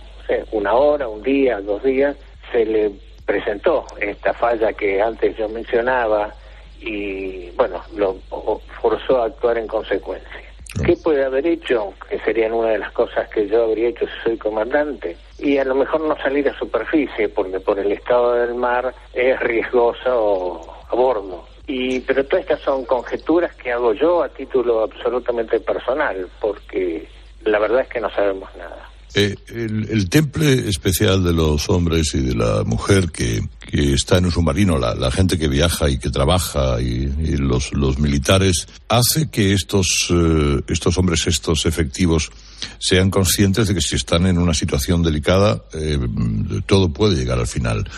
una 0.51 0.73
hora, 0.73 1.07
un 1.07 1.23
día, 1.23 1.61
dos 1.61 1.83
días, 1.83 2.15
se 2.51 2.65
le 2.65 2.91
presentó 3.25 3.85
esta 3.99 4.33
falla 4.33 4.73
que 4.73 5.01
antes 5.01 5.35
yo 5.37 5.49
mencionaba 5.49 6.33
y 6.79 7.49
bueno, 7.51 7.83
lo 7.95 8.15
forzó 8.81 9.21
a 9.21 9.25
actuar 9.25 9.57
en 9.57 9.67
consecuencia. 9.67 10.47
¿Qué 10.85 10.95
puede 10.95 11.25
haber 11.25 11.47
hecho? 11.47 11.93
Que 12.09 12.19
serían 12.19 12.53
una 12.53 12.69
de 12.69 12.77
las 12.77 12.91
cosas 12.91 13.27
que 13.29 13.47
yo 13.47 13.63
habría 13.63 13.89
hecho 13.89 14.05
si 14.05 14.23
soy 14.23 14.37
comandante. 14.37 15.17
Y 15.39 15.57
a 15.57 15.63
lo 15.63 15.75
mejor 15.75 16.01
no 16.01 16.15
salir 16.17 16.47
a 16.49 16.57
superficie, 16.57 17.29
porque 17.29 17.59
por 17.59 17.79
el 17.79 17.91
estado 17.91 18.33
del 18.33 18.53
mar 18.53 18.93
es 19.13 19.39
riesgoso 19.39 20.61
a 20.89 20.95
bordo. 20.95 21.45
Y, 21.65 21.99
pero 22.01 22.25
todas 22.25 22.43
estas 22.43 22.61
son 22.61 22.85
conjeturas 22.85 23.55
que 23.55 23.71
hago 23.71 23.93
yo 23.93 24.23
a 24.23 24.29
título 24.29 24.83
absolutamente 24.83 25.59
personal, 25.59 26.29
porque 26.39 27.07
la 27.43 27.59
verdad 27.59 27.81
es 27.81 27.89
que 27.89 27.99
no 27.99 28.09
sabemos 28.11 28.49
nada. 28.55 28.89
Eh, 29.19 29.35
el, 29.49 30.11
temple 30.11 30.69
especial 30.69 31.23
de 31.23 31.33
los 31.33 31.71
hombres 31.71 32.13
y 32.13 32.19
de 32.19 32.35
la 32.35 32.63
mujer 32.63 33.05
que, 33.11 33.39
que 33.59 33.93
está 33.93 34.19
en 34.19 34.25
un 34.25 34.31
submarino, 34.31 34.77
la, 34.77 35.09
gente 35.09 35.39
que 35.39 35.47
viaja 35.47 35.89
y 35.89 35.97
que 35.97 36.11
trabaja 36.11 36.79
y, 36.79 37.07
los, 37.37 37.73
los, 37.73 37.97
militares, 37.97 38.67
hace 38.87 39.31
que 39.31 39.53
estos, 39.53 40.09
eh, 40.11 40.61
estos 40.69 40.99
hombres, 40.99 41.25
estos 41.25 41.65
efectivos, 41.65 42.29
sean 42.77 43.09
conscientes 43.09 43.67
de 43.67 43.73
que 43.73 43.81
si 43.81 43.95
están 43.95 44.27
en 44.27 44.37
una 44.37 44.53
situación 44.53 45.01
delicada, 45.01 45.63
eh, 45.73 45.97
todo 46.67 46.93
puede 46.93 47.15
llegar 47.15 47.39
al 47.39 47.47
final. 47.47 47.89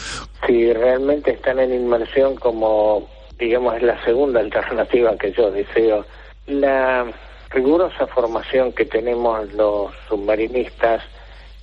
Si 0.48 0.72
realmente 0.72 1.32
están 1.32 1.60
en 1.60 1.74
inmersión 1.74 2.38
como, 2.38 3.10
digamos, 3.38 3.76
es 3.76 3.84
la 3.84 4.02
segunda 4.06 4.40
alternativa 4.40 5.18
que 5.18 5.34
yo 5.34 5.52
deseo. 5.52 6.06
La 6.48 7.06
rigurosa 7.50 8.08
formación 8.08 8.72
que 8.74 8.86
tenemos 8.86 9.52
los 9.54 9.92
submarinistas 10.08 11.04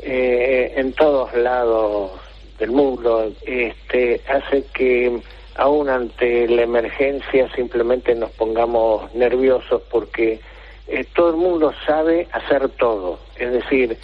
eh, 0.01 0.73
en 0.77 0.93
todos 0.93 1.35
lados 1.35 2.13
del 2.59 2.71
mundo 2.71 3.33
este, 3.47 4.21
hace 4.29 4.65
que 4.75 5.21
aún 5.57 5.89
ante 5.89 6.49
la 6.49 6.63
emergencia 6.63 7.49
simplemente 7.55 8.15
nos 8.15 8.31
pongamos 8.31 9.15
nerviosos 9.15 9.83
porque 9.91 10.41
eh, 10.89 11.05
todo 11.15 11.31
el 11.31 11.37
mundo 11.37 11.73
sabe 11.87 12.29
hacer 12.33 12.69
todo. 12.71 13.19
Es 13.37 13.53
decir, 13.53 13.99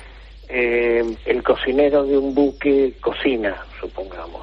eh, 0.48 1.16
el 1.26 1.42
cocinero 1.42 2.04
de 2.04 2.18
un 2.18 2.34
buque 2.34 2.94
cocina, 3.00 3.56
supongamos. 3.80 4.42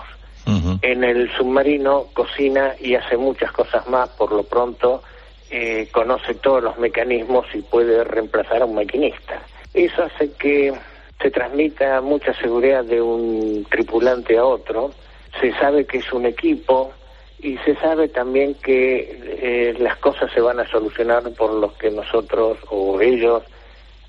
En 0.82 1.04
el 1.04 1.32
submarino 1.38 2.06
cocina 2.14 2.74
y 2.80 2.96
hace 2.96 3.18
muchas 3.18 3.52
cosas 3.52 3.88
más, 3.88 4.10
por 4.10 4.32
lo 4.32 4.42
pronto 4.42 5.04
eh, 5.52 5.88
conoce 5.92 6.36
todos 6.36 6.64
los 6.64 6.78
mecanismos 6.78 7.46
y 7.54 7.62
puede 7.62 8.04
reemplazar 8.04 8.62
a 8.62 8.66
un 8.66 8.76
maquinista. 8.76 9.42
Eso 9.74 10.04
hace 10.04 10.32
que 10.34 10.74
se 11.22 11.32
transmita 11.32 12.02
mucha 12.02 12.34
seguridad 12.36 12.84
de 12.84 13.02
un 13.02 13.66
tripulante 13.70 14.38
a 14.38 14.46
otro, 14.46 14.92
se 15.40 15.52
sabe 15.54 15.86
que 15.86 15.98
es 15.98 16.14
un 16.14 16.26
equipo 16.26 16.92
y 17.40 17.58
se 17.60 17.76
sabe 17.76 18.10
también 18.10 18.56
que 18.56 19.20
eh, 19.42 19.76
las 19.80 19.98
cosas 19.98 20.32
se 20.34 20.42
van 20.42 20.60
a 20.60 20.68
solucionar 20.68 21.24
por 21.34 21.54
los 21.54 21.74
que 21.74 21.90
nosotros 21.90 22.58
o 22.70 23.00
ellos 23.02 23.44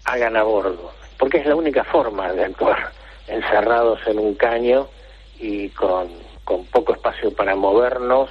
hagan 0.05 0.37
a 0.37 0.43
bordo, 0.43 0.93
porque 1.19 1.39
es 1.39 1.47
la 1.47 1.55
única 1.55 1.85
forma 1.85 2.33
de 2.33 2.45
actuar 2.45 2.93
encerrados 3.29 4.01
en 4.07 4.19
un 4.19 4.35
caño 4.35 4.89
y 5.39 5.69
con, 5.71 6.09
con 6.45 6.65
poco 6.67 6.95
espacio 6.95 7.33
para 7.33 7.55
movernos 7.55 8.31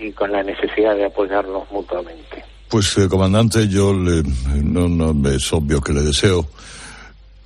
y 0.00 0.12
con 0.12 0.32
la 0.32 0.42
necesidad 0.42 0.94
de 0.96 1.06
apoyarnos 1.06 1.70
mutuamente. 1.70 2.44
Pues, 2.68 2.98
eh, 2.98 3.08
comandante, 3.08 3.66
yo 3.68 3.94
le, 3.94 4.22
no, 4.62 4.88
no, 4.88 5.28
es 5.30 5.52
obvio 5.52 5.80
que 5.80 5.92
le 5.92 6.02
deseo 6.02 6.46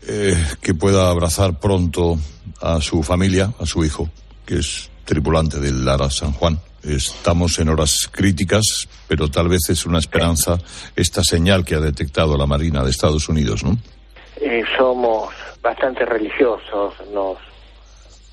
eh, 0.07 0.35
que 0.61 0.75
pueda 0.75 1.09
abrazar 1.11 1.61
pronto 1.61 2.19
a 2.61 2.81
su 2.81 3.03
familia, 3.03 3.53
a 3.61 3.67
su 3.67 3.85
hijo, 3.85 4.09
que 4.45 4.59
es 4.59 4.91
tripulante 5.05 5.61
del 5.61 5.85
Lara 5.85 6.11
San 6.11 6.33
Juan. 6.33 6.59
Estamos 6.83 7.59
en 7.61 7.69
horas 7.69 8.09
críticas, 8.11 8.89
pero 9.07 9.29
tal 9.29 9.49
vez 9.49 9.61
es 9.69 9.87
una 9.87 9.99
esperanza 9.99 10.59
esta 10.97 11.23
señal 11.23 11.65
que 11.65 11.77
ha 11.77 11.81
detectado 11.81 12.37
la 12.37 12.47
Marina 12.47 12.83
de 12.83 12.91
Estados 12.91 13.29
Unidos, 13.29 13.63
¿no? 13.63 13.79
Eh, 14.41 14.65
somos 14.77 15.33
bastante 15.63 16.05
religiosos, 16.05 16.95
nos 17.13 17.39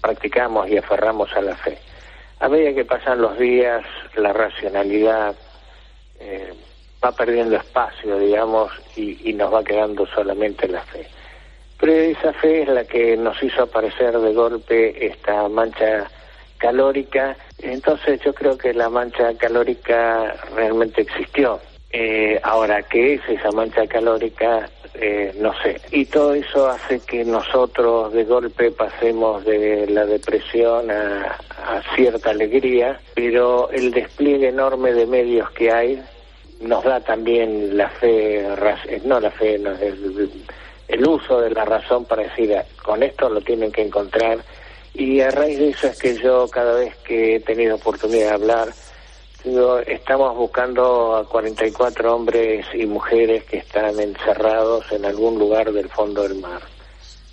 practicamos 0.01 0.67
y 0.69 0.77
aferramos 0.77 1.31
a 1.33 1.41
la 1.41 1.55
fe. 1.55 1.77
A 2.39 2.49
medida 2.49 2.73
que 2.73 2.85
pasan 2.85 3.21
los 3.21 3.37
días, 3.37 3.83
la 4.15 4.33
racionalidad 4.33 5.35
eh, 6.19 6.53
va 7.03 7.11
perdiendo 7.11 7.55
espacio, 7.55 8.17
digamos, 8.19 8.71
y, 8.95 9.33
nos 9.33 9.53
va 9.53 9.63
quedando 9.63 10.05
solamente 10.07 10.67
la 10.67 10.81
fe. 10.81 11.07
Pero 11.79 11.93
esa 11.93 12.33
fe 12.33 12.63
es 12.63 12.67
la 12.67 12.83
que 12.83 13.15
nos 13.15 13.41
hizo 13.41 13.63
aparecer 13.63 14.17
de 14.19 14.33
golpe 14.33 15.05
esta 15.05 15.47
mancha 15.47 16.09
calórica. 16.57 17.37
Entonces 17.59 18.19
yo 18.21 18.33
creo 18.33 18.57
que 18.57 18.73
la 18.73 18.89
mancha 18.89 19.33
calórica 19.37 20.35
realmente 20.53 21.03
existió. 21.03 21.61
Eh, 21.91 22.39
ahora, 22.43 22.83
¿qué 22.83 23.15
es 23.15 23.21
esa 23.27 23.51
mancha 23.51 23.87
calórica? 23.87 24.69
Eh, 24.93 25.33
no 25.39 25.53
sé. 25.61 25.79
Y 25.91 26.05
todo 26.05 26.33
eso 26.33 26.67
hace 26.67 26.99
que 26.99 27.23
nosotros 27.23 28.13
de 28.13 28.25
golpe 28.25 28.71
pasemos 28.71 29.43
de 29.45 29.87
la 29.87 30.05
depresión 30.05 30.91
a, 30.91 31.37
cierta 31.95 32.31
alegría, 32.31 32.99
pero 33.13 33.69
el 33.69 33.91
despliegue 33.91 34.49
enorme 34.49 34.93
de 34.93 35.05
medios 35.05 35.49
que 35.51 35.71
hay 35.71 36.01
nos 36.61 36.83
da 36.83 36.99
también 36.99 37.77
la 37.77 37.89
fe, 37.89 38.39
eh, 38.41 39.01
no 39.05 39.19
la 39.19 39.31
fe, 39.31 39.55
el, 39.55 41.07
uso 41.07 41.41
de 41.41 41.51
la 41.51 41.65
razón 41.65 42.05
para 42.05 42.23
decir, 42.23 42.55
ah, 42.55 42.65
con 42.83 43.03
esto 43.03 43.29
lo 43.29 43.41
tienen 43.41 43.71
que 43.71 43.83
encontrar. 43.83 44.39
Y 44.93 45.21
a 45.21 45.31
raíz 45.31 45.59
de 45.59 45.69
eso 45.69 45.87
es 45.87 45.99
que 45.99 46.17
yo 46.17 46.47
cada 46.49 46.73
vez 46.73 46.95
que 46.97 47.35
he 47.35 47.39
tenido 47.39 47.75
oportunidad 47.75 48.29
de 48.29 48.33
hablar, 48.33 48.69
estamos 49.87 50.35
buscando 50.35 51.15
a 51.15 51.25
44 51.25 52.15
hombres 52.15 52.65
y 52.73 52.85
mujeres 52.85 53.43
que 53.45 53.57
están 53.57 53.99
encerrados 53.99 54.91
en 54.91 55.05
algún 55.05 55.39
lugar 55.39 55.71
del 55.71 55.89
fondo 55.89 56.23
del 56.23 56.35
mar, 56.35 56.61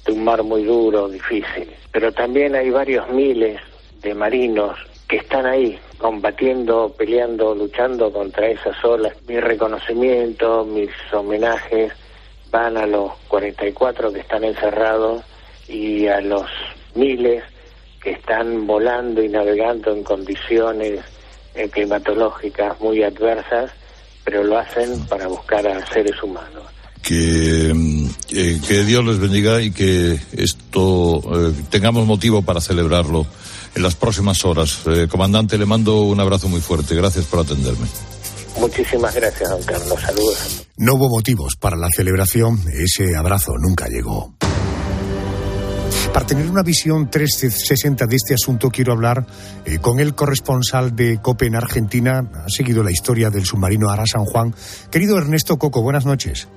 de 0.04 0.12
un 0.12 0.24
mar 0.24 0.42
muy 0.42 0.64
duro, 0.64 1.08
difícil. 1.08 1.70
Pero 1.90 2.12
también 2.12 2.54
hay 2.54 2.70
varios 2.70 3.08
miles 3.10 3.60
de 4.02 4.14
marinos 4.14 4.78
que 5.08 5.16
están 5.16 5.46
ahí, 5.46 5.78
combatiendo, 5.98 6.94
peleando, 6.96 7.54
luchando 7.54 8.12
contra 8.12 8.48
esas 8.48 8.84
olas. 8.84 9.14
Mi 9.26 9.40
reconocimiento, 9.40 10.64
mis 10.64 10.90
homenajes 11.12 11.92
van 12.50 12.76
a 12.76 12.86
los 12.86 13.12
44 13.28 14.12
que 14.12 14.20
están 14.20 14.44
encerrados 14.44 15.24
y 15.68 16.06
a 16.06 16.20
los 16.20 16.46
miles 16.94 17.42
que 18.00 18.12
están 18.12 18.66
volando 18.66 19.22
y 19.22 19.28
navegando 19.28 19.92
en 19.92 20.04
condiciones 20.04 21.00
eh, 21.56 21.68
climatológicas 21.68 22.80
muy 22.80 23.02
adversas, 23.02 23.70
pero 24.24 24.44
lo 24.44 24.58
hacen 24.58 25.06
para 25.06 25.26
buscar 25.26 25.66
a 25.66 25.86
seres 25.86 26.22
humanos. 26.22 26.64
Que, 27.02 27.70
eh, 28.30 28.60
que 28.66 28.84
Dios 28.84 29.04
les 29.04 29.18
bendiga 29.18 29.62
y 29.62 29.70
que 29.70 30.18
esto 30.32 31.18
eh, 31.18 31.52
tengamos 31.70 32.04
motivo 32.06 32.42
para 32.42 32.60
celebrarlo 32.60 33.26
en 33.76 33.82
las 33.82 33.94
próximas 33.94 34.44
horas. 34.44 34.80
Eh, 34.86 35.06
comandante, 35.08 35.56
le 35.58 35.66
mando 35.66 36.00
un 36.00 36.18
abrazo 36.18 36.48
muy 36.48 36.60
fuerte. 36.60 36.96
Gracias 36.96 37.26
por 37.26 37.40
atenderme. 37.40 37.86
Muchísimas 38.58 39.14
gracias, 39.14 39.48
don 39.50 39.62
Carlos. 39.62 40.00
Saludos. 40.00 40.66
No 40.78 40.94
hubo 40.94 41.08
motivos 41.08 41.54
para 41.60 41.76
la 41.76 41.88
celebración. 41.94 42.58
Ese 42.72 43.14
abrazo 43.14 43.52
nunca 43.58 43.86
llegó. 43.86 44.34
Para 46.16 46.28
tener 46.28 46.48
una 46.48 46.62
visión 46.62 47.10
360 47.10 48.06
de 48.06 48.16
este 48.16 48.32
asunto, 48.32 48.70
quiero 48.70 48.94
hablar 48.94 49.26
eh, 49.66 49.76
con 49.80 50.00
el 50.00 50.14
corresponsal 50.14 50.96
de 50.96 51.20
COPE 51.20 51.44
en 51.44 51.56
Argentina. 51.56 52.26
Ha 52.32 52.48
seguido 52.48 52.82
la 52.82 52.90
historia 52.90 53.28
del 53.28 53.44
submarino 53.44 53.90
Ara 53.90 54.06
San 54.06 54.24
Juan. 54.24 54.54
Querido 54.90 55.18
Ernesto 55.18 55.58
Coco, 55.58 55.82
buenas 55.82 56.06
noches. 56.06 56.48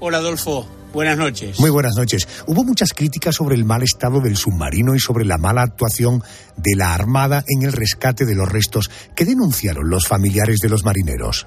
Hola, 0.00 0.18
Adolfo. 0.18 0.68
Buenas 0.92 1.16
noches. 1.16 1.60
Muy 1.60 1.70
buenas 1.70 1.96
noches. 1.96 2.28
Hubo 2.46 2.62
muchas 2.62 2.92
críticas 2.92 3.36
sobre 3.36 3.54
el 3.54 3.64
mal 3.64 3.82
estado 3.82 4.20
del 4.20 4.36
submarino 4.36 4.94
y 4.94 5.00
sobre 5.00 5.24
la 5.24 5.38
mala 5.38 5.62
actuación 5.62 6.22
de 6.58 6.76
la 6.76 6.92
Armada 6.92 7.44
en 7.48 7.62
el 7.62 7.72
rescate 7.72 8.26
de 8.26 8.34
los 8.34 8.52
restos. 8.52 8.90
¿Qué 9.16 9.24
denunciaron 9.24 9.88
los 9.88 10.06
familiares 10.06 10.58
de 10.58 10.68
los 10.68 10.84
marineros? 10.84 11.46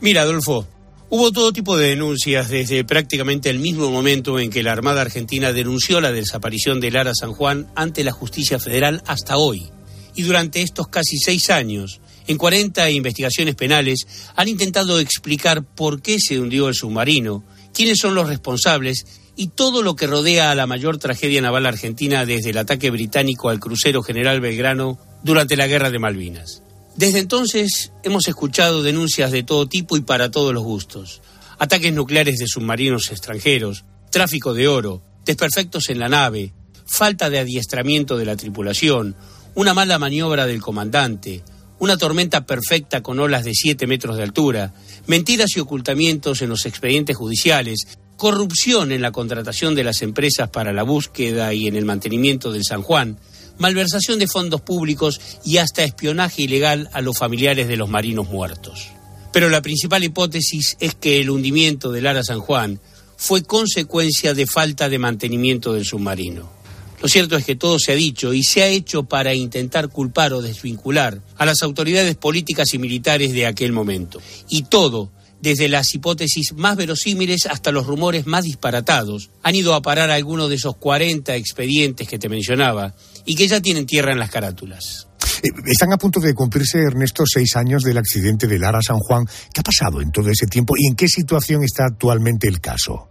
Mira, 0.00 0.22
Adolfo, 0.22 0.66
hubo 1.10 1.32
todo 1.32 1.52
tipo 1.52 1.76
de 1.76 1.88
denuncias 1.88 2.48
desde 2.48 2.84
prácticamente 2.84 3.50
el 3.50 3.58
mismo 3.58 3.90
momento 3.90 4.38
en 4.38 4.50
que 4.50 4.62
la 4.62 4.72
Armada 4.72 5.00
Argentina 5.00 5.52
denunció 5.52 6.00
la 6.00 6.12
desaparición 6.12 6.80
de 6.80 6.90
Lara 6.90 7.12
San 7.14 7.32
Juan 7.32 7.66
ante 7.74 8.04
la 8.04 8.12
justicia 8.12 8.58
federal 8.58 9.02
hasta 9.06 9.36
hoy. 9.36 9.70
Y 10.14 10.22
durante 10.22 10.62
estos 10.62 10.88
casi 10.88 11.18
seis 11.18 11.50
años, 11.50 12.00
en 12.26 12.36
40 12.36 12.90
investigaciones 12.90 13.54
penales, 13.54 14.06
han 14.36 14.48
intentado 14.48 14.98
explicar 15.00 15.64
por 15.64 16.02
qué 16.02 16.18
se 16.18 16.38
hundió 16.38 16.68
el 16.68 16.74
submarino 16.74 17.44
quiénes 17.72 17.98
son 17.98 18.16
los 18.16 18.28
responsables 18.28 19.06
y 19.36 19.48
todo 19.48 19.82
lo 19.82 19.94
que 19.94 20.08
rodea 20.08 20.50
a 20.50 20.54
la 20.56 20.66
mayor 20.66 20.98
tragedia 20.98 21.40
naval 21.40 21.64
argentina 21.64 22.26
desde 22.26 22.50
el 22.50 22.58
ataque 22.58 22.90
británico 22.90 23.50
al 23.50 23.60
crucero 23.60 24.02
General 24.02 24.40
Belgrano 24.40 24.98
durante 25.22 25.56
la 25.56 25.68
Guerra 25.68 25.90
de 25.92 26.00
Malvinas. 26.00 26.64
Desde 26.98 27.20
entonces 27.20 27.92
hemos 28.02 28.26
escuchado 28.26 28.82
denuncias 28.82 29.30
de 29.30 29.44
todo 29.44 29.68
tipo 29.68 29.96
y 29.96 30.00
para 30.00 30.32
todos 30.32 30.52
los 30.52 30.64
gustos. 30.64 31.22
Ataques 31.56 31.92
nucleares 31.92 32.38
de 32.38 32.48
submarinos 32.48 33.12
extranjeros, 33.12 33.84
tráfico 34.10 34.52
de 34.52 34.66
oro, 34.66 35.00
desperfectos 35.24 35.90
en 35.90 36.00
la 36.00 36.08
nave, 36.08 36.52
falta 36.86 37.30
de 37.30 37.38
adiestramiento 37.38 38.16
de 38.16 38.24
la 38.24 38.34
tripulación, 38.34 39.14
una 39.54 39.74
mala 39.74 40.00
maniobra 40.00 40.48
del 40.48 40.60
comandante, 40.60 41.44
una 41.78 41.96
tormenta 41.96 42.46
perfecta 42.46 43.00
con 43.00 43.20
olas 43.20 43.44
de 43.44 43.54
7 43.54 43.86
metros 43.86 44.16
de 44.16 44.24
altura, 44.24 44.74
mentiras 45.06 45.56
y 45.56 45.60
ocultamientos 45.60 46.42
en 46.42 46.48
los 46.48 46.66
expedientes 46.66 47.16
judiciales, 47.16 47.96
corrupción 48.16 48.90
en 48.90 49.02
la 49.02 49.12
contratación 49.12 49.76
de 49.76 49.84
las 49.84 50.02
empresas 50.02 50.50
para 50.50 50.72
la 50.72 50.82
búsqueda 50.82 51.54
y 51.54 51.68
en 51.68 51.76
el 51.76 51.84
mantenimiento 51.84 52.50
del 52.50 52.64
San 52.64 52.82
Juan, 52.82 53.20
malversación 53.58 54.18
de 54.18 54.28
fondos 54.28 54.60
públicos 54.60 55.20
y 55.44 55.58
hasta 55.58 55.84
espionaje 55.84 56.42
ilegal 56.42 56.88
a 56.92 57.00
los 57.00 57.18
familiares 57.18 57.68
de 57.68 57.76
los 57.76 57.88
marinos 57.88 58.28
muertos. 58.28 58.88
Pero 59.32 59.48
la 59.48 59.62
principal 59.62 60.04
hipótesis 60.04 60.76
es 60.80 60.94
que 60.94 61.20
el 61.20 61.30
hundimiento 61.30 61.92
del 61.92 62.06
Ara 62.06 62.24
San 62.24 62.40
Juan 62.40 62.80
fue 63.16 63.42
consecuencia 63.42 64.32
de 64.32 64.46
falta 64.46 64.88
de 64.88 64.98
mantenimiento 64.98 65.72
del 65.72 65.84
submarino. 65.84 66.58
Lo 67.00 67.08
cierto 67.08 67.36
es 67.36 67.44
que 67.44 67.54
todo 67.54 67.78
se 67.78 67.92
ha 67.92 67.94
dicho 67.94 68.32
y 68.32 68.42
se 68.42 68.62
ha 68.62 68.68
hecho 68.68 69.04
para 69.04 69.34
intentar 69.34 69.88
culpar 69.88 70.32
o 70.32 70.42
desvincular 70.42 71.20
a 71.36 71.46
las 71.46 71.62
autoridades 71.62 72.16
políticas 72.16 72.74
y 72.74 72.78
militares 72.78 73.32
de 73.32 73.46
aquel 73.46 73.72
momento. 73.72 74.20
Y 74.48 74.62
todo, 74.64 75.10
desde 75.40 75.68
las 75.68 75.94
hipótesis 75.94 76.52
más 76.54 76.76
verosímiles 76.76 77.46
hasta 77.46 77.72
los 77.72 77.86
rumores 77.86 78.26
más 78.26 78.44
disparatados, 78.44 79.30
han 79.42 79.54
ido 79.54 79.74
a 79.74 79.82
parar 79.82 80.10
algunos 80.10 80.48
de 80.48 80.56
esos 80.56 80.76
40 80.76 81.34
expedientes 81.36 82.08
que 82.08 82.18
te 82.18 82.28
mencionaba 82.28 82.94
y 83.24 83.34
que 83.34 83.48
ya 83.48 83.60
tienen 83.60 83.86
tierra 83.86 84.12
en 84.12 84.18
las 84.18 84.30
carátulas. 84.30 85.06
Eh, 85.42 85.48
Están 85.66 85.92
a 85.92 85.98
punto 85.98 86.20
de 86.20 86.34
cumplirse, 86.34 86.78
Ernesto, 86.78 87.24
seis 87.26 87.56
años 87.56 87.82
del 87.82 87.98
accidente 87.98 88.46
de 88.46 88.58
Lara 88.58 88.80
San 88.82 88.98
Juan. 88.98 89.26
¿Qué 89.52 89.60
ha 89.60 89.64
pasado 89.64 90.00
en 90.00 90.10
todo 90.10 90.30
ese 90.30 90.46
tiempo 90.46 90.74
y 90.76 90.86
en 90.86 90.96
qué 90.96 91.08
situación 91.08 91.62
está 91.62 91.84
actualmente 91.86 92.48
el 92.48 92.60
caso? 92.60 93.08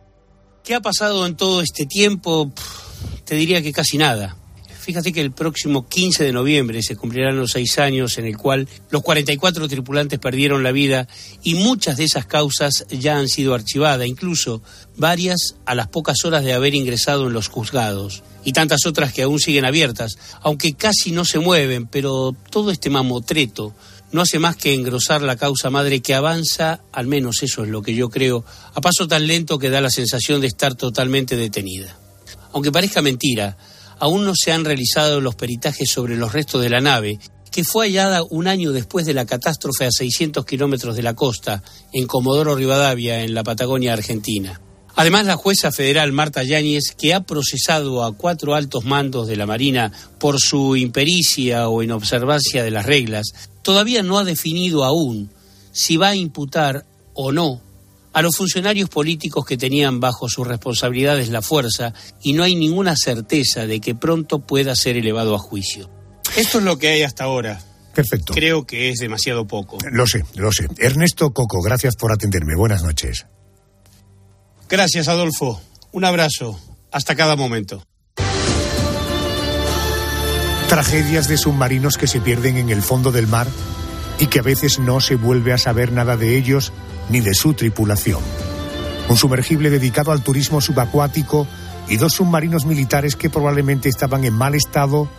¿Qué 0.64 0.76
ha 0.76 0.82
pasado 0.82 1.26
en 1.26 1.36
todo 1.36 1.62
este 1.62 1.86
tiempo? 1.86 2.52
Te 3.24 3.36
diría 3.36 3.62
que 3.62 3.72
casi 3.72 3.98
nada. 3.98 4.36
Fíjate 4.88 5.12
que 5.12 5.20
el 5.20 5.34
próximo 5.34 5.86
15 5.90 6.24
de 6.24 6.32
noviembre 6.32 6.82
se 6.82 6.96
cumplirán 6.96 7.36
los 7.36 7.52
seis 7.52 7.78
años 7.78 8.18
en 8.20 8.26
el 8.26 8.38
cual 8.38 8.70
los 8.90 9.04
44 9.04 9.68
tripulantes 9.68 10.18
perdieron 10.18 10.64
la 10.64 10.72
vida 10.72 11.10
y 11.44 11.56
muchas 11.56 11.98
de 11.98 12.06
esas 12.06 12.26
causas 12.26 12.86
ya 12.90 13.18
han 13.18 13.28
sido 13.28 13.54
archivadas, 13.54 14.08
incluso 14.08 14.62
varias 14.96 15.56
a 15.66 15.76
las 15.76 15.90
pocas 15.90 16.24
horas 16.24 16.46
de 16.46 16.54
haber 16.54 16.74
ingresado 16.74 17.28
en 17.28 17.34
los 17.34 17.50
juzgados 17.50 18.24
y 18.46 18.54
tantas 18.54 18.86
otras 18.86 19.12
que 19.12 19.24
aún 19.24 19.42
siguen 19.42 19.66
abiertas, 19.66 20.18
aunque 20.40 20.72
casi 20.72 21.12
no 21.12 21.26
se 21.26 21.40
mueven, 21.40 21.88
pero 21.88 22.34
todo 22.50 22.72
este 22.72 22.90
mamotreto 22.90 23.76
no 24.14 24.22
hace 24.22 24.40
más 24.40 24.56
que 24.56 24.74
engrosar 24.74 25.22
la 25.22 25.36
causa 25.36 25.70
madre 25.70 26.00
que 26.00 26.14
avanza, 26.14 26.80
al 26.94 27.08
menos 27.08 27.44
eso 27.44 27.66
es 27.66 27.70
lo 27.70 27.82
que 27.82 27.94
yo 27.94 28.10
creo, 28.10 28.46
a 28.74 28.80
paso 28.80 29.06
tan 29.06 29.28
lento 29.28 29.60
que 29.60 29.70
da 29.70 29.82
la 29.82 29.90
sensación 29.90 30.40
de 30.40 30.48
estar 30.48 30.76
totalmente 30.76 31.36
detenida. 31.36 32.00
Aunque 32.54 32.72
parezca 32.72 33.02
mentira, 33.02 33.58
aún 34.00 34.26
no 34.26 34.34
se 34.36 34.52
han 34.52 34.66
realizado 34.66 35.22
los 35.22 35.36
peritajes 35.36 35.90
sobre 35.90 36.18
los 36.18 36.34
restos 36.34 36.62
de 36.62 36.70
la 36.70 36.82
nave, 36.82 37.20
que 37.52 37.64
fue 37.64 37.88
hallada 37.88 38.24
un 38.24 38.48
año 38.48 38.72
después 38.72 39.06
de 39.06 39.14
la 39.14 39.26
catástrofe 39.26 39.86
a 39.86 39.92
600 39.92 40.46
kilómetros 40.46 40.96
de 40.96 41.04
la 41.04 41.16
costa, 41.16 41.64
en 41.94 42.08
Comodoro 42.08 42.56
Rivadavia, 42.56 43.22
en 43.22 43.34
la 43.34 43.44
Patagonia 43.44 43.94
Argentina. 43.94 44.62
Además, 44.96 45.28
la 45.28 45.36
jueza 45.36 45.72
federal 45.72 46.12
Marta 46.12 46.44
Yáñez, 46.44 46.96
que 46.98 47.14
ha 47.14 47.22
procesado 47.22 48.04
a 48.04 48.14
cuatro 48.14 48.56
altos 48.56 48.84
mandos 48.84 49.28
de 49.28 49.36
la 49.36 49.46
Marina 49.46 49.92
por 50.20 50.40
su 50.40 50.76
impericia 50.76 51.70
o 51.70 51.84
inobservancia 51.84 52.64
de 52.64 52.72
las 52.72 52.88
reglas, 52.88 53.28
todavía 53.62 54.02
no 54.02 54.18
ha 54.18 54.24
definido 54.24 54.84
aún 54.84 55.30
si 55.72 55.98
va 55.98 56.10
a 56.10 56.16
imputar 56.16 56.86
o 57.14 57.32
no 57.32 57.62
a 58.18 58.22
los 58.24 58.36
funcionarios 58.36 58.90
políticos 58.90 59.46
que 59.46 59.58
tenían 59.58 60.00
bajo 60.00 60.28
sus 60.28 60.48
responsabilidades 60.48 61.30
la 61.30 61.44
fuerza 61.44 61.94
y 62.24 62.34
no 62.34 62.42
hay 62.42 62.56
ninguna 62.56 62.96
certeza 62.96 63.68
de 63.68 63.80
que 63.80 63.94
pronto 63.94 64.40
pueda 64.40 64.76
ser 64.76 64.98
elevado 64.98 65.36
a 65.36 65.38
juicio. 65.38 65.88
Esto 66.36 66.58
es 66.58 66.64
lo 66.64 66.80
que 66.80 66.88
hay 66.88 67.04
hasta 67.04 67.26
ahora. 67.26 67.62
Perfecto. 67.94 68.34
Creo 68.34 68.66
que 68.66 68.90
es 68.90 68.98
demasiado 68.98 69.46
poco. 69.46 69.78
Lo 69.92 70.08
sé, 70.08 70.26
lo 70.34 70.52
sé. 70.52 70.68
Ernesto 70.80 71.32
Coco, 71.32 71.62
gracias 71.62 71.96
por 71.96 72.12
atenderme. 72.12 72.56
Buenas 72.56 72.82
noches. 72.82 73.28
Gracias, 74.68 75.08
Adolfo. 75.10 75.62
Un 75.92 76.04
abrazo. 76.04 76.60
Hasta 76.92 77.14
cada 77.14 77.36
momento. 77.36 77.84
Tragedias 80.70 81.28
de 81.28 81.38
submarinos 81.38 81.98
que 82.00 82.08
se 82.08 82.20
pierden 82.20 82.58
en 82.58 82.72
el 82.72 82.82
fondo 82.82 83.12
del 83.12 83.28
mar 83.28 83.46
y 84.18 84.26
que 84.26 84.40
a 84.40 84.42
veces 84.42 84.80
no 84.80 85.02
se 85.02 85.14
vuelve 85.14 85.54
a 85.54 85.60
saber 85.60 85.92
nada 85.92 86.18
de 86.18 86.36
ellos 86.36 86.74
ni 87.10 87.22
de 87.22 87.34
su 87.34 87.54
tripulación. 87.54 88.22
Un 89.10 89.18
sumergible 89.18 89.70
dedicado 89.70 90.12
al 90.12 90.22
turismo 90.22 90.62
subacuático 90.62 91.48
y 91.88 91.98
dos 91.98 92.14
submarinos 92.14 92.66
militares 92.66 93.16
que 93.16 93.30
probablemente 93.30 93.90
estaban 93.90 94.26
en 94.26 94.34
mal 94.34 94.56
estado, 94.56 95.10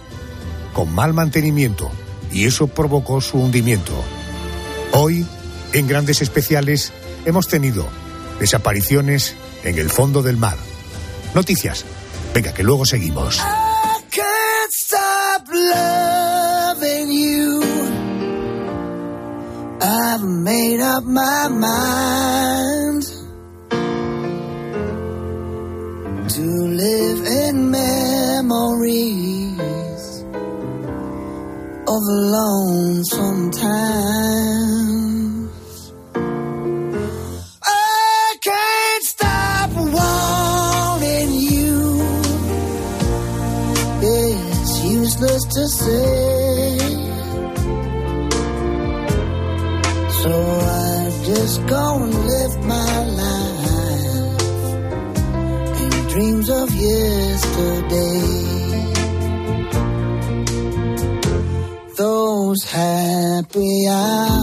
con 0.75 0.95
mal 0.95 1.15
mantenimiento, 1.15 1.91
y 2.31 2.45
eso 2.45 2.67
provocó 2.67 3.21
su 3.21 3.39
hundimiento. 3.39 3.93
Hoy, 4.93 5.27
en 5.73 5.87
grandes 5.87 6.21
especiales, 6.21 6.93
hemos 7.25 7.49
tenido 7.49 7.89
desapariciones 8.39 9.35
en 9.65 9.79
el 9.79 9.91
fondo 9.91 10.23
del 10.23 10.37
mar. 10.37 10.57
Noticias. 11.35 11.85
Venga, 12.35 12.53
que 12.53 12.63
luego 12.63 12.85
seguimos. 12.85 13.41
I've 19.81 20.25
made 20.25 20.81
up 20.81 21.05
my 21.05 21.47
mind 21.47 23.05
to 26.31 26.43
live 26.43 27.27
in 27.27 27.71
memories 27.71 28.89
of 31.87 32.03
the 32.11 32.21
lonesome 32.35 33.53
times. 33.53 34.88
Yesterday. 57.91 58.93
Those 61.97 62.65
happy 62.65 63.87
hours 63.91 64.38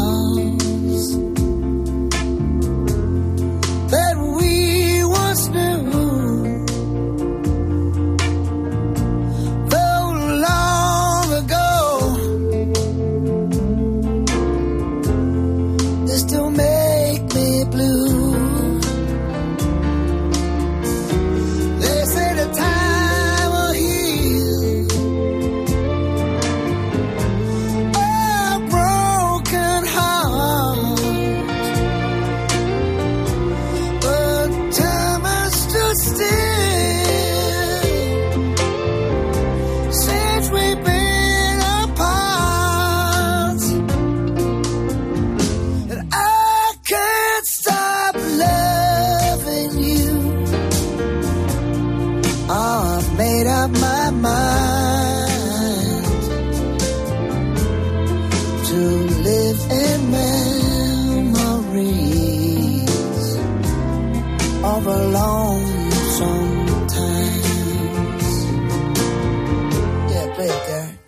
girl. 70.63 71.04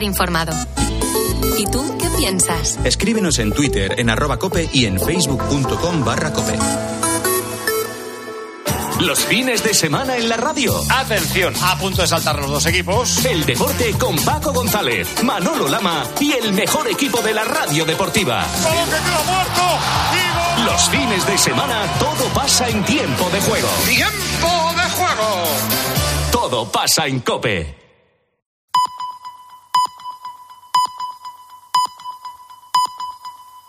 Estar 0.00 0.08
informado. 0.08 0.52
¿Y 1.58 1.66
tú 1.66 1.98
qué 1.98 2.08
piensas? 2.16 2.78
Escríbenos 2.84 3.38
en 3.38 3.52
Twitter, 3.52 3.96
en 3.98 4.08
arroba 4.08 4.38
cope 4.38 4.66
y 4.72 4.86
en 4.86 4.98
facebook.com 4.98 6.02
barra 6.02 6.32
cope. 6.32 6.56
Los 9.00 9.20
fines 9.26 9.62
de 9.62 9.74
semana 9.74 10.16
en 10.16 10.30
la 10.30 10.38
radio. 10.38 10.72
Atención, 10.88 11.52
a 11.62 11.76
punto 11.76 12.00
de 12.00 12.08
saltar 12.08 12.38
los 12.38 12.48
dos 12.48 12.64
equipos. 12.64 13.22
El 13.26 13.44
deporte 13.44 13.92
con 13.98 14.16
Paco 14.16 14.54
González, 14.54 15.22
Manolo 15.22 15.68
Lama 15.68 16.04
y 16.18 16.32
el 16.32 16.54
mejor 16.54 16.88
equipo 16.88 17.20
de 17.20 17.34
la 17.34 17.44
radio 17.44 17.84
deportiva. 17.84 18.46
¡Balón 18.64 18.84
que 18.86 18.96
queda 18.96 19.22
muerto! 19.26 19.62
¡Y 20.14 20.62
gol! 20.62 20.66
Los 20.72 20.88
fines 20.88 21.26
de 21.26 21.36
semana 21.36 21.82
todo 21.98 22.24
pasa 22.32 22.70
en 22.70 22.82
tiempo 22.84 23.28
de 23.28 23.40
juego. 23.42 23.68
¡Tiempo 23.86 24.72
de 24.76 24.90
juego! 24.96 25.44
Todo 26.32 26.72
pasa 26.72 27.06
en 27.06 27.20
cope. 27.20 27.79